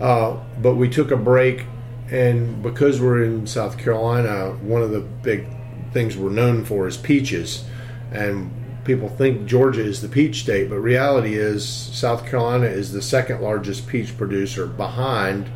Uh, 0.00 0.38
but 0.60 0.74
we 0.74 0.88
took 0.88 1.10
a 1.10 1.16
break, 1.16 1.64
and 2.10 2.62
because 2.62 3.00
we're 3.00 3.22
in 3.22 3.46
South 3.46 3.78
Carolina, 3.78 4.50
one 4.62 4.82
of 4.82 4.90
the 4.90 5.00
big 5.00 5.46
things 5.92 6.16
we're 6.16 6.30
known 6.30 6.64
for 6.64 6.86
is 6.88 6.96
peaches. 6.96 7.64
And 8.10 8.50
people 8.84 9.08
think 9.08 9.46
Georgia 9.46 9.82
is 9.82 10.02
the 10.02 10.08
peach 10.08 10.40
state, 10.40 10.68
but 10.68 10.78
reality 10.78 11.34
is 11.34 11.66
South 11.66 12.26
Carolina 12.26 12.66
is 12.66 12.92
the 12.92 13.02
second 13.02 13.40
largest 13.40 13.86
peach 13.86 14.16
producer 14.16 14.66
behind 14.66 15.50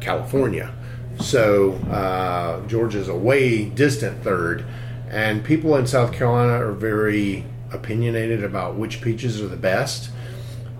California. 0.00 0.72
So 1.20 1.72
uh, 1.90 2.66
Georgia 2.66 2.98
is 2.98 3.08
a 3.08 3.16
way 3.16 3.64
distant 3.66 4.22
third, 4.22 4.64
and 5.10 5.44
people 5.44 5.76
in 5.76 5.86
South 5.86 6.12
Carolina 6.12 6.64
are 6.64 6.72
very 6.72 7.44
opinionated 7.72 8.44
about 8.44 8.76
which 8.76 9.00
peaches 9.00 9.40
are 9.40 9.48
the 9.48 9.56
best. 9.56 10.10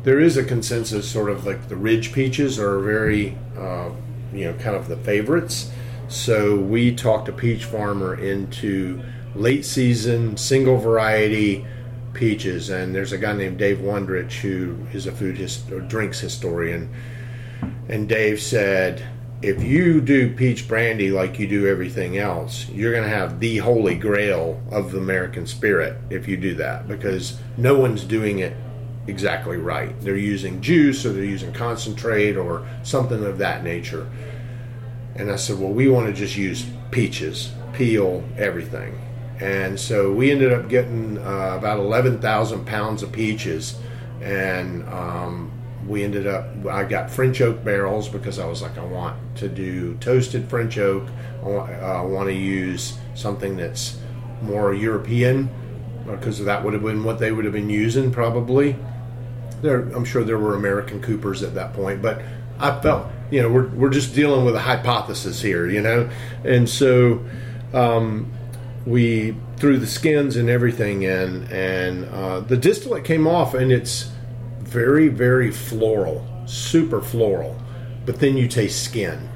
There 0.05 0.21
is 0.21 0.37
a 0.37 0.45
consensus, 0.45 1.11
sort 1.11 1.31
of 1.31 1.47
like 1.47 1.69
the 1.69 1.77
ridge 1.77 2.13
peaches 2.13 2.59
are 2.59 2.81
very, 2.81 3.37
uh, 3.57 3.91
you 4.33 4.47
know, 4.47 4.55
kind 4.55 4.77
of 4.77 4.89
the 4.89 4.97
favorites. 4.97 5.71
So 6.09 6.57
we 6.57 6.95
talked 6.95 7.29
a 7.29 7.33
peach 7.33 7.65
farmer 7.65 8.15
into 8.15 9.03
late 9.35 9.65
season 9.65 10.37
single 10.37 10.79
variety 10.79 11.67
peaches, 12.13 12.69
and 12.69 12.95
there's 12.95 13.13
a 13.13 13.19
guy 13.19 13.33
named 13.33 13.59
Dave 13.59 13.79
Wondrich 13.79 14.41
who 14.41 14.77
is 14.93 15.07
a 15.07 15.13
food 15.13 15.39
his, 15.39 15.71
or 15.71 15.81
drinks 15.81 16.21
historian, 16.21 16.93
and 17.89 18.09
Dave 18.09 18.41
said 18.41 19.03
if 19.43 19.61
you 19.61 20.01
do 20.01 20.33
peach 20.33 20.69
brandy 20.69 21.11
like 21.11 21.39
you 21.39 21.49
do 21.49 21.67
everything 21.67 22.17
else, 22.17 22.69
you're 22.69 22.93
going 22.93 23.03
to 23.03 23.11
have 23.11 23.41
the 23.41 23.59
holy 23.59 23.97
grail 23.97 24.63
of 24.71 24.93
the 24.93 24.99
American 24.99 25.49
spirit 25.49 25.97
if 26.11 26.29
you 26.29 26.37
do 26.37 26.55
that 26.55 26.87
because 26.87 27.41
no 27.57 27.77
one's 27.77 28.05
doing 28.05 28.39
it 28.39 28.57
exactly 29.09 29.57
right. 29.57 30.01
They're 30.01 30.17
using 30.17 30.61
juice 30.61 31.05
or 31.05 31.13
they're 31.13 31.25
using 31.25 31.53
concentrate 31.53 32.37
or 32.37 32.65
something 32.85 33.25
of 33.25 33.39
that 33.39 33.65
nature. 33.65 34.09
And 35.17 35.29
I 35.29 35.37
said, 35.37 35.59
well, 35.59 35.73
we 35.73 35.89
want 35.89 36.07
to 36.07 36.13
just 36.13 36.37
use 36.37 36.65
peaches, 36.93 37.51
peel, 37.73 38.23
everything. 38.37 38.97
And 39.43 39.79
so 39.79 40.13
we 40.13 40.31
ended 40.31 40.53
up 40.53 40.69
getting 40.69 41.19
uh, 41.19 41.57
about 41.59 41.81
11,000 41.81 42.65
pounds 42.65 43.03
of 43.03 43.11
peaches. 43.11 43.77
And 44.21 44.89
um, 44.89 45.51
we 45.87 46.05
ended 46.05 46.27
up 46.27 46.47
i 46.67 46.85
got 46.85 47.11
french 47.11 47.41
oak 47.41 47.65
barrels 47.65 48.09
because 48.09 48.39
i 48.39 48.47
was 48.47 48.63
like 48.63 48.79
i 48.79 48.85
want 48.85 49.17
to 49.37 49.49
do 49.49 49.95
toasted 49.97 50.49
french 50.49 50.79
oak. 50.79 51.09
I 51.43 51.47
want, 51.47 51.73
uh, 51.73 52.05
want 52.07 52.29
to 52.29 52.35
use 52.35 52.99
something 53.15 53.57
that's 53.57 53.99
more 54.43 54.75
european 54.75 55.51
because 56.07 56.45
that 56.45 56.65
would 56.65 56.73
have 56.73 56.83
been 56.83 57.03
what 57.03 57.19
they 57.19 57.33
would 57.33 57.45
have 57.45 57.55
been 57.55 57.71
using 57.71 58.13
probably. 58.13 58.77
There 59.61 59.81
i'm 59.81 60.05
sure 60.05 60.23
there 60.23 60.39
were 60.39 60.55
american 60.55 61.03
coopers 61.03 61.43
at 61.43 61.55
that 61.55 61.73
point 61.75 62.01
but 62.01 62.23
i 62.59 62.81
felt 62.81 63.09
you 63.31 63.43
know 63.43 63.51
we're, 63.51 63.69
we're 63.69 63.91
just 63.91 64.15
dealing 64.15 64.45
with 64.45 64.55
a 64.55 64.61
hypothesis 64.61 65.41
here 65.41 65.69
you 65.69 65.81
know? 65.81 66.09
And 66.45 66.69
so 66.69 67.25
um, 67.73 68.31
we 68.85 69.37
threw 69.57 69.79
the 69.79 69.87
skins 69.87 70.37
and 70.37 70.49
everything 70.49 71.03
in 71.03 71.45
and 71.53 72.05
uh, 72.07 72.41
the 72.41 72.57
distillate 72.57 73.05
came 73.05 73.27
off 73.27 73.55
and 73.55 73.71
it's 73.71 74.11
very, 74.59 75.09
very 75.09 75.51
floral, 75.51 76.27
super 76.47 77.01
floral. 77.01 77.57
But 78.07 78.19
then 78.21 78.37
you 78.37 78.49
taste 78.49 78.83
skin. 78.83 79.29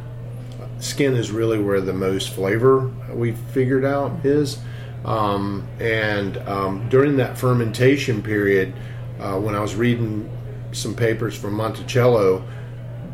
Skin 0.81 1.15
is 1.15 1.31
really 1.31 1.59
where 1.59 1.81
the 1.81 1.93
most 1.93 2.31
flavor 2.31 2.89
we 3.13 3.33
figured 3.33 3.85
out 3.85 4.25
is. 4.25 4.59
Um, 5.05 5.69
and 5.79 6.39
um, 6.49 6.89
during 6.89 7.17
that 7.19 7.39
fermentation 7.39 8.23
period, 8.23 8.75
uh, 9.21 9.39
when 9.39 9.55
I 9.55 9.61
was 9.61 9.75
reading 9.75 10.29
some 10.73 10.95
papers 10.95 11.37
from 11.37 11.55
Monticello, 11.55 12.45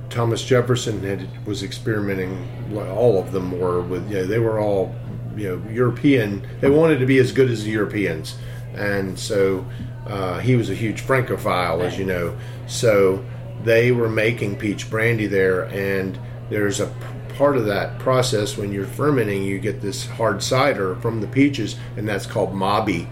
Thomas 0.08 0.44
Jefferson 0.44 1.02
had, 1.02 1.46
was 1.46 1.62
experimenting. 1.62 2.48
All 2.74 3.18
of 3.18 3.32
them 3.32 3.58
were 3.58 3.82
with. 3.82 4.08
You 4.10 4.18
know, 4.18 4.26
they 4.26 4.38
were 4.38 4.58
all, 4.58 4.94
you 5.36 5.56
know, 5.56 5.70
European. 5.70 6.46
They 6.60 6.70
wanted 6.70 6.98
to 6.98 7.06
be 7.06 7.18
as 7.18 7.32
good 7.32 7.50
as 7.50 7.64
the 7.64 7.70
Europeans, 7.70 8.36
and 8.74 9.18
so 9.18 9.64
uh, 10.06 10.38
he 10.40 10.56
was 10.56 10.70
a 10.70 10.74
huge 10.74 11.00
Francophile, 11.00 11.82
as 11.82 11.98
you 11.98 12.04
know. 12.04 12.36
So 12.66 13.24
they 13.64 13.92
were 13.92 14.08
making 14.08 14.56
peach 14.56 14.90
brandy 14.90 15.26
there, 15.26 15.64
and 15.64 16.18
there's 16.50 16.80
a 16.80 16.92
part 17.36 17.56
of 17.56 17.66
that 17.66 17.98
process 17.98 18.56
when 18.56 18.72
you're 18.72 18.86
fermenting, 18.86 19.42
you 19.42 19.58
get 19.58 19.80
this 19.80 20.06
hard 20.06 20.42
cider 20.42 20.96
from 20.96 21.20
the 21.20 21.26
peaches, 21.26 21.76
and 21.96 22.06
that's 22.08 22.26
called 22.26 22.52
mobby. 22.52 23.08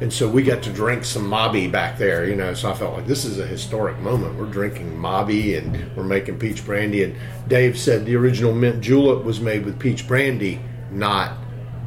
And 0.00 0.10
so 0.10 0.26
we 0.26 0.42
got 0.42 0.62
to 0.62 0.72
drink 0.72 1.04
some 1.04 1.28
mobby 1.28 1.70
back 1.70 1.98
there, 1.98 2.26
you 2.26 2.34
know. 2.34 2.54
So 2.54 2.70
I 2.70 2.74
felt 2.74 2.94
like 2.94 3.06
this 3.06 3.26
is 3.26 3.38
a 3.38 3.46
historic 3.46 3.98
moment. 3.98 4.38
We're 4.38 4.46
drinking 4.46 4.96
mobby 4.96 5.58
and 5.58 5.94
we're 5.94 6.04
making 6.04 6.38
peach 6.38 6.64
brandy. 6.64 7.04
And 7.04 7.14
Dave 7.48 7.78
said 7.78 8.06
the 8.06 8.16
original 8.16 8.54
mint 8.54 8.80
julep 8.80 9.24
was 9.24 9.40
made 9.40 9.66
with 9.66 9.78
peach 9.78 10.08
brandy, 10.08 10.58
not 10.90 11.36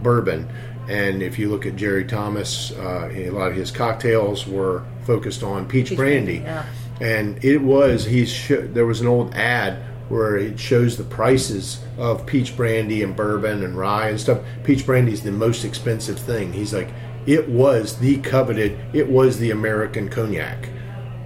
bourbon. 0.04 0.50
And 0.90 1.24
if 1.24 1.40
you 1.40 1.50
look 1.50 1.66
at 1.66 1.76
Jerry 1.76 2.04
Thomas, 2.06 2.72
uh, 2.72 3.10
a 3.14 3.30
lot 3.30 3.50
of 3.50 3.56
his 3.56 3.72
cocktails 3.72 4.46
were 4.46 4.84
focused 5.06 5.42
on 5.42 5.68
peach, 5.68 5.90
peach 5.90 5.98
brandy. 5.98 6.40
brandy 6.40 6.46
yeah. 6.46 6.66
And 7.02 7.44
it 7.44 7.60
was 7.60 8.06
he 8.06 8.26
sh- 8.26 8.52
there 8.60 8.86
was 8.86 9.02
an 9.02 9.08
old 9.08 9.34
ad 9.34 9.82
where 10.10 10.36
it 10.36 10.60
shows 10.60 10.98
the 10.98 11.04
prices 11.04 11.82
of 11.98 12.26
peach 12.26 12.56
brandy 12.56 13.02
and 13.02 13.16
bourbon 13.16 13.64
and 13.64 13.78
rye 13.78 14.10
and 14.10 14.20
stuff. 14.20 14.40
Peach 14.64 14.86
brandy 14.86 15.14
is 15.14 15.24
the 15.24 15.32
most 15.32 15.64
expensive 15.64 16.20
thing. 16.20 16.54
He's 16.54 16.74
like, 16.74 16.90
it 17.26 17.48
was 17.50 17.98
the 17.98 18.18
coveted, 18.18 18.78
it 18.94 19.10
was 19.10 19.40
the 19.40 19.52
American 19.52 20.10
cognac. 20.10 20.70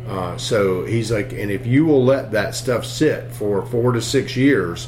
Uh, 0.08 0.38
so 0.38 0.86
he's 0.86 1.12
like, 1.12 1.34
and 1.34 1.52
if 1.52 1.66
you 1.66 1.86
will 1.86 2.04
let 2.04 2.32
that 2.32 2.56
stuff 2.56 2.86
sit 2.86 3.30
for 3.32 3.66
four 3.66 3.92
to 3.92 4.02
six 4.02 4.38
years, 4.38 4.88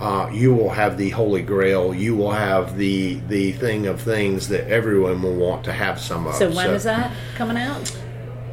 uh, 0.00 0.28
you 0.32 0.54
will 0.54 0.70
have 0.70 0.98
the 0.98 1.10
holy 1.10 1.42
grail. 1.42 1.94
You 1.94 2.14
will 2.14 2.32
have 2.32 2.76
the 2.76 3.14
the 3.28 3.52
thing 3.52 3.86
of 3.86 4.00
things 4.00 4.48
that 4.48 4.68
everyone 4.68 5.22
will 5.22 5.34
want 5.34 5.64
to 5.64 5.72
have 5.72 6.00
some 6.00 6.26
of. 6.26 6.34
So 6.34 6.48
when 6.48 6.66
so, 6.66 6.74
is 6.74 6.84
that 6.84 7.12
coming 7.34 7.56
out? 7.56 7.96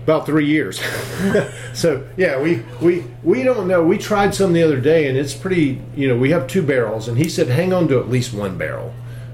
About 0.03 0.25
three 0.25 0.45
years. 0.45 0.81
so 1.73 2.07
yeah, 2.17 2.39
we 2.39 2.63
we 2.81 3.03
we 3.23 3.43
don't 3.43 3.67
know. 3.67 3.83
We 3.83 3.97
tried 3.97 4.33
some 4.33 4.53
the 4.53 4.63
other 4.63 4.79
day, 4.79 5.07
and 5.07 5.17
it's 5.17 5.33
pretty. 5.33 5.81
You 5.95 6.07
know, 6.07 6.17
we 6.17 6.31
have 6.31 6.47
two 6.47 6.61
barrels, 6.61 7.07
and 7.07 7.17
he 7.17 7.27
said 7.27 7.47
hang 7.47 7.73
on 7.73 7.87
to 7.89 7.99
at 7.99 8.09
least 8.09 8.33
one 8.33 8.57
barrel. 8.57 8.93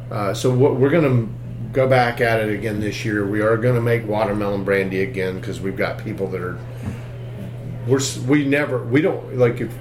Uh, 0.10 0.34
so 0.34 0.51
what 0.53 0.78
we're 0.78 0.89
going 0.89 1.03
to 1.03 1.34
go 1.72 1.88
back 1.88 2.20
at 2.20 2.39
it 2.39 2.51
again 2.51 2.80
this 2.80 3.05
year. 3.05 3.26
We 3.26 3.41
are 3.41 3.57
going 3.57 3.76
to 3.76 3.82
make 3.82 4.07
watermelon 4.07 4.64
brandy 4.64 5.01
again 5.01 5.39
because 5.39 5.62
we've 5.62 5.78
got 5.78 6.03
people 6.03 6.28
that 6.28 6.41
are. 6.41 6.60
We're 7.88 8.01
we 8.28 8.45
never 8.45 8.84
we 8.84 9.01
don't 9.01 9.38
like 9.38 9.62
if 9.62 9.74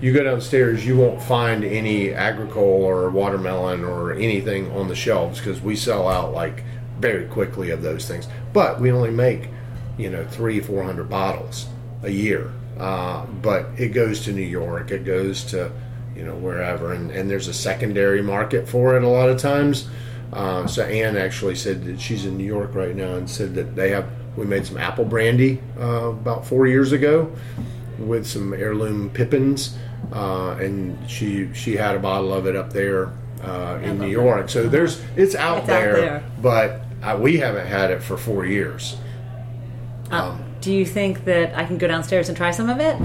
you 0.00 0.12
go 0.12 0.22
downstairs, 0.22 0.86
you 0.86 0.96
won't 0.96 1.22
find 1.22 1.64
any 1.64 2.12
agricole 2.12 2.84
or 2.84 3.10
watermelon 3.10 3.84
or 3.84 4.12
anything 4.12 4.70
on 4.72 4.88
the 4.88 4.94
shelves 4.94 5.38
because 5.38 5.60
we 5.60 5.76
sell 5.76 6.08
out 6.08 6.32
like 6.32 6.64
very 7.00 7.26
quickly 7.26 7.70
of 7.70 7.82
those 7.82 8.06
things. 8.06 8.28
But 8.52 8.80
we 8.80 8.92
only 8.92 9.10
make, 9.10 9.48
you 9.96 10.10
know, 10.10 10.24
three, 10.26 10.60
four 10.60 10.82
hundred 10.84 11.08
bottles 11.08 11.66
a 12.02 12.10
year. 12.10 12.52
Uh, 12.78 13.26
but 13.42 13.66
it 13.76 13.88
goes 13.88 14.24
to 14.24 14.32
New 14.32 14.42
York, 14.42 14.90
it 14.90 15.04
goes 15.04 15.44
to, 15.46 15.70
you 16.14 16.24
know, 16.24 16.36
wherever, 16.36 16.92
and, 16.92 17.10
and 17.10 17.28
there's 17.28 17.48
a 17.48 17.54
secondary 17.54 18.22
market 18.22 18.68
for 18.68 18.96
it 18.96 19.02
a 19.02 19.08
lot 19.08 19.28
of 19.28 19.38
times. 19.38 19.88
Uh, 20.32 20.66
so 20.66 20.84
Ann 20.84 21.16
actually 21.16 21.56
said 21.56 21.84
that 21.86 22.00
she's 22.00 22.24
in 22.24 22.36
New 22.36 22.44
York 22.44 22.74
right 22.74 22.94
now 22.94 23.14
and 23.14 23.28
said 23.28 23.54
that 23.54 23.74
they 23.74 23.90
have. 23.90 24.08
We 24.36 24.46
made 24.46 24.64
some 24.64 24.76
apple 24.76 25.04
brandy 25.04 25.60
uh, 25.80 26.10
about 26.10 26.46
four 26.46 26.68
years 26.68 26.92
ago 26.92 27.34
with 27.98 28.24
some 28.24 28.52
heirloom 28.52 29.10
pippins 29.10 29.76
uh, 30.12 30.56
and 30.60 30.98
she 31.08 31.52
she 31.54 31.76
had 31.76 31.96
a 31.96 31.98
bottle 31.98 32.32
of 32.32 32.46
it 32.46 32.56
up 32.56 32.72
there 32.72 33.12
uh, 33.42 33.78
in 33.82 33.98
New 33.98 34.08
York. 34.08 34.48
So 34.48 34.68
there's 34.68 35.00
it's 35.16 35.34
out, 35.34 35.58
it's 35.58 35.66
there, 35.66 35.90
out 35.90 35.96
there, 35.96 36.24
but 36.40 36.80
uh, 37.02 37.18
we 37.20 37.38
haven't 37.38 37.66
had 37.66 37.90
it 37.90 38.02
for 38.02 38.16
four 38.16 38.44
years. 38.44 38.96
Uh, 40.10 40.30
um, 40.30 40.44
do 40.60 40.72
you 40.72 40.84
think 40.84 41.24
that 41.24 41.56
I 41.56 41.64
can 41.64 41.78
go 41.78 41.86
downstairs 41.86 42.28
and 42.28 42.36
try 42.36 42.50
some 42.50 42.68
of 42.68 42.80
it? 42.80 42.96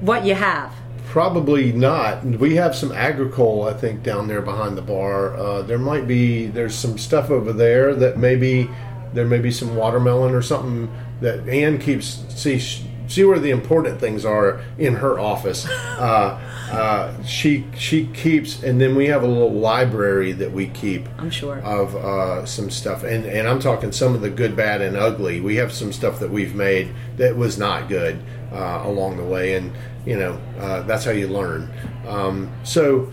What 0.00 0.24
you 0.24 0.34
have? 0.34 0.74
Probably 1.06 1.72
not. 1.72 2.24
We 2.24 2.54
have 2.56 2.74
some 2.74 2.92
agricole, 2.92 3.64
I 3.64 3.72
think, 3.72 4.02
down 4.02 4.28
there 4.28 4.40
behind 4.40 4.76
the 4.76 4.82
bar. 4.82 5.36
Uh, 5.36 5.62
there 5.62 5.78
might 5.78 6.06
be 6.06 6.46
there's 6.46 6.74
some 6.74 6.98
stuff 6.98 7.30
over 7.30 7.52
there 7.52 7.94
that 7.94 8.16
maybe 8.16 8.70
there 9.12 9.26
may 9.26 9.40
be 9.40 9.50
some 9.50 9.76
watermelon 9.76 10.34
or 10.34 10.42
something 10.42 10.90
that 11.20 11.48
Ann 11.48 11.78
keeps 11.78 12.24
see 12.28 12.60
see 13.10 13.24
where 13.24 13.38
the 13.38 13.50
important 13.50 14.00
things 14.00 14.24
are 14.24 14.60
in 14.78 14.94
her 14.94 15.18
office. 15.18 15.66
Uh, 16.00 16.40
uh, 16.72 17.22
she 17.24 17.66
she 17.76 18.06
keeps, 18.06 18.62
and 18.62 18.80
then 18.80 18.94
we 18.94 19.06
have 19.08 19.22
a 19.22 19.26
little 19.26 19.52
library 19.52 20.32
that 20.32 20.50
we 20.50 20.68
keep. 20.68 21.06
I'm 21.18 21.30
sure 21.30 21.58
of 21.58 21.94
uh, 21.94 22.46
some 22.46 22.70
stuff, 22.70 23.02
and 23.02 23.26
and 23.26 23.46
I'm 23.46 23.60
talking 23.60 23.92
some 23.92 24.14
of 24.14 24.22
the 24.22 24.30
good, 24.30 24.56
bad, 24.56 24.80
and 24.80 24.96
ugly. 24.96 25.42
We 25.42 25.56
have 25.56 25.72
some 25.72 25.92
stuff 25.92 26.20
that 26.20 26.30
we've 26.30 26.54
made 26.54 26.94
that 27.18 27.36
was 27.36 27.58
not 27.58 27.88
good 27.88 28.22
uh, 28.50 28.82
along 28.86 29.18
the 29.18 29.24
way, 29.24 29.56
and 29.56 29.72
you 30.06 30.16
know 30.16 30.40
uh, 30.58 30.82
that's 30.82 31.04
how 31.04 31.10
you 31.10 31.28
learn. 31.28 31.70
Um, 32.06 32.50
so 32.62 33.12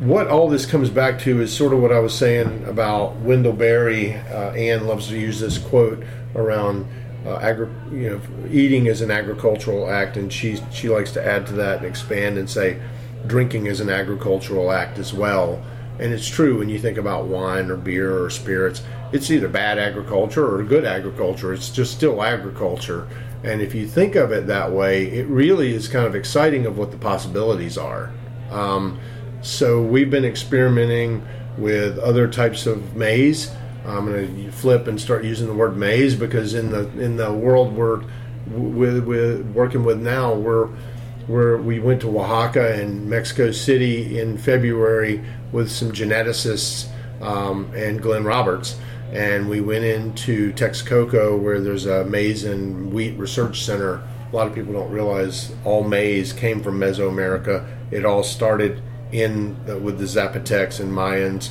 what 0.00 0.26
all 0.26 0.48
this 0.48 0.66
comes 0.66 0.90
back 0.90 1.18
to 1.20 1.40
is 1.40 1.56
sort 1.56 1.72
of 1.72 1.80
what 1.80 1.92
I 1.92 2.00
was 2.00 2.14
saying 2.14 2.64
about 2.64 3.16
Wendell 3.16 3.54
Berry. 3.54 4.14
Uh, 4.14 4.50
Ann 4.52 4.86
loves 4.86 5.08
to 5.08 5.18
use 5.18 5.40
this 5.40 5.56
quote 5.56 6.04
around 6.34 6.86
uh, 7.26 7.38
agri- 7.38 7.68
you 7.90 8.10
know, 8.10 8.20
eating 8.50 8.86
is 8.86 9.00
an 9.00 9.10
agricultural 9.10 9.90
act, 9.90 10.16
and 10.16 10.32
she 10.32 10.58
she 10.72 10.88
likes 10.88 11.12
to 11.12 11.24
add 11.24 11.46
to 11.48 11.52
that 11.54 11.78
and 11.78 11.86
expand 11.86 12.38
and 12.38 12.48
say 12.48 12.80
drinking 13.26 13.66
is 13.66 13.80
an 13.80 13.90
agricultural 13.90 14.70
act 14.70 14.98
as 14.98 15.12
well. 15.12 15.62
And 15.98 16.12
it's 16.12 16.28
true 16.28 16.58
when 16.58 16.68
you 16.68 16.78
think 16.78 16.98
about 16.98 17.24
wine 17.26 17.70
or 17.70 17.76
beer 17.76 18.22
or 18.22 18.30
spirits. 18.30 18.82
It's 19.12 19.30
either 19.30 19.48
bad 19.48 19.78
agriculture 19.78 20.46
or 20.46 20.62
good 20.62 20.84
agriculture. 20.84 21.54
It's 21.54 21.70
just 21.70 21.92
still 21.92 22.22
agriculture. 22.22 23.08
And 23.42 23.62
if 23.62 23.74
you 23.74 23.86
think 23.86 24.14
of 24.14 24.30
it 24.30 24.46
that 24.46 24.72
way, 24.72 25.06
it 25.06 25.26
really 25.26 25.74
is 25.74 25.88
kind 25.88 26.06
of 26.06 26.14
exciting 26.14 26.66
of 26.66 26.76
what 26.76 26.90
the 26.90 26.98
possibilities 26.98 27.78
are. 27.78 28.10
Um, 28.50 29.00
so 29.40 29.82
we've 29.82 30.10
been 30.10 30.24
experimenting 30.24 31.26
with 31.56 31.98
other 31.98 32.28
types 32.28 32.66
of 32.66 32.94
maize. 32.94 33.50
I'm 33.86 34.06
going 34.06 34.44
to 34.44 34.52
flip 34.52 34.86
and 34.86 35.00
start 35.00 35.24
using 35.24 35.46
the 35.46 35.54
word 35.54 35.76
maize 35.76 36.14
because 36.14 36.54
in 36.54 36.70
the 36.70 36.88
in 36.98 37.16
the 37.16 37.32
world 37.32 37.74
we're 37.74 38.02
with, 38.48 39.04
with 39.04 39.46
working 39.52 39.84
with 39.84 40.00
now, 40.00 40.34
we're 40.34 40.68
where 41.26 41.56
we 41.56 41.80
went 41.80 42.00
to 42.00 42.18
Oaxaca 42.18 42.80
and 42.80 43.08
Mexico 43.08 43.50
City 43.50 44.20
in 44.20 44.38
February 44.38 45.24
with 45.50 45.70
some 45.70 45.90
geneticists 45.90 46.88
um, 47.20 47.70
and 47.74 48.00
Glenn 48.00 48.24
Roberts. 48.24 48.78
And 49.12 49.48
we 49.48 49.60
went 49.60 49.84
into 49.84 50.52
Texcoco 50.52 51.38
where 51.38 51.60
there's 51.60 51.86
a 51.86 52.04
maize 52.04 52.44
and 52.44 52.92
wheat 52.92 53.18
research 53.18 53.64
center. 53.64 54.02
A 54.32 54.36
lot 54.36 54.46
of 54.46 54.54
people 54.54 54.72
don't 54.72 54.90
realize 54.90 55.52
all 55.64 55.82
maize 55.82 56.32
came 56.32 56.62
from 56.62 56.78
Mesoamerica. 56.78 57.66
It 57.90 58.04
all 58.04 58.22
started 58.22 58.82
in 59.12 59.56
with 59.82 59.98
the 59.98 60.04
Zapotecs 60.04 60.80
and 60.80 60.92
Mayans, 60.92 61.50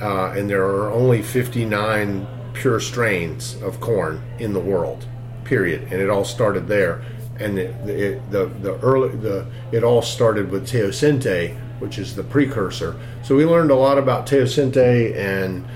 uh, 0.00 0.34
and 0.36 0.48
there 0.48 0.64
are 0.64 0.90
only 0.90 1.22
59 1.22 2.26
pure 2.52 2.80
strains 2.80 3.60
of 3.62 3.80
corn 3.80 4.22
in 4.38 4.52
the 4.52 4.60
world, 4.60 5.06
period. 5.44 5.82
And 5.84 5.94
it 5.94 6.10
all 6.10 6.24
started 6.24 6.68
there. 6.68 7.02
And 7.38 7.58
it, 7.58 7.74
it, 7.88 8.30
the 8.30 8.46
the 8.46 8.78
early 8.80 9.14
the 9.14 9.46
it 9.70 9.84
all 9.84 10.00
started 10.00 10.50
with 10.50 10.66
teosinte, 10.66 11.54
which 11.80 11.98
is 11.98 12.16
the 12.16 12.24
precursor. 12.24 12.98
So 13.22 13.36
we 13.36 13.44
learned 13.44 13.70
a 13.70 13.74
lot 13.74 13.98
about 13.98 14.26
teosinte 14.26 15.14
and 15.14 15.66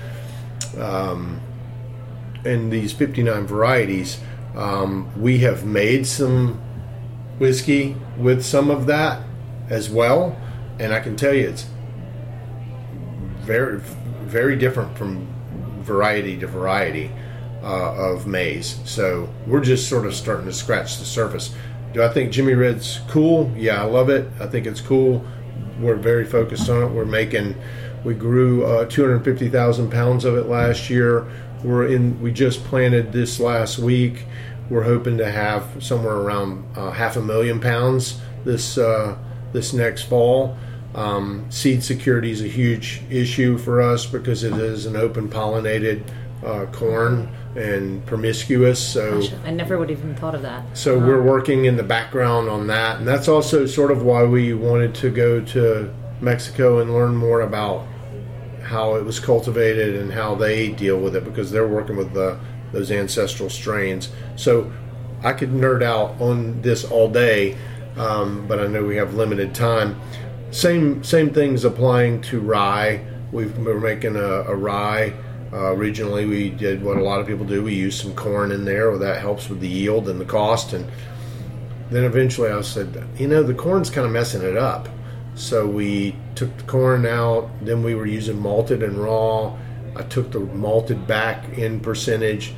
um, 0.81 1.39
and 2.43 2.71
these 2.71 2.93
59 2.93 3.45
varieties. 3.45 4.19
Um, 4.55 5.11
we 5.21 5.37
have 5.39 5.63
made 5.63 6.07
some 6.07 6.59
whiskey 7.37 7.95
with 8.17 8.43
some 8.43 8.71
of 8.71 8.87
that 8.87 9.23
as 9.69 9.89
well 9.89 10.35
and 10.81 10.93
I 10.95 10.99
can 10.99 11.15
tell 11.15 11.33
you 11.33 11.47
it's 11.47 11.67
very 13.41 13.79
very 14.31 14.55
different 14.55 14.97
from 14.97 15.27
variety 15.81 16.39
to 16.39 16.47
variety 16.47 17.11
uh, 17.61 17.93
of 17.93 18.25
maize. 18.25 18.79
So 18.85 19.29
we're 19.45 19.61
just 19.61 19.87
sort 19.89 20.05
of 20.05 20.15
starting 20.15 20.45
to 20.45 20.53
scratch 20.53 20.97
the 20.97 21.05
surface. 21.05 21.53
Do 21.93 22.01
I 22.01 22.09
think 22.09 22.31
Jimmy 22.31 22.53
Red's 22.53 23.01
cool? 23.09 23.51
Yeah, 23.55 23.81
I 23.81 23.85
love 23.85 24.09
it. 24.09 24.29
I 24.39 24.47
think 24.47 24.65
it's 24.65 24.81
cool. 24.81 25.23
We're 25.79 25.95
very 25.95 26.25
focused 26.25 26.69
on 26.69 26.83
it. 26.83 26.87
We're 26.87 27.05
making. 27.05 27.55
We 28.03 28.15
grew 28.15 28.65
uh, 28.65 28.85
250,000 28.85 29.91
pounds 29.91 30.25
of 30.25 30.35
it 30.37 30.47
last 30.47 30.89
year. 30.89 31.29
We're 31.63 31.87
in. 31.87 32.19
We 32.21 32.31
just 32.31 32.63
planted 32.63 33.11
this 33.11 33.39
last 33.39 33.77
week. 33.77 34.25
We're 34.69 34.83
hoping 34.83 35.17
to 35.17 35.29
have 35.29 35.83
somewhere 35.83 36.15
around 36.15 36.65
uh, 36.77 36.91
half 36.91 37.17
a 37.17 37.21
million 37.21 37.59
pounds 37.59 38.21
this 38.45 38.77
uh, 38.77 39.17
this 39.51 39.73
next 39.73 40.03
fall. 40.03 40.57
Um, 40.93 41.45
seed 41.49 41.83
security 41.83 42.31
is 42.31 42.41
a 42.41 42.47
huge 42.47 43.01
issue 43.09 43.57
for 43.57 43.81
us 43.81 44.05
because 44.05 44.43
it 44.43 44.53
is 44.53 44.85
an 44.85 44.95
open 44.95 45.29
pollinated 45.29 46.03
uh, 46.45 46.65
corn 46.67 47.29
and 47.55 48.05
promiscuous. 48.05 48.85
So 48.85 49.21
Gosh, 49.21 49.33
I 49.45 49.51
never 49.51 49.77
would 49.77 49.89
have 49.89 49.99
even 49.99 50.15
thought 50.15 50.35
of 50.35 50.41
that. 50.41 50.77
So 50.77 50.97
we're 50.97 51.21
working 51.21 51.65
in 51.65 51.77
the 51.77 51.83
background 51.83 52.49
on 52.49 52.67
that, 52.67 52.97
and 52.97 53.07
that's 53.07 53.27
also 53.27 53.65
sort 53.65 53.91
of 53.91 54.03
why 54.03 54.23
we 54.23 54.53
wanted 54.53 54.95
to 54.95 55.09
go 55.09 55.41
to 55.41 55.93
Mexico 56.19 56.79
and 56.79 56.93
learn 56.93 57.15
more 57.15 57.41
about 57.41 57.87
how 58.63 58.95
it 58.95 59.03
was 59.03 59.19
cultivated 59.19 59.95
and 59.95 60.11
how 60.11 60.35
they 60.35 60.69
deal 60.69 60.97
with 60.99 61.15
it 61.15 61.25
because 61.25 61.51
they're 61.51 61.67
working 61.67 61.97
with 61.97 62.13
the 62.13 62.39
those 62.71 62.89
ancestral 62.89 63.49
strains. 63.49 64.09
So 64.37 64.71
I 65.23 65.33
could 65.33 65.49
nerd 65.49 65.83
out 65.83 66.19
on 66.21 66.61
this 66.61 66.85
all 66.85 67.09
day, 67.09 67.57
um, 67.97 68.47
but 68.47 68.59
I 68.59 68.67
know 68.67 68.85
we 68.85 68.95
have 68.95 69.13
limited 69.13 69.53
time. 69.53 69.99
Same 70.51 71.03
same 71.03 71.33
things 71.33 71.63
applying 71.63 72.21
to 72.23 72.39
rye. 72.41 73.05
We've, 73.31 73.57
we're 73.57 73.79
making 73.79 74.17
a, 74.17 74.43
a 74.43 74.55
rye. 74.55 75.13
Uh, 75.53 75.73
originally, 75.73 76.25
we 76.25 76.49
did 76.49 76.83
what 76.83 76.97
a 76.97 77.01
lot 77.01 77.19
of 77.19 77.27
people 77.27 77.45
do. 77.45 77.63
We 77.63 77.73
use 77.73 77.99
some 77.99 78.13
corn 78.15 78.51
in 78.51 78.65
there. 78.65 78.89
Well, 78.89 78.99
that 78.99 79.21
helps 79.21 79.49
with 79.49 79.61
the 79.61 79.67
yield 79.67 80.09
and 80.09 80.19
the 80.19 80.25
cost. 80.25 80.73
And 80.73 80.89
then 81.89 82.03
eventually, 82.03 82.49
I 82.49 82.61
said, 82.61 83.05
you 83.17 83.27
know, 83.27 83.43
the 83.43 83.53
corn's 83.53 83.89
kind 83.89 84.05
of 84.05 84.13
messing 84.13 84.41
it 84.41 84.57
up. 84.57 84.87
So 85.35 85.67
we 85.67 86.15
took 86.35 86.55
the 86.57 86.63
corn 86.63 87.05
out. 87.05 87.49
Then 87.61 87.83
we 87.83 87.95
were 87.95 88.05
using 88.05 88.39
malted 88.39 88.83
and 88.83 88.97
raw. 88.97 89.57
I 89.95 90.03
took 90.03 90.31
the 90.31 90.39
malted 90.39 91.05
back 91.05 91.57
in 91.57 91.79
percentage, 91.79 92.53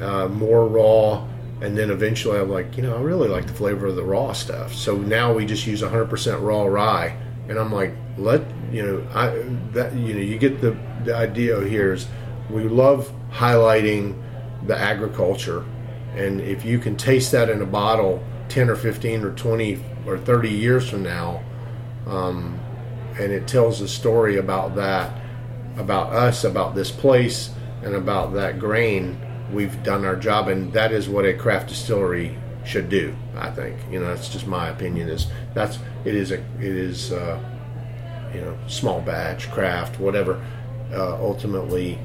uh, 0.00 0.28
more 0.28 0.66
raw, 0.66 1.26
and 1.60 1.76
then 1.76 1.90
eventually 1.90 2.38
I'm 2.38 2.50
like, 2.50 2.76
you 2.76 2.82
know, 2.82 2.96
I 2.96 3.00
really 3.00 3.28
like 3.28 3.46
the 3.46 3.52
flavor 3.52 3.86
of 3.86 3.96
the 3.96 4.04
raw 4.04 4.32
stuff. 4.32 4.74
So 4.74 4.96
now 4.96 5.32
we 5.32 5.44
just 5.44 5.66
use 5.66 5.82
100% 5.82 6.42
raw 6.42 6.64
rye, 6.64 7.16
and 7.48 7.58
I'm 7.58 7.72
like, 7.72 7.94
let 8.16 8.42
you 8.70 8.82
know, 8.84 9.08
I 9.14 9.28
that 9.72 9.94
you 9.94 10.14
know, 10.14 10.20
you 10.20 10.38
get 10.38 10.60
the 10.60 10.76
the 11.04 11.14
idea 11.14 11.60
here 11.64 11.92
is 11.92 12.06
we 12.50 12.64
love 12.64 13.12
highlighting 13.30 14.20
the 14.66 14.76
agriculture, 14.76 15.64
and 16.14 16.40
if 16.40 16.64
you 16.64 16.78
can 16.78 16.96
taste 16.96 17.32
that 17.32 17.48
in 17.48 17.62
a 17.62 17.66
bottle 17.66 18.22
10 18.48 18.70
or 18.70 18.76
15 18.76 19.24
or 19.24 19.32
20 19.32 19.84
or 20.06 20.18
30 20.18 20.48
years 20.48 20.88
from 20.88 21.02
now, 21.02 21.42
um, 22.06 22.58
and 23.18 23.32
it 23.32 23.46
tells 23.46 23.80
a 23.80 23.88
story 23.88 24.36
about 24.36 24.74
that, 24.76 25.20
about 25.76 26.12
us, 26.12 26.44
about 26.44 26.74
this 26.74 26.90
place, 26.90 27.50
and 27.82 27.94
about 27.94 28.34
that 28.34 28.58
grain 28.58 29.18
we've 29.52 29.82
done 29.82 30.04
our 30.04 30.16
job, 30.16 30.48
and 30.48 30.72
that 30.72 30.92
is 30.92 31.08
what 31.08 31.24
a 31.24 31.34
craft 31.34 31.68
distillery 31.68 32.36
should 32.64 32.88
do. 32.88 33.14
I 33.36 33.50
think 33.50 33.76
you 33.90 33.98
know 34.00 34.06
that's 34.06 34.28
just 34.28 34.46
my 34.46 34.68
opinion. 34.68 35.08
Is 35.08 35.26
that's 35.54 35.78
it 36.04 36.14
is 36.14 36.30
a 36.30 36.38
it 36.38 36.62
is 36.62 37.12
uh, 37.12 37.40
you 38.34 38.40
know 38.40 38.56
small 38.66 39.00
batch 39.00 39.50
craft 39.50 39.98
whatever. 40.00 40.44
Uh, 40.92 41.14
ultimately, 41.16 41.98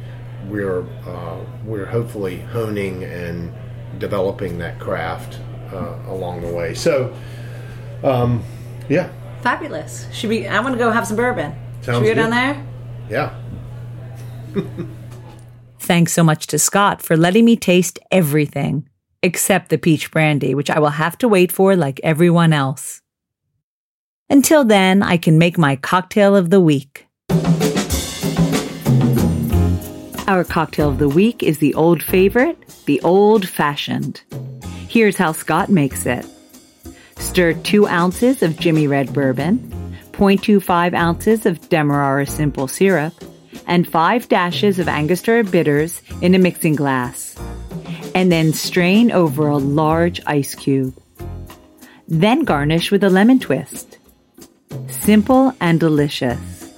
we're 0.48 0.84
uh, 1.08 1.40
we're 1.66 1.86
hopefully 1.86 2.40
honing 2.42 3.04
and 3.04 3.54
developing 4.00 4.58
that 4.58 4.80
craft 4.80 5.40
uh, 5.72 5.98
along 6.08 6.42
the 6.42 6.52
way. 6.52 6.74
So, 6.74 7.16
um, 8.04 8.44
yeah, 8.90 9.10
fabulous. 9.42 10.08
Should 10.12 10.30
we? 10.30 10.48
I 10.48 10.60
want 10.62 10.74
to 10.74 10.80
go 10.80 10.92
have 10.92 11.08
some 11.08 11.18
bourbon. 11.18 11.56
Sounds 11.82 11.98
Should 11.98 12.02
we 12.04 12.08
go 12.10 12.16
good. 12.16 12.22
down 12.22 12.30
there? 12.32 12.66
yeah. 13.10 13.40
Thanks 15.84 16.14
so 16.14 16.24
much 16.24 16.48
to 16.48 16.58
Scott 16.58 17.02
for 17.02 17.18
letting 17.18 17.44
me 17.44 17.58
taste 17.58 18.00
everything 18.10 18.88
except 19.22 19.68
the 19.68 19.78
peach 19.78 20.12
brandy, 20.12 20.56
which 20.56 20.70
I 20.70 20.80
will 20.80 20.92
have 20.92 21.18
to 21.18 21.28
wait 21.28 21.52
for 21.52 21.76
like 21.76 22.00
everyone 22.04 22.54
else. 22.54 23.02
Until 24.30 24.64
then, 24.64 25.04
I 25.04 25.18
can 25.18 25.38
make 25.38 25.58
my 25.58 25.76
cocktail 25.76 26.38
of 26.38 26.52
the 26.52 26.62
week. 26.62 27.06
Our 30.26 30.46
cocktail 30.46 30.88
of 30.88 31.00
the 31.00 31.10
week 31.10 31.44
is 31.44 31.58
the 31.58 31.74
old 31.74 32.02
favorite, 32.02 32.58
the 32.86 33.02
old 33.02 33.50
fashioned. 33.50 34.22
Here's 34.88 35.18
how 35.18 35.34
Scott 35.34 35.68
makes 35.68 36.06
it 36.06 36.26
stir 37.18 37.56
2 37.56 37.88
ounces 37.88 38.42
of 38.42 38.58
Jimmy 38.58 38.88
Red 38.88 39.12
bourbon, 39.12 39.60
0.25 40.14 40.94
ounces 40.94 41.46
of 41.46 41.68
Demerara 41.68 42.26
simple 42.26 42.70
syrup, 42.70 43.14
and 43.68 43.88
5 43.88 44.30
dashes 44.30 44.80
of 44.80 44.88
Angostura 44.88 45.44
bitters 45.44 46.02
in 46.22 46.36
a 46.36 46.40
mixing 46.40 46.76
glass. 46.76 47.36
And 48.16 48.32
then 48.32 48.54
strain 48.54 49.12
over 49.12 49.48
a 49.48 49.58
large 49.58 50.22
ice 50.26 50.56
cube. 50.56 50.96
Then 52.08 52.44
garnish 52.44 52.92
with 52.92 53.04
a 53.04 53.10
lemon 53.10 53.40
twist. 53.40 53.98
Simple 54.88 55.54
and 55.60 55.80
delicious. 55.80 56.74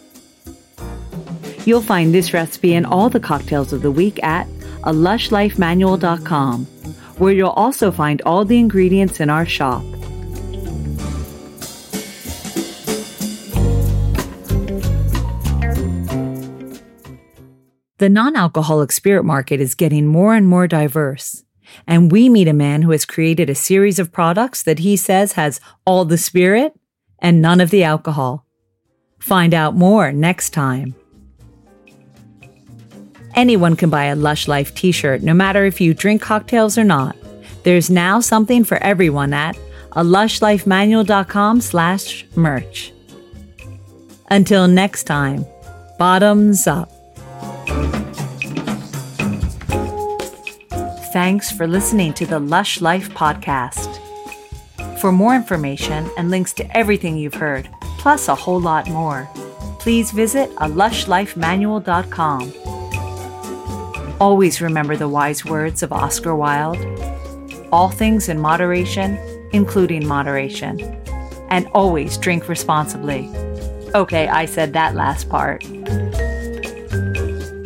You'll 1.65 1.81
find 1.81 2.13
this 2.13 2.33
recipe 2.33 2.75
and 2.75 2.85
all 2.85 3.09
the 3.09 3.19
cocktails 3.19 3.73
of 3.73 3.81
the 3.81 3.91
week 3.91 4.23
at 4.23 4.47
a 4.83 4.93
where 7.17 7.33
you'll 7.33 7.49
also 7.49 7.91
find 7.91 8.21
all 8.21 8.45
the 8.45 8.59
ingredients 8.59 9.19
in 9.19 9.29
our 9.29 9.45
shop. 9.45 9.83
The 17.97 18.09
non 18.09 18.35
alcoholic 18.35 18.91
spirit 18.91 19.23
market 19.23 19.61
is 19.61 19.73
getting 19.73 20.05
more 20.05 20.35
and 20.35 20.47
more 20.47 20.67
diverse. 20.67 21.43
And 21.87 22.11
we 22.11 22.29
meet 22.29 22.47
a 22.47 22.53
man 22.53 22.81
who 22.81 22.91
has 22.91 23.05
created 23.05 23.49
a 23.49 23.55
series 23.55 23.99
of 23.99 24.11
products 24.11 24.63
that 24.63 24.79
he 24.79 24.97
says 24.97 25.33
has 25.33 25.59
all 25.85 26.05
the 26.05 26.17
spirit 26.17 26.73
and 27.19 27.41
none 27.41 27.61
of 27.61 27.69
the 27.69 27.83
alcohol. 27.83 28.45
Find 29.19 29.53
out 29.53 29.75
more 29.75 30.11
next 30.11 30.51
time. 30.51 30.93
Anyone 33.33 33.75
can 33.75 33.89
buy 33.89 34.05
a 34.05 34.15
Lush 34.15 34.47
Life 34.47 34.75
t 34.75 34.91
shirt, 34.91 35.21
no 35.21 35.33
matter 35.33 35.65
if 35.65 35.81
you 35.81 35.93
drink 35.93 36.21
cocktails 36.21 36.77
or 36.77 36.83
not. 36.83 37.15
There's 37.63 37.89
now 37.89 38.19
something 38.19 38.63
for 38.63 38.77
everyone 38.77 39.33
at 39.33 39.57
a 39.93 40.03
lushlifemanual.com 40.03 41.61
slash 41.61 42.25
merch. 42.35 42.91
Until 44.29 44.67
next 44.67 45.03
time, 45.03 45.45
bottoms 45.97 46.67
up. 46.67 46.94
Thanks 51.15 51.49
for 51.49 51.65
listening 51.65 52.13
to 52.15 52.25
the 52.25 52.39
Lush 52.39 52.81
Life 52.81 53.07
podcast. 53.11 54.01
For 54.99 55.13
more 55.13 55.33
information 55.33 56.09
and 56.17 56.29
links 56.29 56.51
to 56.51 56.77
everything 56.77 57.15
you've 57.15 57.35
heard, 57.35 57.69
plus 57.97 58.27
a 58.27 58.35
whole 58.35 58.59
lot 58.59 58.89
more, 58.89 59.29
please 59.79 60.11
visit 60.11 60.49
a 60.57 60.67
lushlifemanual.com. 60.67 62.53
Always 64.19 64.59
remember 64.59 64.97
the 64.97 65.07
wise 65.07 65.45
words 65.45 65.81
of 65.83 65.93
Oscar 65.93 66.35
Wilde 66.35 66.85
all 67.71 67.89
things 67.89 68.27
in 68.27 68.37
moderation, 68.37 69.17
including 69.53 70.05
moderation. 70.05 70.81
And 71.49 71.67
always 71.67 72.17
drink 72.17 72.49
responsibly. 72.49 73.29
Okay, 73.95 74.27
I 74.27 74.43
said 74.47 74.73
that 74.73 74.95
last 74.95 75.29
part. 75.29 75.63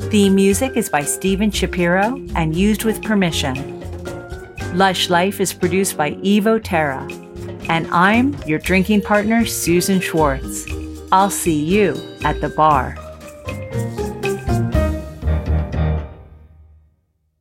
Theme 0.09 0.33
music 0.33 0.75
is 0.75 0.89
by 0.89 1.03
Steven 1.03 1.51
Shapiro 1.51 2.19
and 2.33 2.55
used 2.55 2.83
with 2.83 3.03
permission. 3.03 3.79
Lush 4.75 5.07
Life 5.07 5.39
is 5.39 5.53
produced 5.53 5.97
by 5.97 6.13
Evo 6.13 6.59
Terra. 6.63 7.07
And 7.69 7.85
I'm 7.91 8.35
your 8.47 8.57
drinking 8.57 9.03
partner, 9.03 9.45
Susan 9.45 9.99
Schwartz. 9.99 10.65
I'll 11.11 11.29
see 11.29 11.63
you 11.63 11.95
at 12.23 12.41
the 12.41 12.49
bar. 12.49 12.97